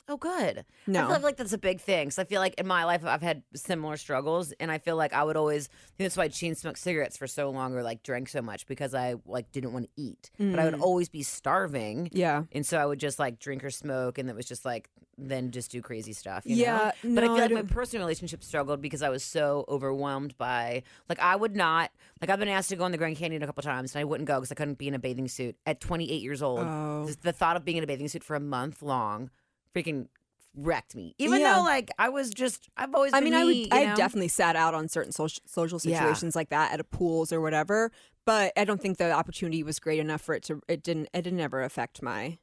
Oh, 0.09 0.17
good. 0.17 0.65
No, 0.87 1.07
I 1.07 1.13
feel 1.13 1.21
like 1.21 1.37
that's 1.37 1.53
a 1.53 1.57
big 1.59 1.79
thing. 1.79 2.09
So 2.09 2.23
I 2.23 2.25
feel 2.25 2.41
like 2.41 2.55
in 2.55 2.65
my 2.67 2.83
life 2.83 3.05
I've 3.05 3.21
had 3.21 3.43
similar 3.53 3.95
struggles, 3.95 4.51
and 4.59 4.71
I 4.71 4.79
feel 4.79 4.95
like 4.95 5.13
I 5.13 5.23
would 5.23 5.37
always. 5.37 5.69
That's 5.99 6.17
why 6.17 6.27
chain 6.29 6.55
smoked 6.55 6.79
cigarettes 6.79 7.15
for 7.15 7.27
so 7.27 7.49
long, 7.51 7.75
or 7.75 7.83
like 7.83 8.01
drank 8.03 8.27
so 8.27 8.41
much 8.41 8.65
because 8.65 8.95
I 8.95 9.15
like 9.25 9.51
didn't 9.51 9.71
want 9.71 9.85
to 9.85 9.91
eat, 10.01 10.31
but 10.39 10.57
I 10.59 10.65
would 10.65 10.73
Mm. 10.73 10.81
always 10.81 11.09
be 11.09 11.21
starving, 11.23 12.09
yeah. 12.11 12.43
and 12.51 12.65
so 12.65 12.77
I 12.79 12.85
would 12.85 12.99
just 12.99 13.19
like 13.19 13.39
drink 13.39 13.63
or 13.63 13.69
smoke, 13.69 14.17
and 14.17 14.29
it 14.29 14.35
was 14.35 14.45
just 14.47 14.65
like 14.65 14.89
then 15.21 15.51
just 15.51 15.69
do 15.69 15.81
crazy 15.81 16.13
stuff. 16.13 16.43
You 16.45 16.55
Yeah, 16.55 16.91
know? 17.03 17.15
but 17.15 17.23
I 17.25 17.27
no, 17.27 17.35
feel 17.35 17.43
I 17.43 17.47
like 17.47 17.53
my 17.53 17.61
personal 17.73 18.05
relationship 18.05 18.41
struggled 18.41 18.81
because 18.81 19.01
I 19.01 19.09
was 19.09 19.21
so 19.21 19.65
overwhelmed 19.67 20.37
by 20.37 20.83
like 21.09 21.19
I 21.19 21.35
would 21.35 21.55
not 21.57 21.91
like 22.21 22.29
I've 22.29 22.39
been 22.39 22.47
asked 22.47 22.69
to 22.69 22.77
go 22.77 22.85
in 22.85 22.91
the 22.93 22.97
Grand 22.97 23.17
Canyon 23.17 23.43
a 23.43 23.45
couple 23.45 23.61
times, 23.61 23.93
and 23.93 23.99
I 24.01 24.05
wouldn't 24.05 24.27
go 24.27 24.35
because 24.39 24.51
I 24.51 24.55
couldn't 24.55 24.77
be 24.77 24.87
in 24.87 24.93
a 24.95 24.99
bathing 24.99 25.27
suit 25.27 25.55
at 25.65 25.81
28 25.81 26.21
years 26.21 26.41
old. 26.41 26.59
Oh. 26.65 27.05
The 27.21 27.33
thought 27.33 27.57
of 27.57 27.65
being 27.65 27.77
in 27.77 27.83
a 27.83 27.87
bathing 27.87 28.07
suit 28.07 28.23
for 28.23 28.35
a 28.35 28.39
month 28.39 28.81
long 28.81 29.29
freaking 29.75 30.07
wrecked 30.55 30.95
me. 30.95 31.15
Even 31.19 31.39
Yeah. 31.41 31.55
though 31.55 31.61
like 31.63 31.89
I 31.99 32.09
was 32.09 32.31
just 32.31 32.69
I've 32.75 32.93
always 32.95 33.13
I 33.13 33.19
been 33.19 33.31
mean, 33.31 33.33
I 33.33 33.45
would. 33.45 33.67
I 33.71 33.85
know? 33.91 33.95
definitely 33.95 34.27
sat 34.29 34.55
out 34.55 34.73
on 34.73 34.87
certain 34.87 35.11
social 35.11 35.41
social 35.45 35.79
Yeah. 35.83 35.99
situations 35.99 36.35
like 36.35 36.49
that 36.49 36.73
at 36.73 36.79
a 36.79 36.83
pools 36.83 37.31
or 37.31 37.39
whatever. 37.39 37.91
But 38.25 38.53
I 38.57 38.65
don't 38.65 38.81
think 38.81 38.97
the 38.97 39.11
opportunity 39.11 39.63
was 39.63 39.79
great 39.79 39.99
enough 39.99 40.21
for 40.21 40.35
it 40.35 40.43
to. 40.45 40.61
It 40.67 40.83
didn't. 40.83 41.09
It 41.13 41.21
didn't 41.21 41.39
ever 41.39 41.63
affect 41.63 42.01
my 42.01 42.37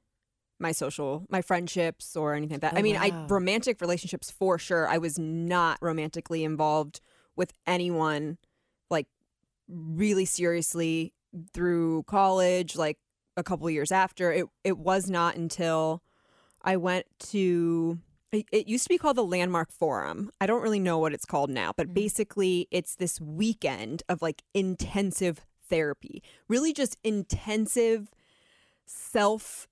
my 0.59 0.73
social, 0.73 1.27
my 1.29 1.43
friendships 1.43 2.17
or 2.17 2.33
anything 2.35 2.55
like 2.55 2.63
that. 2.63 2.75
Oh, 2.75 2.79
I 2.79 2.83
mean, 2.83 2.95
wow. 2.97 3.03
I 3.03 3.27
romantic 3.29 3.81
relationships 3.81 4.31
for 4.31 4.59
sure. 4.59 4.89
I 4.89 4.99
was 4.99 5.19
not 5.19 5.79
romantically 5.83 6.45
involved 6.45 7.01
with 7.37 7.53
anyone, 7.67 8.39
like 8.91 9.07
really 9.69 10.25
seriously 10.25 11.13
through 11.53 12.05
college. 12.05 12.75
Like 12.77 12.99
a 13.37 13.43
couple 13.43 13.69
years 13.69 13.93
after, 13.93 14.33
it 14.33 14.47
it 14.65 14.79
was 14.79 15.11
not 15.11 15.37
until 15.37 16.03
I 16.67 16.77
went 16.77 17.07
to. 17.31 17.99
It 18.33 18.69
used 18.69 18.85
to 18.85 18.89
be 18.91 18.99
called 18.99 19.17
the 19.17 19.25
Landmark 19.25 19.73
Forum. 19.73 20.31
I 20.41 20.47
don't 20.47 20.61
really 20.61 20.81
know 20.81 20.99
what 20.99 21.15
it's 21.15 21.25
called 21.25 21.49
now, 21.49 21.73
but 21.75 21.87
mm-hmm. 21.87 21.95
basically, 21.95 22.69
it's 22.71 22.97
this 22.97 23.21
weekend 23.21 24.03
of 24.09 24.21
like 24.21 24.43
intensive 24.53 25.47
therapy, 25.71 26.23
really 26.49 26.73
just 26.73 26.99
intensive 27.03 28.13
self 28.85 29.69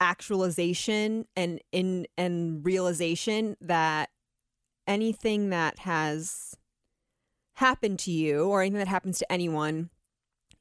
actualization 0.00 1.26
and 1.36 1.60
in 1.72 2.06
and 2.16 2.64
realization 2.64 3.56
that 3.60 4.10
anything 4.86 5.50
that 5.50 5.80
has 5.80 6.54
happened 7.54 7.98
to 7.98 8.12
you 8.12 8.44
or 8.44 8.62
anything 8.62 8.78
that 8.78 8.88
happens 8.88 9.18
to 9.18 9.32
anyone 9.32 9.90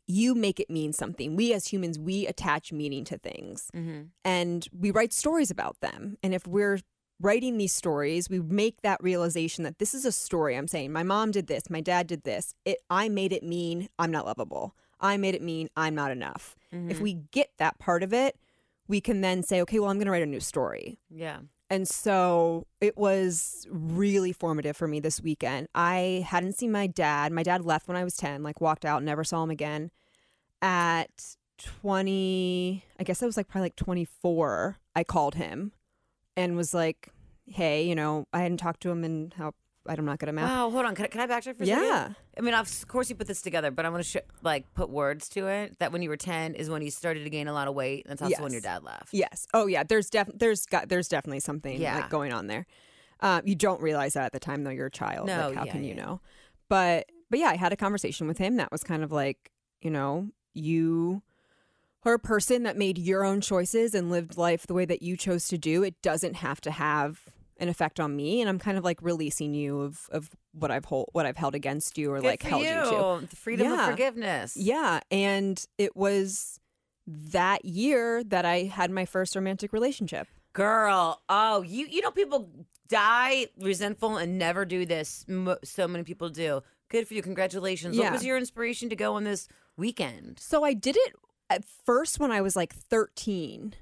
you 0.07 0.35
make 0.35 0.59
it 0.59 0.69
mean 0.69 0.93
something. 0.93 1.35
We 1.35 1.53
as 1.53 1.67
humans 1.67 1.97
we 1.97 2.27
attach 2.27 2.71
meaning 2.71 3.03
to 3.05 3.17
things 3.17 3.69
Mhm. 3.73 4.09
and 4.23 4.67
we 4.77 4.91
write 4.91 5.13
stories 5.13 5.49
about 5.51 5.79
them. 5.79 6.17
And 6.21 6.33
if 6.33 6.45
we're 6.47 6.79
writing 7.19 7.57
these 7.57 7.71
stories 7.73 8.29
we 8.29 8.39
make 8.41 8.81
that 8.81 9.01
realization 9.01 9.63
that 9.63 9.79
this 9.79 9.93
is 9.93 10.03
a 10.05 10.11
story. 10.11 10.55
I'm 10.57 10.67
saying 10.67 10.91
my 10.91 11.01
mom 11.03 11.31
did 11.31 11.47
this 11.47 11.69
my 11.69 11.79
dad 11.81 12.07
did 12.07 12.23
this. 12.23 12.53
It 12.65 12.79
i 12.89 13.07
made 13.09 13.31
it 13.31 13.41
mean 13.43 13.87
i'm 13.97 14.11
not 14.11 14.25
lovable. 14.25 14.75
I 14.99 15.17
made 15.17 15.33
it 15.33 15.41
mean 15.41 15.69
i'm 15.77 15.95
not 15.95 16.11
enough. 16.11 16.55
If 16.71 16.99
we 16.99 17.13
get 17.31 17.51
that 17.57 17.79
part 17.79 18.03
of 18.03 18.13
it 18.13 18.37
we 18.87 18.99
can 19.01 19.21
then 19.21 19.41
say 19.43 19.61
okay 19.61 19.79
well 19.79 19.89
i'm 19.89 19.97
going 19.97 20.05
to 20.07 20.11
write 20.11 20.21
a 20.23 20.25
new 20.27 20.41
story. 20.41 20.99
Yeah. 21.09 21.39
And 21.75 21.85
so 21.85 22.67
it 22.79 22.97
was 22.97 23.67
really 23.69 24.31
formative 24.31 24.77
for 24.77 24.87
me 24.87 25.01
this 25.01 25.19
weekend. 25.19 25.67
I 25.75 26.25
hadn't 26.25 26.57
seen 26.57 26.71
my 26.71 26.87
dad. 26.87 27.33
My 27.33 27.43
dad 27.43 27.65
left 27.65 27.89
when 27.89 27.97
I 27.97 28.05
was 28.05 28.15
10, 28.15 28.43
like 28.43 28.61
walked 28.61 28.85
out, 28.85 29.03
never 29.03 29.25
saw 29.25 29.43
him 29.43 29.49
again. 29.49 29.91
At 30.61 31.35
20, 31.57 32.81
I 32.97 33.03
guess 33.03 33.21
I 33.21 33.25
was 33.25 33.35
like 33.35 33.49
probably 33.49 33.65
like 33.65 33.75
24, 33.75 34.77
I 34.95 35.03
called 35.03 35.35
him 35.35 35.73
and 36.37 36.55
was 36.55 36.73
like, 36.73 37.09
hey, 37.45 37.83
you 37.83 37.93
know, 37.93 38.25
I 38.31 38.39
hadn't 38.39 38.59
talked 38.59 38.81
to 38.83 38.89
him 38.89 39.03
in 39.03 39.33
how, 39.35 39.51
I'm 39.87 40.05
not 40.05 40.19
good 40.19 40.29
at 40.29 40.35
math. 40.35 40.49
Wow. 40.49 40.69
Hold 40.71 40.85
on. 40.85 40.95
Can 40.95 41.05
I, 41.05 41.07
can 41.09 41.21
I 41.21 41.27
backtrack 41.27 41.57
for 41.57 41.63
a 41.63 41.67
second? 41.67 41.83
Yeah. 41.83 42.09
I 42.37 42.41
mean, 42.41 42.53
of 42.53 42.87
course 42.87 43.09
you 43.09 43.15
put 43.15 43.27
this 43.27 43.41
together, 43.41 43.71
but 43.71 43.85
I 43.85 43.89
want 43.89 44.03
to 44.03 44.09
sh- 44.09 44.23
like 44.41 44.65
put 44.73 44.89
words 44.89 45.29
to 45.29 45.47
it. 45.47 45.77
That 45.79 45.91
when 45.91 46.01
you 46.01 46.09
were 46.09 46.17
10 46.17 46.55
is 46.55 46.69
when 46.69 46.81
you 46.81 46.89
started 46.91 47.23
to 47.23 47.29
gain 47.29 47.47
a 47.47 47.53
lot 47.53 47.67
of 47.67 47.75
weight. 47.75 48.05
And 48.05 48.17
That's 48.17 48.21
also 48.31 48.43
when 48.43 48.51
your 48.51 48.61
dad 48.61 48.83
left. 48.83 49.09
Yes. 49.13 49.45
Oh 49.53 49.67
yeah. 49.67 49.83
There's 49.83 50.09
def 50.09 50.29
there's 50.33 50.65
got 50.65 50.89
there's 50.89 51.07
definitely 51.07 51.39
something 51.41 51.79
Yeah. 51.79 51.95
like 51.95 52.09
going 52.09 52.33
on 52.33 52.47
there. 52.47 52.65
Um, 53.21 53.41
you 53.45 53.55
don't 53.55 53.81
realize 53.81 54.13
that 54.13 54.25
at 54.25 54.31
the 54.33 54.39
time 54.39 54.63
though. 54.63 54.71
You're 54.71 54.87
a 54.87 54.91
child. 54.91 55.27
No, 55.27 55.47
Like 55.49 55.55
how 55.55 55.65
yeah, 55.65 55.71
can 55.71 55.83
you 55.83 55.95
yeah. 55.95 56.03
know? 56.05 56.21
But 56.67 57.05
but 57.29 57.39
yeah, 57.39 57.47
I 57.49 57.55
had 57.55 57.71
a 57.71 57.77
conversation 57.77 58.27
with 58.27 58.37
him 58.37 58.57
that 58.57 58.71
was 58.71 58.83
kind 58.83 59.03
of 59.03 59.11
like 59.11 59.51
you 59.81 59.89
know 59.91 60.29
you 60.53 61.21
are 62.03 62.13
a 62.13 62.19
person 62.19 62.63
that 62.63 62.77
made 62.77 62.97
your 62.97 63.23
own 63.23 63.41
choices 63.41 63.95
and 63.95 64.09
lived 64.11 64.37
life 64.37 64.67
the 64.67 64.73
way 64.73 64.85
that 64.85 65.01
you 65.01 65.17
chose 65.17 65.47
to 65.47 65.57
do. 65.57 65.83
It 65.83 65.99
doesn't 66.01 66.35
have 66.35 66.61
to 66.61 66.71
have 66.71 67.21
an 67.57 67.69
effect 67.69 67.99
on 67.99 68.15
me, 68.15 68.41
and 68.41 68.49
I'm 68.49 68.59
kind 68.59 68.77
of 68.77 68.83
like 68.83 69.01
releasing 69.01 69.53
you 69.53 69.81
of 69.81 70.07
of 70.11 70.29
what 70.53 70.71
I've 70.71 70.85
hold 70.85 71.09
what 71.13 71.25
I've 71.25 71.37
held 71.37 71.55
against 71.55 71.97
you 71.97 72.11
or 72.11 72.17
Good 72.19 72.25
like 72.27 72.43
held 72.43 72.63
you. 72.63 72.69
to. 73.21 73.27
The 73.29 73.35
freedom 73.35 73.67
Yeah. 73.67 73.83
of 73.85 73.89
forgiveness. 73.91 74.57
Yeah, 74.57 74.99
and 75.11 75.63
it 75.77 75.95
was 75.95 76.59
that 77.07 77.65
year 77.65 78.23
that 78.23 78.45
I 78.45 78.63
had 78.63 78.91
my 78.91 79.05
first 79.05 79.35
romantic 79.35 79.71
relationship. 79.73 80.27
Girl, 80.53 81.21
oh, 81.29 81.61
you 81.61 81.85
you 81.87 82.01
know 82.01 82.11
people 82.11 82.49
die 82.87 83.47
resentful 83.59 84.17
and 84.17 84.37
never 84.37 84.63
do 84.65 84.85
this. 84.85 85.25
So 85.63 85.87
many 85.87 86.03
people 86.03 86.29
do. 86.29 86.61
Good 86.89 87.07
for 87.07 87.13
you. 87.15 87.21
Congratulations. 87.21 87.95
Yeah. 87.97 88.05
What 88.05 88.13
was 88.13 88.25
your 88.25 88.37
inspiration 88.37 88.89
to 88.89 88.95
go 88.95 89.15
on 89.15 89.23
this 89.23 89.47
weekend? 89.75 90.39
So 90.39 90.63
I 90.63 90.73
did 90.73 90.95
it 90.97 91.13
at 91.49 91.63
first 91.65 92.19
when 92.19 92.31
I 92.31 92.41
was 92.41 92.55
like 92.55 92.73
13. 92.73 93.73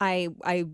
I 0.00 0.28
I 0.44 0.66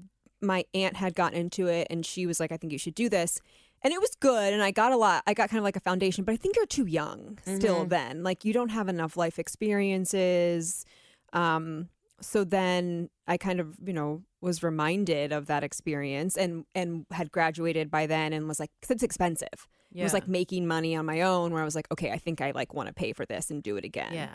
my 0.43 0.64
aunt 0.74 0.97
had 0.97 1.14
gotten 1.14 1.38
into 1.38 1.66
it 1.66 1.86
and 1.91 2.05
she 2.05 2.26
was 2.26 2.41
like 2.41 2.53
I 2.53 2.57
think 2.57 2.72
you 2.72 2.78
should 2.78 2.95
do 2.95 3.09
this. 3.09 3.41
And 3.82 3.95
it 3.95 4.01
was 4.01 4.14
good 4.20 4.53
and 4.53 4.62
I 4.62 4.70
got 4.72 4.93
a 4.93 4.97
lot 4.97 5.22
I 5.26 5.34
got 5.34 5.49
kind 5.51 5.59
of 5.59 5.64
like 5.64 5.76
a 5.76 5.80
foundation, 5.80 6.24
but 6.24 6.32
I 6.32 6.36
think 6.36 6.57
you're 6.57 6.66
too 6.66 6.86
young 6.86 7.38
still 7.45 7.84
then. 7.86 8.22
Like 8.22 8.45
you 8.45 8.53
don't 8.53 8.68
have 8.70 8.88
enough 8.88 9.16
life 9.16 9.38
experiences. 9.38 10.84
Um 11.32 11.88
so 12.22 12.45
then 12.45 13.09
I 13.26 13.38
kind 13.38 13.61
of, 13.61 13.76
you 13.82 13.95
know, 13.95 14.22
was 14.43 14.62
reminded 14.62 15.32
of 15.32 15.47
that 15.47 15.64
experience 15.64 16.36
and 16.36 16.64
and 16.74 17.07
had 17.11 17.30
graduated 17.32 17.91
by 17.91 18.07
then 18.07 18.32
and 18.32 18.47
was 18.49 18.61
like 18.61 18.70
cuz 18.82 18.91
it's 18.91 19.03
expensive. 19.03 19.68
It 20.03 20.05
was 20.05 20.12
like 20.14 20.28
making 20.28 20.66
money 20.66 20.95
on 20.95 21.05
my 21.07 21.22
own 21.22 21.53
where 21.53 21.62
I 21.62 21.64
was 21.64 21.74
like, 21.74 21.91
okay, 21.91 22.11
I 22.12 22.18
think 22.18 22.41
I 22.41 22.51
like 22.53 22.74
want 22.74 22.86
to 22.88 22.93
pay 22.95 23.12
for 23.12 23.26
this 23.26 23.51
and 23.51 23.62
do 23.62 23.76
it 23.76 23.84
again 23.84 24.12
Yeah. 24.12 24.34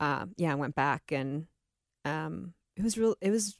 um, 0.00 0.34
yeah, 0.36 0.52
I 0.52 0.54
went 0.54 0.74
back 0.74 1.10
and 1.10 1.46
um, 2.04 2.54
it 2.76 2.82
was 2.82 2.96
real. 2.98 3.16
It 3.20 3.30
was 3.30 3.58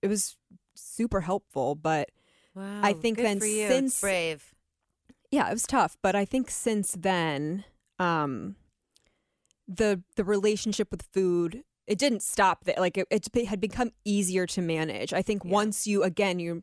it 0.00 0.08
was 0.08 0.36
super 0.74 1.20
helpful, 1.22 1.74
but 1.74 2.10
Wow. 2.54 2.80
I 2.82 2.92
think 2.92 3.16
then 3.18 3.40
since- 3.40 3.94
it's 3.94 4.00
brave. 4.00 4.54
yeah, 5.30 5.48
it 5.48 5.52
was 5.52 5.62
tough. 5.66 5.96
But 6.02 6.14
I 6.14 6.24
think 6.24 6.50
since 6.50 6.92
then, 6.98 7.64
um, 7.98 8.56
the 9.68 10.02
the 10.16 10.24
relationship 10.24 10.90
with 10.90 11.02
food 11.02 11.64
it 11.86 11.98
didn't 11.98 12.22
stop 12.22 12.64
there. 12.64 12.76
Like 12.78 12.96
it, 12.96 13.06
it 13.10 13.46
had 13.46 13.60
become 13.60 13.90
easier 14.04 14.46
to 14.46 14.62
manage. 14.62 15.12
I 15.12 15.20
think 15.20 15.44
Yeah. 15.44 15.50
once 15.50 15.86
you 15.86 16.02
again 16.04 16.38
you. 16.38 16.62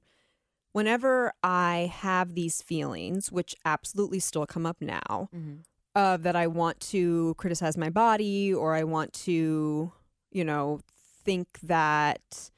Whenever 0.72 1.34
I 1.44 1.92
have 1.94 2.36
these 2.36 2.62
feelings, 2.62 3.32
which 3.32 3.54
absolutely 3.66 4.20
still 4.20 4.46
come 4.46 4.66
up 4.68 4.78
now, 4.80 5.30
Mhm. 5.36 5.64
of 5.96 6.22
that 6.24 6.36
I 6.36 6.46
want 6.48 6.80
to 6.92 7.34
criticize 7.38 7.76
my 7.76 7.90
body 7.90 8.54
or 8.54 8.76
I 8.76 8.84
want 8.84 9.12
to, 9.26 9.92
you 10.32 10.44
know, 10.46 10.80
think 11.26 11.60
that 11.64 12.52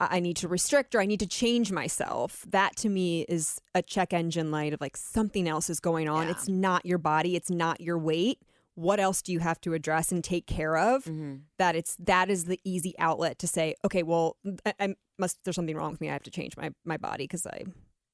I 0.00 0.20
need 0.20 0.36
to 0.38 0.48
restrict 0.48 0.94
or 0.94 1.00
I 1.00 1.06
need 1.06 1.20
to 1.20 1.26
change 1.26 1.70
myself. 1.72 2.44
That 2.48 2.76
to 2.76 2.88
me 2.88 3.22
is 3.28 3.60
a 3.74 3.82
check 3.82 4.12
engine 4.12 4.50
light 4.50 4.72
of 4.72 4.80
like 4.80 4.96
something 4.96 5.46
else 5.48 5.68
is 5.68 5.80
going 5.80 6.08
on. 6.08 6.24
Yeah. 6.26 6.30
It's 6.32 6.48
not 6.48 6.86
your 6.86 6.98
body, 6.98 7.36
it's 7.36 7.50
not 7.50 7.80
your 7.80 7.98
weight. 7.98 8.38
What 8.76 8.98
else 9.00 9.20
do 9.20 9.32
you 9.32 9.40
have 9.40 9.60
to 9.62 9.74
address 9.74 10.10
and 10.10 10.24
take 10.24 10.46
care 10.46 10.76
of? 10.76 11.04
Mhm. 11.04 11.42
That 11.58 11.76
it's 11.76 11.96
that 11.98 12.30
is 12.30 12.46
the 12.46 12.58
easy 12.64 12.94
outlet 12.98 13.38
to 13.40 13.46
say, 13.46 13.74
okay, 13.84 14.02
well, 14.02 14.36
I, 14.64 14.72
I 14.80 14.94
must 15.18 15.38
there's 15.44 15.56
something 15.56 15.76
wrong 15.76 15.90
with 15.90 16.00
me. 16.00 16.08
I 16.08 16.12
have 16.14 16.22
to 16.22 16.30
change 16.30 16.56
my 16.56 16.70
my 16.84 16.96
body 16.96 17.24
because 17.24 17.46
I 17.46 17.64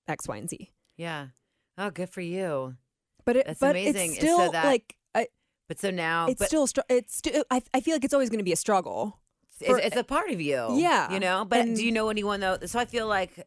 X, 0.09 0.27
Y, 0.27 0.37
and 0.37 0.51
Z. 0.51 0.71
Yeah. 0.97 1.29
Oh, 1.79 1.91
good 1.91 2.09
for 2.11 2.21
you. 2.23 2.77
But 3.25 3.37
it, 3.37 3.47
That's 3.47 3.61
but 3.61 3.71
amazing. 3.71 4.13
it's 4.13 4.21
And 4.21 4.29
so 4.29 4.35
still 4.39 4.53
that- 4.53 4.65
like 4.65 4.97
I, 5.15 5.29
But 5.69 5.79
so 5.79 5.91
now, 5.91 6.27
it's 6.29 6.39
but 6.39 6.49
still 6.49 6.67
str- 6.67 6.81
it's 6.89 7.15
still 7.17 7.45
I, 7.51 7.63
I 7.75 7.81
feel 7.81 7.95
like 7.95 8.05
it's 8.05 8.15
always 8.15 8.31
going 8.31 8.39
to 8.39 8.45
be 8.45 8.53
a 8.53 8.57
struggle 8.57 9.21
for- 9.65 9.79
it's 9.79 9.97
a 9.97 10.05
part 10.05 10.31
of 10.31 10.41
you. 10.41 10.69
Yeah. 10.77 11.13
You 11.13 11.21
know. 11.21 11.45
But 11.45 11.61
And- 11.61 11.77
do 11.77 11.85
you 11.85 11.93
know 11.93 12.09
anyone 12.09 12.41
though? 12.41 12.59
So 12.67 12.79
I 12.79 12.85
feel 12.85 13.07
like. 13.07 13.47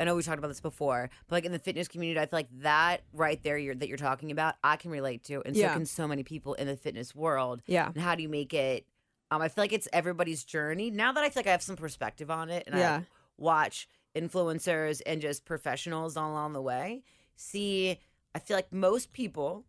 I 0.00 0.04
know 0.04 0.14
we 0.14 0.22
talked 0.22 0.38
about 0.38 0.46
this 0.48 0.60
before, 0.60 1.10
but 1.26 1.34
like 1.36 1.44
in 1.44 1.50
the 1.50 1.58
fitness 1.58 1.88
community, 1.88 2.20
I 2.20 2.26
feel 2.26 2.38
like 2.38 2.60
that 2.60 2.98
right 3.12 3.42
there 3.42 3.58
you're, 3.58 3.74
that 3.74 3.88
you're 3.88 3.96
talking 3.98 4.30
about, 4.30 4.54
I 4.62 4.76
can 4.76 4.92
relate 4.92 5.24
to, 5.24 5.42
and 5.44 5.56
so 5.56 5.68
can 5.70 5.86
so 5.86 6.06
many 6.06 6.22
people 6.22 6.54
in 6.54 6.68
the 6.68 6.76
fitness 6.76 7.16
world. 7.16 7.62
yeah 7.66 7.86
And 7.88 8.00
how 8.00 8.14
do 8.14 8.22
you 8.22 8.28
make 8.28 8.54
it? 8.54 8.86
Um, 9.32 9.42
I 9.42 9.48
feel 9.48 9.64
like 9.64 9.72
it's 9.72 9.88
everybody's 9.92 10.44
journey. 10.44 10.92
Now 10.92 11.10
that 11.12 11.24
I 11.24 11.30
feel 11.30 11.40
like 11.40 11.48
I 11.48 11.50
have 11.50 11.62
some 11.62 11.74
perspective 11.74 12.30
on 12.30 12.48
it, 12.48 12.62
and 12.68 12.76
Yeah. 12.78 12.94
I 12.98 13.06
watch 13.38 13.88
influencers 14.14 15.02
and 15.04 15.20
just 15.20 15.44
professionals 15.44 16.16
all 16.16 16.30
along 16.30 16.52
the 16.52 16.62
way, 16.62 17.02
see, 17.34 17.98
I 18.36 18.38
feel 18.38 18.56
like 18.56 18.72
most 18.72 19.12
people 19.12 19.64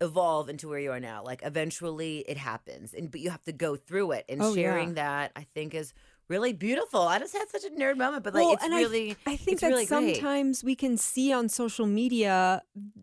evolve 0.00 0.48
into 0.48 0.68
where 0.68 0.78
you 0.78 0.90
are 0.92 1.00
now. 1.00 1.22
Like 1.22 1.42
eventually, 1.44 2.18
it 2.28 2.36
happens, 2.36 2.94
and 2.94 3.10
but 3.10 3.20
you 3.20 3.30
have 3.30 3.42
to 3.44 3.52
go 3.52 3.76
through 3.76 4.12
it. 4.12 4.24
And 4.28 4.40
Oh, 4.42 4.54
yeah. 4.54 4.62
sharing 4.62 4.94
that, 4.94 5.32
I 5.36 5.42
think, 5.54 5.74
is 5.74 5.92
really 6.28 6.52
beautiful. 6.52 7.00
I 7.02 7.18
just 7.18 7.36
had 7.36 7.48
such 7.48 7.64
a 7.64 7.70
nerd 7.70 7.96
moment, 7.96 8.22
but 8.24 8.34
like 8.34 8.44
Well, 8.44 8.54
it's 8.54 8.64
and 8.64 8.74
I- 8.74 8.78
really, 8.80 9.16
I 9.26 9.36
think 9.36 9.60
that 9.60 9.68
really 9.68 9.86
great. 9.86 10.16
sometimes 10.16 10.62
we 10.64 10.74
can 10.76 10.96
see 10.96 11.32
on 11.32 11.48
social 11.48 11.86
media, 11.86 12.62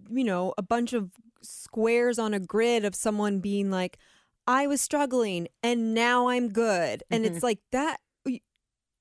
you 0.10 0.24
know, 0.24 0.54
a 0.58 0.62
bunch 0.62 0.94
of 0.94 1.12
squares 1.42 2.18
on 2.20 2.34
a 2.34 2.40
grid 2.40 2.86
of 2.86 2.96
someone 2.96 3.40
being 3.40 3.70
like, 3.70 3.98
I 4.48 4.66
was 4.66 4.80
struggling 4.82 5.50
and 5.62 5.94
now 5.94 6.30
I'm 6.30 6.48
good. 6.50 7.04
And 7.12 7.26
Mm-hmm. 7.26 7.36
it's 7.36 7.44
like 7.44 7.60
that. 7.72 8.00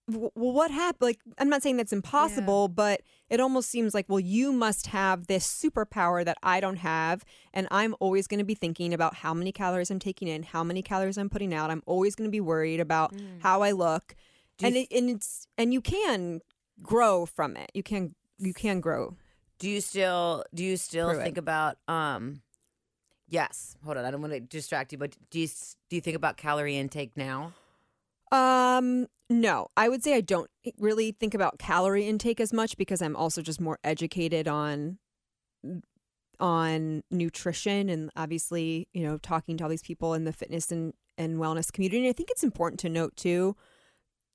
Well, 0.09 0.31
what 0.35 0.71
happened? 0.71 1.03
Like, 1.03 1.19
I'm 1.39 1.49
not 1.49 1.63
saying 1.63 1.79
that's 1.79 1.93
impossible, 1.93 2.69
but 2.69 3.01
it 3.29 3.41
almost 3.41 3.69
seems 3.71 3.95
like, 3.95 4.07
well, 4.09 4.21
you 4.21 4.53
must 4.53 4.89
have 4.89 5.27
this 5.27 5.47
superpower 5.47 6.25
that 6.25 6.39
I 6.43 6.61
don't 6.61 6.77
have. 6.77 7.25
And 7.53 7.67
I'm 7.71 7.95
always 7.99 8.27
going 8.27 8.39
to 8.39 8.45
be 8.45 8.55
thinking 8.55 8.95
about 8.95 9.17
how 9.17 9.35
many 9.35 9.53
calories 9.53 9.91
I'm 9.91 9.99
taking 9.99 10.29
in, 10.29 10.45
how 10.45 10.63
many 10.63 10.83
calories 10.83 11.19
I'm 11.19 11.31
putting 11.31 11.53
out. 11.53 11.71
I'm 11.71 11.83
always 11.87 12.15
going 12.15 12.29
to 12.29 12.33
be 12.33 12.41
worried 12.41 12.81
about 12.81 13.15
how 13.41 13.63
I 13.63 13.73
look. 13.73 14.15
Mm. 14.15 14.17
Do 14.59 14.65
you 14.65 14.69
and 14.69 14.77
it, 14.77 14.97
and 14.97 15.11
it's 15.11 15.47
and 15.59 15.73
you 15.73 15.81
can 15.81 16.41
grow 16.83 17.27
from 17.27 17.57
it. 17.57 17.71
You 17.75 17.83
can 17.83 18.15
you 18.39 18.55
can 18.55 18.81
grow. 18.81 19.17
Do 19.59 19.69
you 19.69 19.81
still 19.81 20.45
do 20.55 20.65
you 20.65 20.77
still 20.77 21.11
Through 21.11 21.21
it. 21.21 21.25
think 21.25 21.39
about 21.39 21.79
um 21.89 22.43
yes, 23.29 23.77
hold 23.85 23.97
on, 23.97 24.05
I 24.05 24.11
don't 24.11 24.21
want 24.21 24.33
to 24.33 24.41
distract 24.41 24.93
you, 24.93 24.99
but 24.99 25.17
do 25.31 25.41
you 25.41 25.49
do 25.91 25.97
you 25.97 26.01
think 26.01 26.17
about 26.17 26.37
calorie 26.37 26.77
intake 26.77 27.17
now? 27.17 27.53
Um 28.37 29.07
no, 29.29 29.69
I 29.77 29.89
would 29.89 30.05
say 30.05 30.15
I 30.15 30.21
don't 30.21 30.49
really 30.79 31.11
think 31.11 31.35
about 31.35 31.59
calorie 31.59 32.07
intake 32.07 32.41
as 32.41 32.53
much 32.53 32.77
because 32.77 33.03
I'm 33.03 33.17
also 33.17 33.43
just 33.43 33.61
more 33.61 33.79
educated 33.83 34.47
on 34.47 34.99
on 36.39 37.03
nutrition 37.11 37.89
and 37.89 38.11
obviously, 38.15 38.89
you 38.93 39.03
know, 39.03 39.19
talking 39.19 39.57
to 39.57 39.65
all 39.65 39.71
these 39.71 39.83
people 39.83 40.15
in 40.15 40.25
the 40.25 40.33
fitness 40.33 40.71
and 40.71 40.93
and 41.19 41.39
wellness 41.39 41.73
community. 41.73 41.99
And 42.01 42.09
I 42.09 42.13
think 42.13 42.31
it's 42.31 42.45
important 42.45 42.79
to 42.81 42.89
note 42.89 43.17
too 43.17 43.57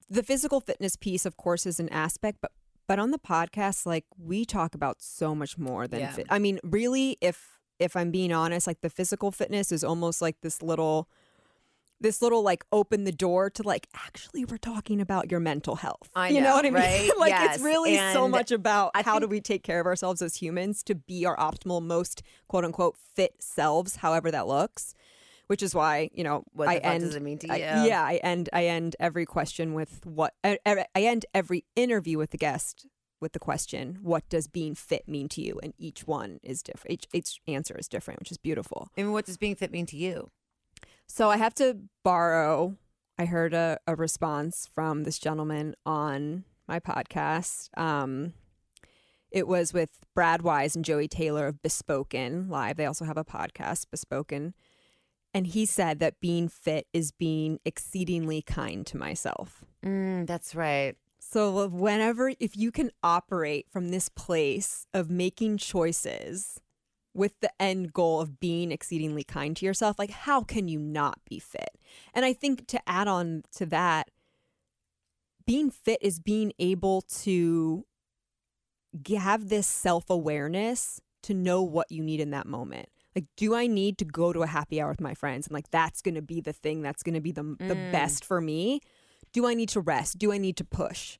the 0.09 0.23
physical 0.23 0.59
fitness 0.59 0.95
piece 0.97 1.25
of 1.25 1.37
course 1.37 1.65
is 1.65 1.79
an 1.79 1.87
aspect, 1.89 2.39
but 2.41 2.51
but 2.87 2.99
on 2.99 3.11
the 3.11 3.19
podcast 3.19 3.85
like 3.85 4.05
we 4.17 4.43
talk 4.45 4.75
about 4.75 5.01
so 5.01 5.33
much 5.35 5.57
more 5.57 5.87
than 5.87 6.01
Yeah. 6.01 6.11
fit. 6.11 6.27
I 6.29 6.39
mean, 6.39 6.59
really 6.63 7.17
if 7.21 7.59
if 7.79 7.95
I'm 7.95 8.11
being 8.11 8.33
honest, 8.33 8.67
like 8.67 8.81
the 8.81 8.89
physical 8.89 9.31
fitness 9.31 9.71
is 9.71 9.83
almost 9.83 10.21
like 10.21 10.37
this 10.41 10.61
little 10.61 11.07
this 12.01 12.21
little 12.21 12.41
like 12.43 12.65
open 12.71 13.03
the 13.05 13.11
door 13.11 13.49
to 13.51 13.63
like 13.63 13.87
actually 13.95 14.43
we're 14.43 14.57
talking 14.57 14.99
about 14.99 15.31
your 15.31 15.39
mental 15.39 15.75
health. 15.77 16.09
I 16.15 16.29
you 16.29 16.41
know 16.41 16.49
know, 16.49 16.55
what 16.55 16.65
I 16.65 16.69
mean? 16.71 16.73
right? 16.81 17.09
like 17.19 17.29
Yes, 17.29 17.55
it's 17.55 17.63
really 17.63 17.95
so 18.13 18.27
much 18.27 18.51
about 18.51 18.91
I 18.95 19.03
how 19.03 19.19
do 19.19 19.27
we 19.27 19.39
take 19.39 19.63
care 19.63 19.79
of 19.79 19.85
ourselves 19.85 20.21
as 20.21 20.35
humans 20.35 20.83
to 20.83 20.95
be 20.95 21.25
our 21.25 21.37
optimal, 21.37 21.81
most 21.81 22.21
quote 22.47 22.65
unquote 22.65 22.97
fit 23.15 23.35
selves, 23.39 23.97
however 23.97 24.31
that 24.31 24.47
looks. 24.47 24.93
Which 25.47 25.61
is 25.61 25.75
why 25.75 26.09
you 26.13 26.23
know 26.23 26.43
What 26.53 26.69
I 26.69 26.77
end. 26.77 27.03
does 27.03 27.15
it 27.15 27.21
mean 27.21 27.37
to 27.39 27.51
I- 27.51 27.57
yeah, 27.57 28.03
I 28.03 28.15
end. 28.23 28.49
I 28.53 28.65
end 28.67 28.95
every 28.99 29.25
question 29.25 29.73
with 29.73 30.05
what. 30.05 30.33
I, 30.43 30.57
I 30.65 30.85
I 30.95 31.01
end 31.03 31.25
every 31.33 31.65
interview 31.75 32.17
with 32.17 32.29
the 32.31 32.37
guest 32.37 32.87
with 33.19 33.33
the 33.33 33.39
question, 33.39 33.99
"What 34.01 34.27
does 34.29 34.47
being 34.47 34.75
fit 34.75 35.07
mean 35.09 35.27
to 35.29 35.41
you?" 35.41 35.59
And 35.61 35.73
each 35.77 36.07
one 36.07 36.39
is 36.41 36.63
different. 36.63 36.93
Each, 36.93 37.05
each 37.13 37.41
answer 37.47 37.75
is 37.77 37.89
different, 37.89 38.21
which 38.21 38.31
is 38.31 38.37
beautiful. 38.37 38.89
I 38.97 39.03
mean, 39.03 39.11
what 39.11 39.25
does 39.25 39.37
being 39.37 39.55
fit 39.55 39.71
mean 39.71 39.85
to 39.87 39.97
you? 39.97 40.31
So 41.14 41.30
I 41.30 41.36
have 41.36 41.53
to 41.55 41.78
borrow. 42.05 42.78
I 43.20 43.26
heard 43.26 43.53
a, 43.53 43.78
a 43.86 43.97
response 43.97 44.70
from 44.74 45.03
this 45.03 45.20
gentleman 45.20 45.76
on 45.86 46.45
my 46.70 46.80
podcast. 46.80 47.68
Um, 47.78 48.32
it 49.30 49.45
was 49.45 49.74
with 49.74 49.89
Brad 50.16 50.41
Wise 50.41 50.74
and 50.74 50.86
Joey 50.86 51.09
Taylor 51.09 51.47
of 51.47 51.62
Bespoken 51.62 52.47
Live. 52.47 52.78
They 52.78 52.86
also 52.86 53.03
have 53.03 53.18
a 53.18 53.26
podcast, 53.26 53.88
Bespoken. 53.91 54.53
And 55.34 55.47
he 55.47 55.66
said 55.66 55.99
that 55.99 56.22
being 56.22 56.47
fit 56.47 56.88
is 56.93 57.12
being 57.12 57.59
exceedingly 57.66 58.41
kind 58.41 58.88
to 58.88 58.95
myself. 58.95 59.66
Mm, 59.86 60.26
that's 60.26 60.55
right. 60.55 60.95
So 61.20 61.68
whenever 61.68 62.32
if 62.39 62.55
you 62.55 62.72
can 62.72 62.89
operate 63.03 63.68
from 63.70 63.89
this 63.89 64.07
place 64.07 64.88
of 64.93 65.09
making 65.09 65.57
choices 65.57 66.62
with 67.14 67.39
the 67.41 67.51
end 67.62 67.93
goal 67.93 68.22
of 68.22 68.39
being 68.39 68.72
exceedingly 68.72 69.24
kind 69.24 69.55
to 69.57 69.66
yourself, 69.66 69.99
like 69.99 70.12
how 70.12 70.41
can 70.41 70.68
you 70.68 70.80
not 70.80 71.20
be 71.30 71.39
fit? 71.39 71.78
And 72.14 72.24
I 72.24 72.34
think 72.34 72.68
to 72.68 72.80
add 72.88 73.07
on 73.07 73.43
to 73.55 73.66
that, 73.68 74.09
being 75.45 75.70
fit 75.70 75.99
is 76.01 76.20
being 76.20 76.53
able 76.59 77.01
to 77.24 77.86
have 79.16 79.49
this 79.49 79.68
self-awareness 79.68 81.01
to 81.24 81.34
know 81.34 81.62
what 81.62 81.91
you 81.91 82.03
need 82.03 82.20
in 82.20 82.32
that 82.32 82.45
moment. 82.45 82.89
Like, 83.16 83.26
do 83.36 83.55
I 83.55 83.68
need 83.68 83.97
to 83.97 84.05
go 84.05 84.32
to 84.32 84.43
a 84.43 84.47
happy 84.47 84.80
hour 84.80 84.89
with 84.89 85.01
my 85.01 85.14
friends? 85.14 85.47
And 85.47 85.53
like, 85.53 85.70
that's 85.70 86.01
going 86.01 86.16
to 86.16 86.22
be 86.22 86.39
the 86.39 86.53
thing 86.53 86.82
that's 86.82 87.03
going 87.03 87.16
to 87.16 87.22
be 87.22 87.32
the, 87.32 87.43
the 87.43 87.76
mm. 87.76 87.91
best 87.91 88.24
for 88.24 88.39
me. 88.39 88.80
Do 89.34 89.45
I 89.45 89.53
need 89.53 89.70
to 89.70 89.82
rest? 89.82 90.18
Do 90.18 90.32
I 90.32 90.38
need 90.38 90.55
to 90.57 90.64
push? 90.64 91.18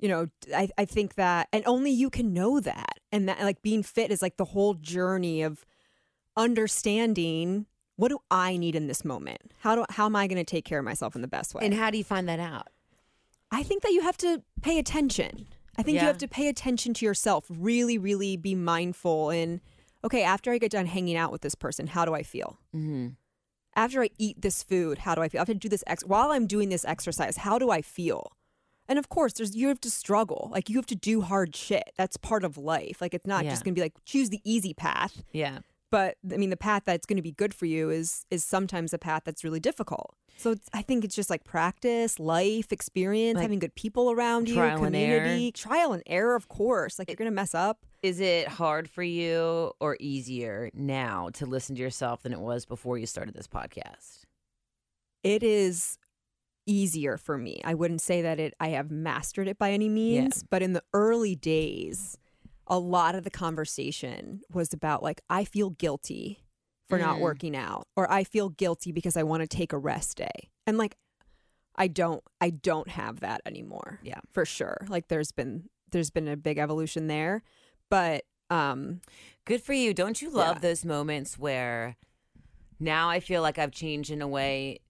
You 0.00 0.08
know, 0.08 0.26
I, 0.54 0.68
I 0.76 0.84
think 0.84 1.14
that, 1.14 1.48
and 1.52 1.62
only 1.66 1.90
you 1.90 2.10
can 2.10 2.32
know 2.34 2.60
that. 2.60 2.98
And 3.12 3.28
that, 3.28 3.40
like, 3.40 3.62
being 3.62 3.82
fit 3.82 4.10
is 4.10 4.20
like 4.22 4.36
the 4.36 4.44
whole 4.44 4.74
journey 4.74 5.42
of 5.42 5.64
understanding 6.36 7.66
what 7.96 8.08
do 8.08 8.18
I 8.30 8.56
need 8.56 8.74
in 8.74 8.88
this 8.88 9.04
moment? 9.04 9.52
How 9.60 9.76
do 9.76 9.84
how 9.88 10.06
am 10.06 10.16
I 10.16 10.26
going 10.26 10.36
to 10.38 10.44
take 10.44 10.64
care 10.64 10.80
of 10.80 10.84
myself 10.84 11.14
in 11.14 11.22
the 11.22 11.28
best 11.28 11.54
way? 11.54 11.64
And 11.64 11.72
how 11.74 11.90
do 11.90 11.98
you 11.98 12.02
find 12.04 12.28
that 12.28 12.40
out? 12.40 12.68
I 13.52 13.62
think 13.62 13.82
that 13.82 13.92
you 13.92 14.02
have 14.02 14.16
to 14.18 14.42
pay 14.62 14.78
attention. 14.80 15.46
I 15.78 15.82
think 15.84 15.94
Yeah. 15.96 16.02
you 16.02 16.06
have 16.08 16.18
to 16.18 16.28
pay 16.28 16.48
attention 16.48 16.92
to 16.94 17.06
yourself. 17.06 17.44
Really, 17.48 17.96
really 17.98 18.36
be 18.36 18.54
mindful 18.56 19.30
and 19.30 19.60
okay, 20.02 20.22
after 20.24 20.50
I 20.52 20.58
get 20.58 20.72
done 20.72 20.86
hanging 20.86 21.16
out 21.16 21.30
with 21.32 21.40
this 21.42 21.54
person, 21.54 21.86
how 21.86 22.04
do 22.04 22.14
I 22.14 22.22
feel? 22.24 22.58
Mm-hmm. 22.74 23.08
After 23.76 24.02
I 24.02 24.10
eat 24.18 24.42
this 24.42 24.62
food, 24.62 24.98
how 24.98 25.14
do 25.14 25.22
I 25.22 25.28
feel? 25.28 25.40
After 25.40 25.52
I 25.52 25.56
do 25.56 25.68
this 25.68 25.84
ex- 25.86 26.04
while 26.04 26.30
I'm 26.32 26.46
doing 26.46 26.68
this 26.68 26.84
exercise, 26.84 27.38
how 27.38 27.58
do 27.58 27.70
I 27.70 27.80
feel? 27.80 28.32
And 28.88 28.98
of 28.98 29.08
course, 29.08 29.32
there's 29.34 29.56
you 29.56 29.68
have 29.68 29.80
to 29.80 29.90
struggle. 29.90 30.48
Like 30.52 30.68
you 30.68 30.76
have 30.76 30.86
to 30.86 30.94
do 30.96 31.22
hard 31.22 31.54
shit. 31.56 31.90
That's 31.96 32.16
part 32.16 32.44
of 32.44 32.58
life. 32.58 33.00
Like 33.00 33.14
it's 33.14 33.26
not 33.26 33.44
Yeah. 33.44 33.50
just 33.50 33.64
going 33.64 33.74
to 33.74 33.78
be 33.78 33.82
like 33.84 33.94
choose 34.04 34.30
the 34.30 34.40
easy 34.44 34.74
path. 34.74 35.22
Yeah. 35.32 35.60
But 35.90 36.16
I 36.32 36.36
mean, 36.38 36.50
the 36.50 36.56
path 36.56 36.82
that's 36.84 37.06
going 37.06 37.16
to 37.18 37.22
be 37.22 37.30
good 37.32 37.54
for 37.54 37.66
you 37.66 37.88
is 37.90 38.26
is 38.30 38.42
sometimes 38.44 38.92
a 38.92 38.98
path 38.98 39.22
that's 39.24 39.44
really 39.44 39.60
difficult. 39.60 40.14
So 40.36 40.50
it's, 40.50 40.68
I 40.74 40.82
think 40.82 41.04
it's 41.04 41.14
just 41.14 41.30
like 41.30 41.44
practice, 41.44 42.18
life 42.18 42.72
experience, 42.72 43.36
Like 43.36 43.42
having 43.42 43.60
good 43.60 43.76
people 43.76 44.10
around 44.10 44.48
you, 44.48 44.56
trial 44.56 44.82
and 44.84 44.96
error. 44.96 45.18
community, 45.20 45.52
trial 45.52 45.92
and 45.92 46.02
error. 46.06 46.34
Of 46.34 46.48
course, 46.48 46.98
like 46.98 47.08
you're 47.08 47.14
going 47.16 47.30
to 47.30 47.34
mess 47.34 47.54
up. 47.54 47.86
Is 48.02 48.18
it 48.18 48.48
hard 48.48 48.90
for 48.90 49.04
you 49.04 49.70
or 49.80 49.96
easier 50.00 50.70
now 50.74 51.28
to 51.34 51.46
listen 51.46 51.76
to 51.76 51.80
yourself 51.82 52.22
than 52.24 52.32
it 52.32 52.40
was 52.40 52.66
before 52.66 52.98
you 52.98 53.06
started 53.06 53.32
this 53.34 53.46
podcast? 53.46 54.22
It 55.22 55.42
is 55.44 55.96
easier 56.66 57.16
for 57.16 57.36
me. 57.38 57.60
I 57.64 57.74
wouldn't 57.74 58.00
say 58.00 58.22
that 58.22 58.40
it 58.40 58.54
I 58.60 58.68
have 58.68 58.90
mastered 58.90 59.48
it 59.48 59.58
by 59.58 59.72
any 59.72 59.88
means, 59.88 60.42
but 60.42 60.62
in 60.62 60.72
the 60.72 60.82
early 60.92 61.34
days, 61.36 62.16
a 62.66 62.78
lot 62.78 63.14
of 63.14 63.24
the 63.24 63.30
conversation 63.30 64.40
was 64.52 64.72
about 64.72 65.02
like 65.02 65.20
I 65.28 65.44
feel 65.44 65.70
guilty 65.70 66.40
for 66.88 66.98
not 66.98 67.16
Mm. 67.16 67.20
working 67.20 67.56
out 67.56 67.86
or 67.96 68.10
I 68.10 68.24
feel 68.24 68.48
guilty 68.50 68.92
because 68.92 69.16
I 69.16 69.22
want 69.22 69.42
to 69.42 69.46
take 69.46 69.72
a 69.72 69.78
rest 69.78 70.16
day. 70.18 70.50
And 70.66 70.76
like 70.78 70.96
I 71.76 71.88
don't 71.88 72.22
I 72.40 72.50
don't 72.50 72.88
have 72.88 73.20
that 73.20 73.40
anymore. 73.46 74.00
Yeah. 74.02 74.20
For 74.32 74.44
sure. 74.44 74.86
Like 74.88 75.08
there's 75.08 75.32
been 75.32 75.68
there's 75.92 76.10
been 76.10 76.28
a 76.28 76.36
big 76.36 76.58
evolution 76.58 77.06
there, 77.08 77.42
but 77.90 78.24
um 78.50 79.00
Good 79.46 79.62
for 79.62 79.74
you. 79.74 79.92
Don't 79.92 80.22
you 80.22 80.30
love 80.30 80.56
Yeah. 80.56 80.60
those 80.60 80.84
moments 80.86 81.38
where 81.38 81.96
now 82.80 83.10
I 83.10 83.20
feel 83.20 83.42
like 83.42 83.58
I've 83.58 83.70
changed 83.72 84.10
in 84.10 84.22
a 84.22 84.28
way 84.28 84.80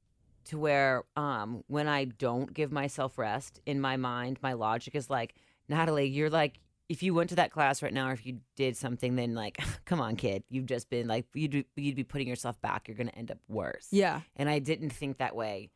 to 0.47 0.59
where 0.59 1.05
um 1.17 1.65
when 1.67 1.89
I 1.89 2.05
don't 2.05 2.53
give 2.53 2.73
myself 2.73 3.19
rest 3.19 3.61
in 3.67 3.81
my 3.81 3.97
mind, 3.97 4.39
my 4.43 4.53
logic 4.53 4.95
is 4.95 5.11
like, 5.11 5.35
Natalie, 5.69 6.07
you're 6.07 6.31
like 6.31 6.61
if 6.91 7.03
you 7.03 7.15
went 7.15 7.31
to 7.31 7.37
that 7.37 7.51
class 7.51 7.83
right 7.83 7.95
now 7.95 8.09
or 8.09 8.13
if 8.13 8.27
you 8.27 8.41
did 8.57 8.77
something 8.77 9.17
then 9.17 9.35
like 9.35 9.59
come 9.87 10.03
on 10.03 10.17
kid 10.17 10.45
you've 10.51 10.67
just 10.67 10.91
been 10.91 11.09
like 11.09 11.25
you'd, 11.33 11.65
you'd 11.77 11.97
be 11.97 12.05
putting 12.05 12.29
yourself 12.29 12.61
back 12.61 12.87
you're 12.87 12.97
going 12.97 13.09
to 13.09 13.17
end 13.17 13.31
up 13.31 13.39
worse 13.49 13.89
yeah. 13.91 14.21
and 14.37 14.51
i 14.51 14.59
didn't 14.59 14.91
think 14.91 15.17
that 15.17 15.35
way 15.35 15.71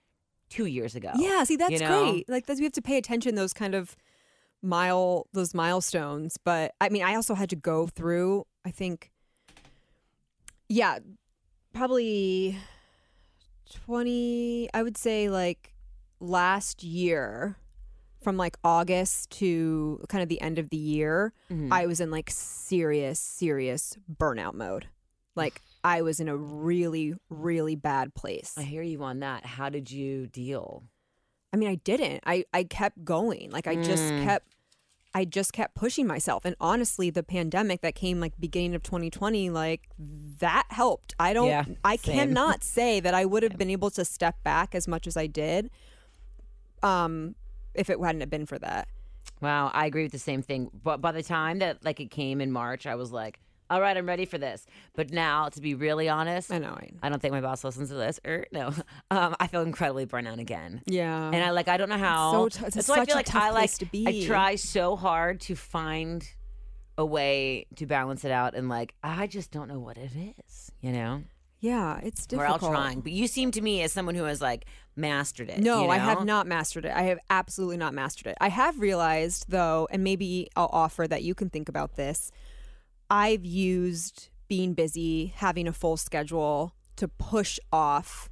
two 0.49 0.67
years 0.67 0.95
ago 0.95 1.11
Yeah, 1.17 1.45
see 1.45 1.57
that's 1.57 1.73
you 1.73 1.79
know? 1.81 2.11
great. 2.11 2.29
Like 2.29 2.47
that's, 2.47 2.61
we 2.61 2.65
have 2.65 2.73
to 2.73 2.83
pay 2.83 2.97
attention 2.97 3.35
those 3.35 3.53
kind 3.53 3.75
of 3.75 3.97
mile 4.63 5.27
those 5.33 5.55
milestones. 5.55 6.37
But 6.43 6.73
I 6.81 6.89
mean, 6.89 7.03
I 7.03 7.15
also 7.15 7.35
had 7.35 7.51
to 7.51 7.57
go 7.57 7.87
through. 7.87 8.47
I 8.65 8.71
think, 8.71 9.11
yeah, 10.69 10.99
probably 11.73 12.59
twenty. 13.73 14.69
I 14.75 14.83
would 14.83 14.97
say 14.97 15.29
like 15.29 15.75
last 16.21 16.83
year, 16.83 17.57
from 18.23 18.37
like 18.37 18.57
August 18.65 19.31
to 19.39 20.05
kind 20.09 20.23
of 20.23 20.29
the 20.29 20.41
end 20.41 20.59
of 20.59 20.71
the 20.71 20.77
year, 20.77 21.33
Mhm. 21.51 21.69
I 21.73 21.87
was 21.87 22.01
in 22.01 22.11
like 22.11 22.31
serious, 22.31 23.21
serious 23.21 23.97
burnout 24.13 24.55
mode. 24.55 24.87
Like 25.37 25.63
I 25.85 26.03
was 26.03 26.19
in 26.19 26.29
a 26.29 26.37
really, 26.37 27.15
really 27.31 27.77
bad 27.77 28.15
place. 28.15 28.55
i 28.59 28.63
hear 28.63 28.83
you 28.83 29.03
on 29.05 29.21
that 29.21 29.47
how 29.47 29.69
did 29.69 29.91
you 29.91 30.27
deal 30.27 30.83
I 31.53 31.57
mean, 31.57 31.71
I 31.71 31.77
didn't. 31.77 32.23
I 32.27 32.45
I 32.53 32.65
kept 32.65 33.05
going. 33.05 33.51
Like 33.51 33.67
I 33.67 33.77
just 33.77 34.13
Mm. 34.13 34.25
kept 34.25 34.49
I 35.19 35.25
just 35.25 35.53
kept 35.53 35.75
pushing 35.75 36.07
myself. 36.07 36.45
And 36.45 36.55
honestly, 36.61 37.11
the 37.11 37.25
pandemic 37.25 37.81
that 37.81 37.97
came 37.97 38.21
like 38.21 38.35
beginning 38.39 38.77
of 38.77 38.85
2020, 38.85 39.51
like 39.51 39.89
that 40.39 40.67
helped. 40.71 41.17
I 41.19 41.33
don't 41.33 41.49
Yeah, 41.49 41.65
I 41.85 41.97
same. 41.97 42.15
cannot 42.19 42.63
say 42.63 43.01
that 43.01 43.15
I 43.15 43.25
would 43.25 43.43
have 43.43 43.59
been 43.59 43.71
able 43.71 43.91
to 43.91 44.05
step 44.05 44.37
back 44.45 44.77
as 44.77 44.87
much 44.87 45.09
as 45.09 45.17
I 45.17 45.27
did 45.27 45.71
um 46.85 47.35
if 47.75 47.91
it 47.91 47.99
hadn't 48.01 48.21
have 48.21 48.31
been 48.31 48.47
for 48.47 48.59
that. 48.61 48.87
Wow, 49.41 49.71
I 49.75 49.87
agree 49.87 50.05
with 50.05 50.13
the 50.13 50.19
same 50.21 50.43
thing. 50.43 50.71
But 50.85 51.01
by 51.01 51.11
the 51.11 51.23
time 51.23 51.59
that 51.59 51.85
like 51.85 51.99
it 51.99 52.11
came 52.13 52.41
in 52.41 52.53
March, 52.53 52.87
I 52.87 52.95
was 52.95 53.11
like, 53.11 53.41
"All 53.71 53.81
right, 53.81 53.97
I'm 53.97 54.07
ready 54.07 54.25
for 54.25 54.39
this." 54.39 54.67
But 54.95 55.11
now, 55.11 55.49
to 55.49 55.61
be 55.61 55.75
really 55.75 56.09
honest, 56.09 56.53
I 56.53 56.59
know. 56.59 56.77
I, 56.79 56.91
I 57.03 57.09
don't 57.09 57.21
think 57.21 57.33
my 57.33 57.41
boss 57.41 57.65
listens 57.65 57.89
to 57.89 57.95
this. 57.95 58.21
Or 58.25 58.47
no, 58.53 58.69
um, 59.11 59.37
I 59.41 59.47
feel 59.47 59.63
incredibly 59.63 60.05
burnt 60.05 60.29
out 60.29 60.39
again. 60.39 60.83
yeah. 60.87 61.27
And 61.27 61.37
I 61.37 61.51
like 61.51 61.69
I 61.69 61.77
don't 61.77 61.89
know 61.89 61.99
how. 61.99 62.33
so 62.33 62.49
t- 62.49 62.67
it's 62.67 62.75
that's 62.77 62.89
why 62.89 63.01
I 63.01 63.05
feel 63.05 63.15
a 63.15 63.19
like 63.19 63.35
I 63.35 63.51
like 63.51 63.75
to 63.75 63.87
be. 63.87 64.07
I 64.07 64.27
try 64.27 64.55
so 64.57 64.97
hard 64.97 65.41
to 65.43 65.55
find 65.55 66.29
a 66.97 67.07
way 67.07 67.67
to 67.77 67.87
balance 67.87 68.25
it 68.25 68.31
out, 68.33 68.55
and 68.55 68.69
like 68.69 68.95
I 69.03 69.27
just 69.27 69.51
don't 69.51 69.69
know 69.69 69.79
what 69.79 69.97
it 69.97 70.11
is. 70.15 70.73
You 70.81 70.93
know, 70.93 71.23
yeah, 71.61 71.99
it's 72.03 72.27
difficult. 72.27 72.63
I'll 72.63 72.71
trying. 72.71 73.01
But 73.01 73.13
you 73.13 73.27
seem 73.27 73.51
to 73.53 73.61
me 73.61 73.83
as 73.83 73.93
someone 73.93 74.15
who 74.15 74.25
has 74.25 74.41
like 74.41 74.67
mastered 74.97 75.49
it. 75.49 75.61
No, 75.61 75.85
you 75.85 75.91
I 75.91 75.99
have 75.99 76.25
not 76.25 76.47
mastered 76.47 76.85
it. 76.85 76.93
I 76.93 77.03
have 77.03 77.19
absolutely 77.31 77.77
not 77.77 77.95
mastered 77.95 78.29
it. 78.29 78.37
I 78.41 78.49
have 78.49 78.81
realized, 78.81 79.47
though, 79.49 79.89
and 79.91 80.05
maybe 80.05 80.49
I'll 80.57 80.71
offer 80.73 81.07
that 81.09 81.23
you 81.23 81.35
can 81.35 81.51
think 81.51 81.69
about 81.69 81.97
this. 81.97 82.31
I've 83.11 83.45
used 83.45 84.29
being 84.49 84.75
busy, 84.75 85.27
having 85.37 85.67
a 85.69 85.73
full 85.73 85.97
schedule 85.97 86.75
to 86.97 87.09
push 87.09 87.59
off 87.73 88.29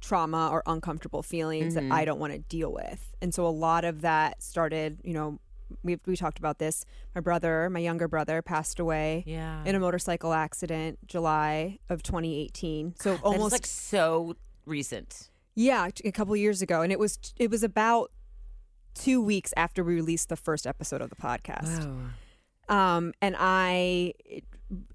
trauma 0.00 0.48
or 0.52 0.62
uncomfortable 0.66 1.22
feelings 1.22 1.74
Mhm. 1.74 1.88
that 1.88 1.92
I 1.94 2.04
don't 2.04 2.18
want 2.20 2.32
to 2.32 2.38
deal 2.38 2.72
with. 2.72 3.14
And 3.20 3.34
so 3.34 3.46
a 3.46 3.50
lot 3.50 3.84
of 3.84 4.00
that 4.02 4.42
started, 4.42 5.00
you 5.04 5.12
know, 5.12 5.40
we 5.82 5.98
we 6.06 6.16
talked 6.16 6.38
about 6.38 6.58
this. 6.58 6.84
My 7.14 7.20
brother, 7.20 7.68
my 7.68 7.80
younger 7.80 8.08
brother 8.08 8.40
passed 8.40 8.78
away 8.78 9.24
Yeah. 9.26 9.62
in 9.66 9.74
a 9.74 9.80
motorcycle 9.80 10.32
accident 10.32 10.98
July 11.06 11.78
of 11.90 12.02
2018. 12.02 12.94
So 12.98 13.14
is, 13.14 13.20
almost 13.22 13.52
like 13.52 13.66
so 13.66 14.34
recent. 14.64 15.30
yeah, 15.54 15.88
a 16.04 16.12
couple 16.12 16.34
years 16.36 16.62
ago, 16.62 16.80
and 16.82 16.90
it 16.92 16.98
was 16.98 17.18
it 17.36 17.50
was 17.50 17.62
about 17.62 18.10
two 18.94 19.20
weeks 19.20 19.52
after 19.56 19.84
we 19.84 19.94
released 19.94 20.28
the 20.30 20.36
first 20.36 20.66
episode 20.66 21.02
of 21.02 21.10
the 21.10 21.16
podcast. 21.16 22.10
Um, 22.68 23.12
and 23.22 23.36
I 23.38 24.14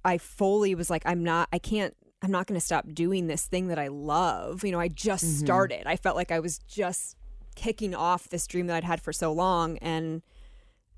I 0.05 0.17
fully 0.19 0.75
was 0.75 0.89
like, 0.89 1.01
I'm 1.05 1.23
not, 1.23 1.49
I 1.51 1.57
can't, 1.57 1.95
I'm 2.21 2.29
not 2.29 2.45
going 2.45 2.59
to 2.59 2.65
stop 2.65 2.85
doing 2.93 3.25
this 3.27 3.45
thing 3.47 3.67
that 3.69 3.79
I 3.79 3.87
love. 3.87 4.63
You 4.63 4.71
know, 4.71 4.79
I 4.79 4.87
just 4.87 5.25
Mhm. 5.25 5.39
started. 5.39 5.87
I 5.87 5.95
felt 5.95 6.15
like 6.15 6.31
I 6.31 6.39
was 6.39 6.59
just 6.59 7.17
kicking 7.55 7.95
off 7.95 8.29
this 8.29 8.45
dream 8.47 8.67
that 8.67 8.75
I'd 8.75 8.83
had 8.83 9.01
for 9.01 9.11
so 9.13 9.33
long, 9.33 9.77
and 9.79 10.21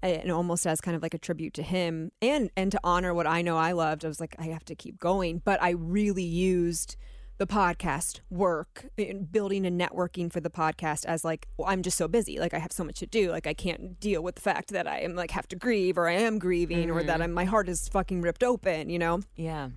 and 0.02 0.30
almost 0.32 0.68
as 0.68 0.82
kind 0.82 0.96
of 0.96 1.02
like 1.02 1.14
a 1.16 1.18
tribute 1.18 1.54
to 1.56 1.64
him 1.64 2.12
and 2.22 2.52
and 2.56 2.72
to 2.72 2.80
honor 2.84 3.12
what 3.14 3.26
I 3.26 3.42
know 3.42 3.58
I 3.58 3.72
loved. 3.72 4.06
I 4.06 4.08
was 4.08 4.20
like, 4.20 4.36
I 4.38 4.46
have 4.48 4.66
to 4.66 4.76
keep 4.76 5.00
going. 5.00 5.42
But 5.44 5.64
I 5.64 5.72
really 5.72 6.24
used 6.24 6.96
the 7.38 7.46
podcast 7.48 8.22
work 8.30 8.86
in 8.98 9.26
building 9.26 9.66
and 9.66 9.80
networking 9.80 10.32
for 10.32 10.40
the 10.40 10.50
podcast 10.50 11.04
as 11.06 11.26
like 11.26 11.48
well, 11.58 11.68
I'm 11.68 11.82
just 11.82 11.98
so 11.98 12.08
busy. 12.08 12.40
Like 12.40 12.54
I 12.54 12.60
have 12.60 12.72
so 12.72 12.84
much 12.84 13.00
to 13.00 13.06
do. 13.06 13.30
Like 13.32 13.46
I 13.48 13.54
can't 13.54 14.00
deal 14.00 14.22
with 14.24 14.36
the 14.36 14.42
fact 14.42 14.70
that 14.72 14.88
I 14.88 15.00
am 15.00 15.16
like 15.16 15.32
have 15.32 15.48
to 15.50 15.56
grieve 15.56 15.98
or 15.98 16.08
I 16.08 16.14
am 16.14 16.40
grieving 16.40 16.90
or 16.92 17.04
that 17.04 17.22
I'm, 17.22 17.34
my 17.34 17.46
heart 17.46 17.68
is 17.68 17.90
fucking 17.90 18.22
ripped 18.22 18.44
open 18.44 18.90
you 18.90 19.00
know? 19.00 19.22
Yeah. 19.36 19.70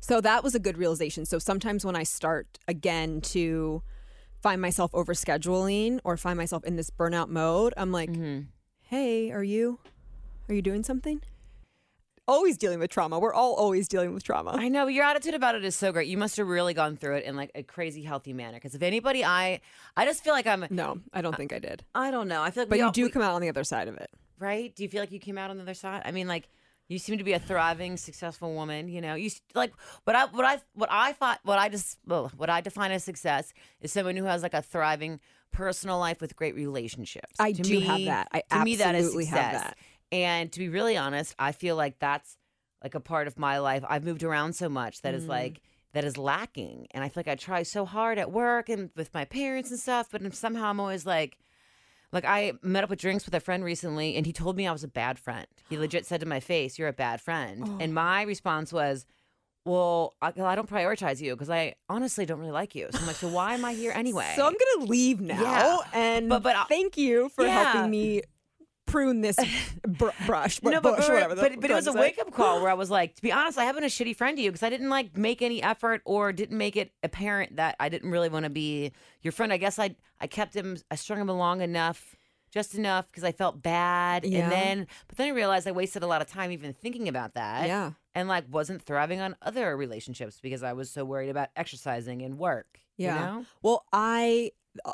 so 0.00 0.20
that 0.20 0.42
was 0.44 0.54
a 0.54 0.60
good 0.60 0.78
realization. 0.78 1.24
So 1.26 1.38
sometimes 1.38 1.84
when 1.84 1.96
I 1.96 2.02
start 2.04 2.58
again 2.68 3.20
to 3.32 3.82
find 4.40 4.60
myself 4.60 4.90
overscheduling 4.92 6.00
or 6.04 6.16
find 6.16 6.36
myself 6.36 6.64
in 6.64 6.76
this 6.76 6.90
burnout 6.90 7.28
mode 7.28 7.74
I'm 7.76 7.92
like 7.92 8.10
Mhm. 8.10 8.46
hey 8.82 9.30
are 9.30 9.44
you 9.44 9.78
are 10.48 10.54
you 10.54 10.62
doing 10.62 10.82
something 10.82 11.20
always 12.28 12.56
dealing 12.56 12.78
with 12.78 12.90
trauma 12.90 13.18
we're 13.18 13.34
all 13.34 13.54
always 13.54 13.88
dealing 13.88 14.14
with 14.14 14.22
trauma 14.22 14.52
I 14.56 14.68
know, 14.68 14.84
but 14.84 14.94
your 14.94 15.04
attitude 15.04 15.34
about 15.34 15.54
it 15.54 15.64
is 15.64 15.74
so 15.76 15.90
great. 15.92 16.08
You 16.08 16.16
must 16.16 16.36
have 16.36 16.46
really 16.46 16.74
gone 16.74 16.96
through 16.96 17.16
it 17.16 17.24
in 17.24 17.36
like 17.36 17.50
a 17.54 17.62
crazy 17.62 18.02
healthy 18.02 18.32
manner. 18.32 18.56
Because 18.58 18.74
if 18.74 18.82
anybody, 18.82 19.24
I, 19.24 19.60
I 19.96 20.04
just 20.04 20.22
feel 20.22 20.32
like 20.32 20.46
I'm. 20.46 20.64
no 20.70 21.00
I 21.12 21.20
don't 21.20 21.36
think 21.36 21.52
I 21.52 21.58
did 21.58 21.84
I 21.94 22.10
don't 22.10 22.28
know. 22.28 22.40
I 22.42 22.50
feel 22.50 22.62
like, 22.62 22.68
but 22.70 22.78
you 22.78 22.84
all- 22.86 22.92
do 22.92 23.04
we- 23.04 23.10
come 23.10 23.22
out 23.22 23.34
on 23.34 23.40
the 23.42 23.48
other 23.48 23.64
side 23.64 23.88
of 23.88 23.96
it 23.96 24.10
right? 24.38 24.74
Do 24.74 24.82
you 24.82 24.88
feel 24.88 25.00
like 25.00 25.12
you 25.12 25.20
came 25.20 25.38
out 25.38 25.50
on 25.50 25.56
the 25.56 25.62
other 25.62 25.74
side? 25.74 26.02
I 26.04 26.10
mean, 26.10 26.26
like 26.28 26.48
you 26.88 26.98
seem 26.98 27.16
to 27.18 27.24
be 27.24 27.32
a 27.32 27.38
thriving, 27.38 27.96
successful 27.96 28.54
woman. 28.54 28.88
You 28.88 29.00
know, 29.00 29.14
you 29.14 29.30
like 29.54 29.72
what 30.04 30.14
I 30.16 30.26
what 30.26 30.44
I 30.44 30.60
what 30.74 30.88
I 30.92 31.12
thought 31.12 31.40
what 31.44 31.58
I 31.58 31.68
just 31.68 31.98
well, 32.06 32.30
what 32.36 32.50
I 32.50 32.60
define 32.60 32.90
as 32.92 33.04
success 33.04 33.52
is 33.80 33.92
someone 33.92 34.16
who 34.16 34.24
has 34.24 34.42
like 34.42 34.52
a 34.54 34.60
thriving 34.62 35.20
personal 35.52 35.98
life 35.98 36.20
with 36.20 36.34
great 36.34 36.54
relationships. 36.54 37.34
I 37.38 37.52
To 37.52 37.62
do 37.62 37.74
me- 37.74 37.80
have 37.82 38.04
that. 38.06 38.28
I 38.32 38.42
to 38.58 38.64
me 38.64 38.76
that 38.76 38.94
is 38.94 39.04
absolutely 39.06 39.26
have 39.26 39.52
success. 39.52 39.62
that. 39.62 39.78
And 40.12 40.52
to 40.52 40.58
be 40.60 40.68
really 40.68 40.96
honest, 40.96 41.34
I 41.38 41.50
feel 41.52 41.74
like 41.74 41.98
that's 41.98 42.36
like 42.84 42.94
a 42.94 43.00
part 43.00 43.26
of 43.26 43.38
my 43.38 43.58
life. 43.58 43.82
I've 43.88 44.04
moved 44.04 44.22
around 44.22 44.52
so 44.54 44.68
much 44.68 45.00
that 45.02 45.14
is 45.14 45.24
Mm. 45.24 45.28
like 45.28 45.60
that 45.94 46.04
is 46.04 46.16
lacking, 46.16 46.86
and 46.92 47.02
I 47.04 47.08
feel 47.08 47.20
like 47.20 47.28
I 47.28 47.34
try 47.34 47.62
so 47.64 47.84
hard 47.84 48.18
at 48.18 48.30
work 48.30 48.68
and 48.68 48.90
with 48.96 49.12
my 49.12 49.24
parents 49.24 49.70
and 49.70 49.78
stuff, 49.80 50.08
but 50.12 50.34
somehow 50.34 50.66
I'm 50.66 50.78
always 50.80 51.04
like. 51.06 51.38
Like 52.12 52.26
I 52.26 52.52
met 52.60 52.84
up 52.84 52.90
with 52.90 52.98
drinks 53.00 53.24
with 53.24 53.32
a 53.34 53.40
friend 53.40 53.64
recently, 53.64 54.16
and 54.16 54.26
he 54.26 54.34
told 54.34 54.54
me 54.54 54.66
I 54.66 54.72
was 54.72 54.84
a 54.84 54.88
bad 54.88 55.18
friend. 55.18 55.46
He 55.70 55.78
legit 55.84 56.04
said 56.04 56.20
to 56.20 56.26
my 56.26 56.40
face, 56.40 56.78
"You're 56.78 56.88
a 56.88 56.92
bad 56.92 57.22
friend," 57.22 57.62
Oh. 57.66 57.78
and 57.80 57.94
my 57.94 58.20
response 58.20 58.70
was, 58.70 59.06
"Well, 59.64 60.14
I, 60.20 60.28
I 60.38 60.54
don't 60.54 60.68
prioritize 60.68 61.22
you 61.22 61.32
because 61.34 61.48
I 61.48 61.74
honestly 61.88 62.26
don't 62.26 62.38
really 62.38 62.52
like 62.52 62.74
you." 62.74 62.88
So 62.90 62.98
I'm 62.98 63.06
like, 63.06 63.16
"So 63.16 63.28
why 63.28 63.54
am 63.54 63.64
I 63.64 63.72
here 63.72 63.92
anyway?" 63.96 64.30
So 64.36 64.44
I'm 64.46 64.52
gonna 64.52 64.90
leave 64.90 65.22
now, 65.22 65.40
Yeah. 65.40 65.78
and 65.94 66.28
But- 66.28 66.42
but 66.42 66.54
I- 66.54 66.64
thank 66.64 66.98
you 66.98 67.30
for 67.30 67.46
Yeah. 67.46 67.72
helping 67.72 67.90
me 67.90 68.20
prune 68.92 69.20
this 69.22 69.36
br- 69.88 70.08
brush, 70.26 70.62
no, 70.62 70.80
but, 70.80 70.96
bush, 70.96 71.06
but, 71.08 71.28
but, 71.36 71.60
but 71.60 71.70
it 71.70 71.74
was 71.74 71.86
a 71.86 71.92
wake 71.92 72.18
up 72.18 72.32
call 72.32 72.60
where 72.60 72.70
I 72.70 72.74
was 72.74 72.90
like, 72.90 73.14
to 73.16 73.22
be 73.22 73.32
honest, 73.32 73.58
I 73.58 73.64
haven't 73.64 73.84
a 73.84 73.88
shitty 73.88 74.14
friend 74.14 74.36
to 74.36 74.42
you 74.42 74.50
because 74.50 74.62
I 74.62 74.70
didn't 74.70 74.90
like 74.90 75.16
make 75.16 75.42
any 75.42 75.62
effort 75.62 76.02
or 76.04 76.32
didn't 76.32 76.58
make 76.58 76.76
it 76.76 76.92
apparent 77.02 77.56
that 77.56 77.74
I 77.80 77.88
didn't 77.88 78.10
really 78.10 78.28
want 78.28 78.44
to 78.44 78.50
be 78.50 78.92
your 79.22 79.32
friend. 79.32 79.52
I 79.52 79.56
guess 79.56 79.78
I 79.78 79.96
I 80.20 80.26
kept 80.26 80.54
him, 80.54 80.76
I 80.90 80.94
strung 80.94 81.20
him 81.20 81.28
along 81.28 81.62
enough, 81.62 82.14
just 82.52 82.74
enough 82.74 83.06
because 83.10 83.24
I 83.24 83.32
felt 83.32 83.62
bad, 83.62 84.24
Yeah. 84.24 84.40
and 84.44 84.52
then 84.52 84.86
but 85.08 85.16
then 85.16 85.28
I 85.28 85.30
realized 85.30 85.66
I 85.66 85.72
wasted 85.72 86.02
a 86.02 86.06
lot 86.06 86.20
of 86.20 86.28
time 86.28 86.52
even 86.52 86.72
thinking 86.74 87.08
about 87.08 87.34
that. 87.34 87.66
Yeah. 87.66 87.92
and 88.14 88.28
like 88.28 88.44
wasn't 88.50 88.82
thriving 88.82 89.20
on 89.20 89.34
other 89.40 89.74
relationships 89.76 90.38
because 90.40 90.62
I 90.62 90.74
was 90.74 90.90
so 90.90 91.04
worried 91.04 91.30
about 91.30 91.48
exercising 91.56 92.20
and 92.22 92.38
work. 92.38 92.78
Yeah. 92.98 93.14
you 93.14 93.20
know? 93.20 93.46
Well, 93.62 93.84
I 93.92 94.52
uh, 94.84 94.92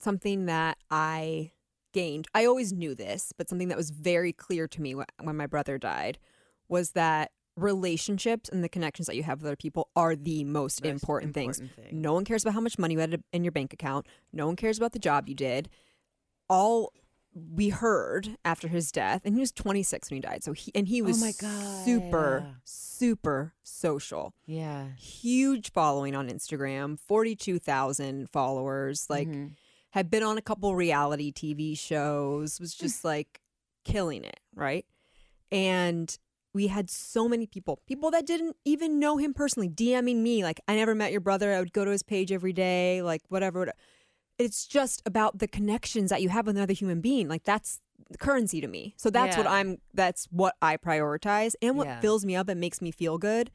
something 0.00 0.46
that 0.46 0.78
I 0.90 1.52
gained. 1.92 2.26
I 2.34 2.44
always 2.46 2.72
knew 2.72 2.94
this, 2.94 3.32
but 3.36 3.48
something 3.48 3.68
that 3.68 3.76
was 3.76 3.90
very 3.90 4.32
clear 4.32 4.66
to 4.68 4.80
me 4.82 4.94
when 4.94 5.36
my 5.36 5.46
brother 5.46 5.78
died 5.78 6.18
was 6.68 6.92
that 6.92 7.30
relationships 7.56 8.48
and 8.48 8.64
the 8.64 8.68
connections 8.68 9.06
that 9.06 9.16
you 9.16 9.22
have 9.22 9.40
with 9.40 9.46
other 9.46 9.56
people 9.56 9.88
are 9.94 10.16
the 10.16 10.42
most, 10.44 10.82
Most 10.82 10.90
important, 10.90 11.34
things. 11.34 11.58
thing. 11.58 11.68
No 11.92 12.14
one 12.14 12.24
cares 12.24 12.42
about 12.42 12.54
how 12.54 12.60
much 12.60 12.78
money 12.78 12.94
you 12.94 13.00
had 13.00 13.22
in 13.32 13.44
your 13.44 13.52
bank 13.52 13.72
account. 13.74 14.06
No 14.32 14.46
one 14.46 14.56
cares 14.56 14.78
about 14.78 14.92
the 14.92 14.98
job 14.98 15.28
you 15.28 15.34
did. 15.34 15.68
All 16.48 16.92
we 17.34 17.70
heard 17.70 18.36
after 18.44 18.68
his 18.68 18.92
death, 18.92 19.22
and 19.24 19.34
he 19.34 19.40
was 19.40 19.52
26 19.52 20.10
when 20.10 20.16
he 20.16 20.20
died. 20.20 20.44
So 20.44 20.52
he 20.52 20.70
and 20.74 20.86
he 20.88 21.00
was 21.02 21.22
Oh 21.22 21.26
my 21.26 21.32
God. 21.38 21.84
super, 21.84 22.46
super 22.64 23.54
social 23.62 24.34
Yeah, 24.44 24.88
huge 24.98 25.72
following 25.72 26.14
on 26.14 26.28
Instagram, 26.28 26.98
42,000 27.00 28.28
followers, 28.30 29.06
like 29.08 29.28
Mm-hmm. 29.28 29.46
Had 29.92 30.10
been 30.10 30.22
on 30.22 30.36
a 30.36 30.42
couple 30.42 30.74
reality 30.74 31.32
TV 31.32 31.76
shows, 31.78 32.60
was 32.60 32.74
Hmm. 32.76 32.84
just 32.84 33.04
like 33.04 33.40
killing 33.84 34.24
it, 34.24 34.40
right? 34.54 34.84
And 35.50 36.16
we 36.54 36.66
had 36.66 36.90
so 36.90 37.28
many 37.28 37.46
people, 37.46 37.80
people 37.86 38.10
that 38.10 38.26
didn't 38.26 38.56
even 38.64 38.98
know 38.98 39.16
him 39.16 39.32
personally, 39.34 39.68
DMing 39.68 40.16
me 40.18 40.42
like 40.44 40.60
I 40.68 40.76
never 40.76 40.94
met 40.94 41.12
your 41.12 41.20
brother, 41.20 41.52
I 41.54 41.60
would 41.60 41.72
go 41.72 41.84
to 41.84 41.90
his 41.90 42.02
page 42.02 42.30
every 42.32 42.52
day, 42.52 43.02
like 43.02 43.22
whatever. 43.28 43.60
whatever. 43.60 43.76
It's 44.38 44.66
just 44.66 45.02
about 45.06 45.38
the 45.38 45.48
connections 45.48 46.10
that 46.10 46.20
you 46.22 46.28
have 46.30 46.46
with 46.46 46.56
another 46.56 46.72
human 46.74 47.00
being. 47.00 47.28
Like 47.28 47.44
that's 47.44 47.80
the 48.10 48.18
currency 48.18 48.60
to 48.60 48.66
me. 48.68 48.94
So 48.96 49.08
that's 49.10 49.36
what 49.36 49.46
I'm 49.46 49.78
that's 49.94 50.26
what 50.30 50.54
I 50.60 50.76
prioritize 50.76 51.54
and 51.62 51.76
what 51.76 51.86
Yeah. 51.86 52.00
fills 52.00 52.24
me 52.24 52.34
up 52.36 52.48
and 52.48 52.60
makes 52.60 52.80
me 52.82 52.90
feel 52.90 53.18
good. 53.18 53.50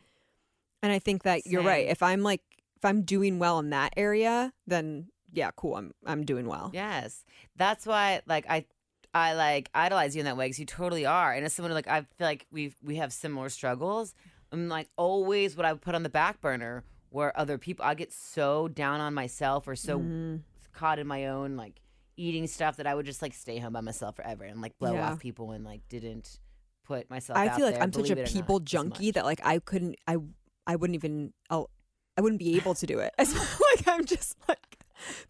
And 0.82 0.92
I 0.92 1.00
think 1.00 1.24
that 1.24 1.46
you're 1.48 1.62
right. 1.64 1.88
If 1.88 2.02
I'm 2.04 2.22
like 2.24 2.42
if 2.78 2.86
I'm 2.86 3.02
doing 3.02 3.40
well 3.40 3.58
in 3.60 3.72
that 3.72 3.94
area, 3.98 4.54
then 4.68 5.08
yeah, 5.38 5.52
cool. 5.56 5.76
I'm 5.76 5.94
I'm 6.06 6.26
doing 6.26 6.48
well. 6.48 6.72
Yes, 6.74 7.24
that's 7.56 7.86
why. 7.86 8.22
Like 8.26 8.46
I, 8.50 8.66
I 9.14 9.34
like 9.36 9.70
idolize 9.74 10.16
you 10.16 10.20
in 10.22 10.26
that 10.26 10.36
way 10.38 10.46
because 10.48 10.60
you 10.60 10.66
totally 10.66 11.06
are. 11.06 11.32
And 11.32 11.46
as 11.46 11.54
someone 11.54 11.72
who, 11.72 11.76
like 11.76 11.88
I 11.88 12.02
feel 12.02 12.28
like 12.28 12.46
we 12.52 12.74
we 12.84 12.96
have 12.98 13.14
similar 13.14 13.50
struggles. 13.50 14.14
I'm 14.52 14.68
like 14.70 14.90
always 14.98 15.56
what 15.56 15.66
I 15.66 15.74
put 15.76 15.94
on 15.96 16.04
the 16.04 16.10
back 16.10 16.42
burner 16.42 16.84
where 17.10 17.38
other 17.40 17.58
people. 17.58 17.86
I 17.86 17.94
get 17.96 18.12
so 18.12 18.68
down 18.68 19.00
on 19.00 19.14
myself 19.14 19.68
or 19.68 19.76
so 19.76 20.00
Mm-hmm. 20.00 20.36
caught 20.74 21.00
in 21.00 21.08
my 21.08 21.28
own 21.28 21.56
like 21.56 21.82
eating 22.18 22.48
stuff 22.48 22.78
that 22.78 22.88
I 22.88 22.96
would 22.96 23.06
just 23.06 23.22
like 23.22 23.34
stay 23.34 23.60
home 23.60 23.74
by 23.74 23.82
myself 23.82 24.16
forever 24.16 24.44
and 24.44 24.62
like 24.62 24.78
blow 24.80 24.94
Yeah. 24.96 25.12
off 25.12 25.20
people 25.20 25.52
and 25.52 25.64
like 25.64 25.82
didn't 25.90 26.40
put 26.86 27.10
myself. 27.10 27.38
I 27.38 27.50
feel 27.50 27.66
like 27.66 27.76
there, 27.76 27.84
I'm 27.84 27.92
such 27.94 28.10
a 28.10 28.16
believe 28.16 28.18
it 28.18 28.22
or 28.22 28.34
not, 28.36 28.42
people 28.42 28.60
junkie 28.60 29.12
that 29.12 29.26
like 29.26 29.42
I 29.46 29.60
couldn't 29.60 29.96
I 30.08 30.18
I 30.66 30.76
wouldn't 30.78 30.96
even 30.96 31.34
I'll, 31.50 31.70
I 32.18 32.22
wouldn't 32.22 32.40
be 32.40 32.56
able 32.58 32.74
to 32.76 32.86
do 32.88 33.00
it. 33.00 33.14
Like 33.20 33.88
I'm 33.88 34.06
just 34.06 34.36
like 34.48 34.77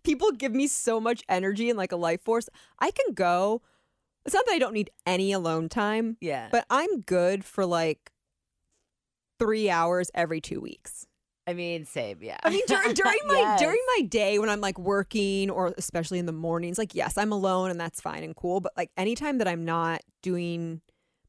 people 0.03 0.32
give 0.32 0.53
me 0.53 0.67
so 0.67 0.99
much 0.99 1.23
energy 1.30 1.69
and 1.69 1.78
like 1.78 1.91
a 1.91 1.95
life 1.97 2.21
force. 2.21 2.49
I 2.80 2.91
can 2.91 3.13
go. 3.13 3.61
It's 4.25 4.34
not 4.34 4.45
that 4.45 4.53
I 4.53 4.59
don't 4.59 4.73
need 4.73 4.89
any 5.05 5.32
alone 5.32 5.69
time, 5.69 6.17
Yeah, 6.19 6.49
but 6.51 6.65
I'm 6.69 6.99
good 7.01 7.45
for 7.45 7.65
like 7.65 8.11
three 9.39 9.69
hours 9.69 10.09
every 10.13 10.41
two 10.41 10.59
weeks. 10.59 11.05
I 11.45 11.53
mean, 11.53 11.86
same. 11.86 12.17
Yeah. 12.21 12.38
I 12.43 12.49
mean, 12.49 12.63
during 12.67 12.93
during 12.93 13.19
my 13.25 13.36
Yes. 13.39 13.59
during 13.61 13.80
my 13.95 14.01
day 14.05 14.38
when 14.38 14.49
I'm 14.49 14.59
like 14.59 14.78
working 14.78 15.49
or 15.49 15.73
especially 15.78 16.19
in 16.19 16.25
the 16.25 16.34
mornings, 16.34 16.78
like 16.78 16.93
yes, 16.93 17.17
I'm 17.17 17.32
alone 17.32 17.71
and 17.71 17.80
that's 17.80 18.01
fine 18.01 18.23
and 18.23 18.36
cool. 18.36 18.59
But 18.59 18.73
like 18.75 18.91
anytime 18.97 19.38
that 19.38 19.47
I'm 19.47 19.63
not 19.63 20.01
doing 20.21 20.82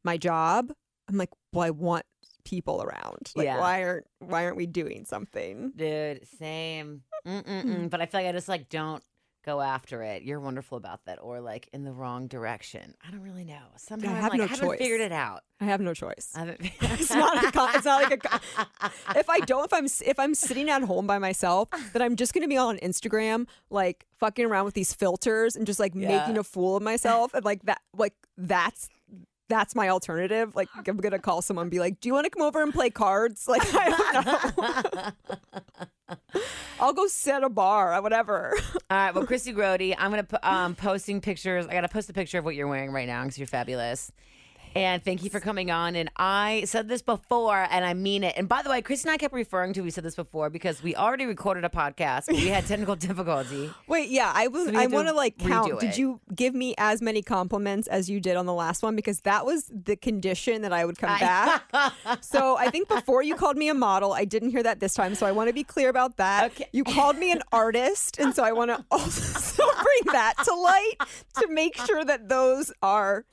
my 0.03 0.16
job, 0.16 0.72
I'm 1.09 1.16
like, 1.18 1.30
well, 1.53 1.64
I 1.64 1.70
want 1.70 2.05
people 2.44 2.82
around. 2.82 3.30
Like, 3.36 3.44
Yeah. 3.44 3.61
why 3.61 3.84
aren't 3.84 4.07
why 4.18 4.44
aren't 4.44 4.57
we 4.57 4.66
doing 4.66 5.05
something? 5.05 5.72
Dude, 5.76 6.26
same. 6.38 7.03
Mm-mm-mm. 7.27 7.91
But 7.91 8.01
I 8.01 8.07
feel 8.07 8.21
like 8.21 8.29
I 8.29 8.33
just 8.33 8.49
like 8.49 8.69
don't 8.69 9.03
go 9.45 9.61
after 9.61 10.03
it. 10.03 10.23
You're 10.25 10.41
wonderful 10.41 10.77
about 10.77 11.05
that, 11.07 11.19
or 11.23 11.41
like 11.41 11.69
in 11.73 11.85
the 11.85 11.93
wrong 11.93 12.27
direction. 12.27 12.95
I 13.07 13.11
don't 13.11 13.23
really 13.23 13.45
know. 13.45 13.62
Somehow 13.77 14.09
I 14.11 14.16
I'm 14.16 14.23
have 14.23 14.31
like, 14.33 14.39
no 14.39 14.45
I 14.45 14.49
haven't 14.49 14.66
choice. 14.69 14.79
figured 14.79 15.01
it 15.01 15.12
out. 15.12 15.43
I 15.61 15.64
have 15.64 15.81
no 15.81 15.95
choice. 15.95 16.33
I 16.35 16.41
haven't. 16.41 16.61
It's 17.01 17.11
not 17.11 17.45
a 17.45 17.51
con- 17.53 17.71
it's 17.75 17.85
not 17.85 18.03
like 18.03 18.12
a 18.12 18.16
con- 18.29 18.41
if 19.16 19.31
I 19.31 19.41
don't 19.41 19.64
if 19.64 19.73
I'm 19.73 19.87
if 19.87 20.19
I'm 20.19 20.35
sitting 20.35 20.69
at 20.69 20.83
home 20.83 21.07
by 21.07 21.19
myself, 21.19 21.69
then 21.93 22.03
I'm 22.03 22.16
just 22.16 22.35
gonna 22.35 22.49
be 22.49 22.57
on 22.57 22.77
Instagram 22.79 23.47
like 23.71 24.07
fucking 24.19 24.45
around 24.45 24.64
with 24.66 24.75
these 24.75 24.93
filters 24.93 25.57
and 25.57 25.66
just 25.66 25.79
like 25.81 25.95
Yeah. 25.95 26.09
making 26.19 26.37
a 26.39 26.45
fool 26.45 26.77
of 26.77 26.83
myself 26.83 27.33
and 27.35 27.45
like 27.45 27.62
that 27.64 27.81
like 27.97 28.14
that's 28.37 28.89
that's 29.49 29.74
my 29.74 29.88
alternative. 29.88 30.55
Like 30.55 30.68
I'm 30.86 30.96
gonna 30.96 31.18
call 31.18 31.42
someone 31.42 31.64
and 31.64 31.70
be 31.70 31.80
like, 31.80 32.01
"Do 32.01 32.09
you 32.09 32.14
want 32.14 32.24
to 32.24 32.30
come 32.30 32.42
over 32.42 32.62
and 32.62 32.72
play 32.72 32.90
cards?" 32.90 33.46
Like 33.49 33.62
I 33.74 34.12
don't 34.12 34.57
know. 34.57 36.16
I'll 36.80 36.92
go 36.92 37.07
set 37.07 37.42
a 37.42 37.49
bar 37.49 37.94
or 37.94 38.03
whatever. 38.03 38.55
All 38.90 38.96
right. 38.96 39.14
Well, 39.14 39.26
Krissy 39.26 39.55
Grote, 39.55 39.94
I'm 39.99 40.11
gonna 40.11 40.26
um 40.42 40.74
posting 40.74 41.20
pictures. 41.20 41.66
I 41.66 41.72
gotta 41.72 41.88
post 41.88 42.09
a 42.11 42.12
picture 42.12 42.38
of 42.38 42.44
what 42.44 42.55
you're 42.55 42.68
wearing 42.68 42.92
right 42.92 43.07
now 43.07 43.22
because 43.22 43.38
you're 43.38 43.46
fabulous. 43.46 44.12
And 44.79 45.05
thank 45.05 45.24
you 45.24 45.31
for 45.31 45.41
coming 45.41 45.70
on. 45.70 45.97
And 45.97 46.11
I 46.16 46.62
said 46.66 46.89
this 46.89 47.03
before, 47.03 47.66
and 47.70 47.85
I 47.85 47.95
mean 47.95 48.22
it. 48.22 48.35
And 48.37 48.49
by 48.49 48.62
the 48.62 48.70
way, 48.70 48.81
Chris 48.81 49.03
and 49.03 49.11
I 49.11 49.16
kept 49.16 49.35
referring 49.35 49.72
to 49.74 49.81
we 49.83 49.91
said 49.91 50.05
this 50.05 50.14
before 50.14 50.51
because 50.51 50.83
we 50.83 50.95
already 50.95 51.26
recorded 51.26 51.64
a 51.64 51.68
podcast, 51.68 52.26
but 52.26 52.37
we 52.37 52.49
had 52.49 52.66
technical 52.68 52.97
difficulty. 52.97 53.70
Wait, 53.87 54.09
yeah, 54.09 54.33
I 54.35 54.47
was. 54.49 54.68
So 54.68 54.79
I 54.79 54.87
want 54.87 55.09
to 55.09 55.14
like 55.14 55.39
count. 55.39 55.81
Did 55.81 55.97
you 55.97 56.20
give 56.35 56.55
me 56.55 56.74
as 56.79 57.03
many 57.03 57.22
compliments 57.22 57.89
as 57.89 58.09
you 58.09 58.20
did 58.20 58.37
on 58.37 58.47
the 58.47 58.55
last 58.55 58.83
one? 58.83 58.95
Because 58.97 59.20
that 59.20 59.45
was 59.45 59.70
the 59.72 59.97
condition 59.97 60.62
that 60.62 60.72
I 60.72 60.85
would 60.85 60.99
come 60.99 61.18
back. 61.18 61.64
so 62.20 62.57
I 62.57 62.70
think 62.70 62.89
before 62.89 63.22
you 63.22 63.35
called 63.35 63.57
me 63.57 63.68
a 63.68 63.74
model, 63.74 64.12
I 64.12 64.24
didn't 64.24 64.51
hear 64.51 64.62
that 64.62 64.81
this 64.81 64.95
time. 64.95 65.14
So 65.14 65.26
I 65.26 65.33
want 65.33 65.49
to 65.49 65.55
be 65.55 65.64
clear 65.64 65.89
about 65.89 66.16
that. 66.18 66.53
Okay. 66.53 66.68
You 66.72 66.85
called 66.85 67.18
me 67.18 67.33
an 67.33 67.43
artist, 67.53 68.18
and 68.18 68.35
so 68.35 68.45
I 68.45 68.53
want 68.53 68.70
to 68.70 68.85
also 68.91 69.62
bring 69.64 70.12
that 70.12 70.35
to 70.45 70.55
light 70.55 70.95
to 71.41 71.49
make 71.49 71.76
sure 71.76 72.05
that 72.05 72.29
those 72.29 72.72
are 72.83 73.24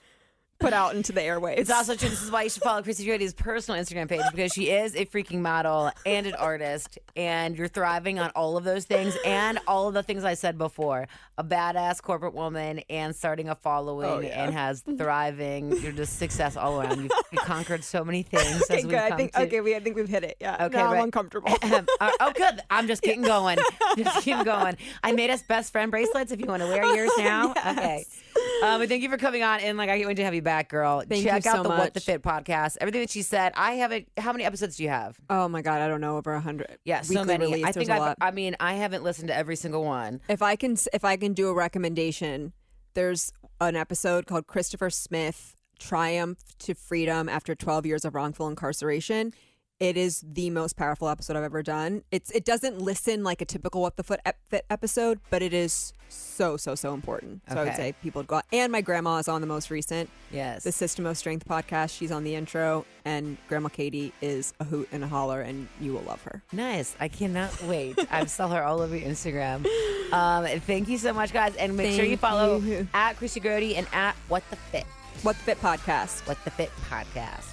put 0.59 0.73
out 0.73 0.95
into 0.95 1.11
the 1.11 1.21
airwaves. 1.21 1.57
It's 1.57 1.69
also 1.69 1.95
true. 1.95 2.09
This 2.09 2.21
is 2.23 2.31
why 2.31 2.43
you 2.43 2.49
should 2.49 2.63
follow 2.63 2.81
Krissy 2.81 3.05
Grote's 3.05 3.33
personal 3.33 3.81
Instagram 3.81 4.07
page 4.07 4.21
because 4.31 4.51
she 4.53 4.69
is 4.69 4.95
a 4.95 5.05
freaking 5.05 5.39
model 5.41 5.91
and 6.05 6.25
an 6.25 6.33
artist, 6.35 6.97
and 7.15 7.57
you're 7.57 7.67
thriving 7.67 8.19
on 8.19 8.31
all 8.35 8.55
of 8.57 8.63
those 8.63 8.85
things 8.85 9.15
and 9.25 9.59
all 9.67 9.87
of 9.87 9.93
the 9.93 10.03
things 10.03 10.23
I 10.23 10.33
said 10.33 10.57
before. 10.57 11.07
A 11.37 11.43
badass 11.43 12.01
corporate 12.01 12.33
woman 12.33 12.79
and 12.89 13.13
starting 13.13 13.49
a 13.49 13.55
following 13.55 14.07
Oh, 14.09 14.19
yeah. 14.19 14.45
and 14.45 14.53
has 14.53 14.81
thriving. 14.97 15.75
You're 15.81 15.91
just 15.91 16.17
success 16.17 16.55
all 16.55 16.79
around. 16.81 17.01
You've, 17.03 17.11
you 17.31 17.37
conquered 17.39 17.83
so 17.83 18.05
many 18.05 18.23
things. 18.23 18.63
okay, 18.71 18.81
good. 18.83 18.93
I 18.95 19.15
think 19.17 19.33
to- 19.33 19.41
okay, 19.41 19.59
we 19.61 19.75
I 19.75 19.81
think 19.81 19.97
we've 19.97 20.07
hit 20.07 20.23
it. 20.23 20.37
Yeah. 20.39 20.65
Okay, 20.67 20.77
now 20.77 20.85
right. 20.91 20.97
I'm 20.99 21.03
uncomfortable. 21.05 21.51
Uh, 21.99 22.11
oh, 22.19 22.31
good. 22.35 22.61
I'm 22.69 22.87
just 22.87 23.01
getting 23.01 23.21
going. 23.21 23.57
Just 23.97 24.23
keep 24.23 24.43
going. 24.43 24.77
I 25.03 25.11
made 25.13 25.29
us 25.29 25.41
best 25.43 25.71
friend 25.71 25.89
bracelets. 25.91 26.31
If 26.31 26.39
you 26.39 26.45
want 26.47 26.61
to 26.61 26.67
wear 26.67 26.83
yours 26.95 27.11
now, 27.17 27.51
okay. 27.51 28.05
Um, 28.63 28.79
but 28.79 28.89
thank 28.89 29.01
you 29.03 29.09
for 29.09 29.17
coming 29.17 29.43
on, 29.43 29.59
and 29.61 29.77
like 29.77 29.89
I 29.89 29.97
can't 29.97 30.07
wait 30.07 30.15
to 30.17 30.23
have 30.25 30.35
you 30.35 30.41
back, 30.45 30.69
girl. 30.69 31.01
Thank 31.01 31.23
you 31.23 31.29
Check 31.29 31.45
out 31.45 31.57
so 31.57 31.63
the 31.63 31.69
What 31.69 31.93
the. 31.93 31.99
Fit 31.99 32.21
podcast. 32.21 32.77
Everything 32.79 33.01
that 33.01 33.09
she 33.09 33.21
said, 33.21 33.51
I 33.57 33.73
haven't. 33.73 34.07
How 34.17 34.31
many 34.31 34.45
episodes 34.45 34.77
do 34.77 34.83
you 34.83 34.89
have? 34.89 35.19
oh 35.29 35.49
my 35.49 35.61
god, 35.61 35.81
I 35.81 35.89
don't 35.89 35.99
know 35.99 36.15
over 36.15 36.33
a 36.33 36.39
hundred. 36.39 36.77
Yeah, 36.85 37.01
so 37.01 37.09
Weekly 37.09 37.25
many. 37.25 37.45
Release, 37.47 37.65
I 37.65 37.71
think 37.73 37.89
I've. 37.89 38.15
I 38.21 38.31
mean, 38.31 38.55
I 38.61 38.75
haven't 38.75 39.03
listened 39.03 39.27
to 39.27 39.35
every 39.35 39.57
single 39.57 39.83
one. 39.83 40.21
if 40.29 40.41
I 40.41 40.55
can 40.55 40.77
if 40.93 41.03
I 41.03 41.17
can 41.17 41.33
do 41.33 41.49
a 41.49 41.53
recommendation, 41.53 42.53
there's 42.93 43.33
an 43.59 43.75
episode 43.75 44.25
called 44.25 44.47
Christopher 44.47 44.89
Smith 44.89 45.55
Triumph 45.79 46.39
to 46.59 46.73
Freedom 46.73 47.27
After 47.27 47.55
12 47.55 47.85
Years 47.85 48.05
of 48.05 48.15
Wrongful 48.15 48.47
Incarceration. 48.47 49.33
It 49.79 49.97
is 49.97 50.23
the 50.25 50.49
most 50.51 50.77
powerful 50.77 51.09
episode 51.09 51.35
I've 51.35 51.43
ever 51.43 51.61
done. 51.61 52.03
It's 52.09 52.31
it 52.31 52.45
doesn't 52.45 52.79
listen 52.79 53.23
like 53.25 53.41
a 53.41 53.45
typical 53.45 53.81
What 53.81 53.97
the 53.97 54.03
Foot 54.03 54.21
Fit 54.49 54.65
episode, 54.69 55.19
but 55.29 55.41
it 55.41 55.53
is 55.53 55.91
so 56.07 56.55
so 56.55 56.75
so 56.75 56.93
important. 56.93 57.41
So 57.49 57.57
I 57.59 57.63
would 57.65 57.75
say 57.75 57.93
people 58.01 58.19
would 58.21 58.27
go 58.27 58.37
out. 58.37 58.45
And 58.53 58.71
my 58.71 58.79
grandma 58.79 59.17
is 59.17 59.27
on 59.27 59.41
the 59.41 59.47
most 59.47 59.69
recent, 59.69 60.09
Yes. 60.31 60.63
the 60.63 60.71
System 60.71 61.05
of 61.05 61.17
Strength 61.17 61.45
podcast. 61.45 61.89
She's 61.97 62.09
on 62.09 62.23
the 62.23 62.35
intro, 62.35 62.85
and 63.03 63.35
Grandma 63.49 63.67
Katie 63.67 64.13
is 64.21 64.53
a 64.61 64.63
hoot 64.63 64.87
and 64.93 65.03
a 65.03 65.07
holler, 65.09 65.41
and 65.41 65.67
you 65.81 65.91
will 65.91 66.03
love 66.03 66.21
her. 66.23 66.41
Nice. 66.53 66.95
I 67.01 67.09
cannot 67.09 67.61
wait. 67.63 67.99
I 68.09 68.25
saw 68.27 68.47
her 68.47 68.63
all 68.63 68.79
over 68.79 68.97
Instagram. 68.97 69.65
Um, 70.13 70.45
and 70.45 70.63
thank 70.63 70.87
you 70.87 70.97
so 70.97 71.11
much, 71.11 71.33
guys. 71.33 71.53
And 71.57 71.75
make 71.75 71.93
sure 71.97 72.05
you 72.05 72.15
follow 72.15 72.59
you. 72.59 72.87
at 72.93 73.17
Krissy 73.17 73.41
Grote 73.41 73.75
and 73.75 73.87
at 73.91 74.15
What 74.29 74.49
the 74.49 74.55
Fit. 74.55 74.85
What 75.23 75.35
the 75.35 75.43
Fit 75.43 75.59
podcast. 75.59 76.25
What 76.29 76.41
the 76.45 76.51
Fit 76.51 76.71
podcast. 76.89 77.47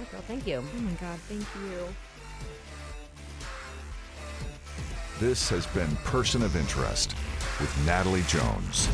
Oh, 0.00 0.06
girl, 0.12 0.20
thank 0.28 0.46
you. 0.46 0.62
Oh 0.62 0.80
my 0.80 0.92
God, 0.92 1.18
thank 1.28 1.44
you. 1.56 1.88
This 5.18 5.50
has 5.50 5.66
been 5.66 5.96
Person 6.04 6.42
of 6.42 6.54
Interest 6.54 7.16
with 7.58 7.76
Natalie 7.84 8.22
Jones. 8.28 8.88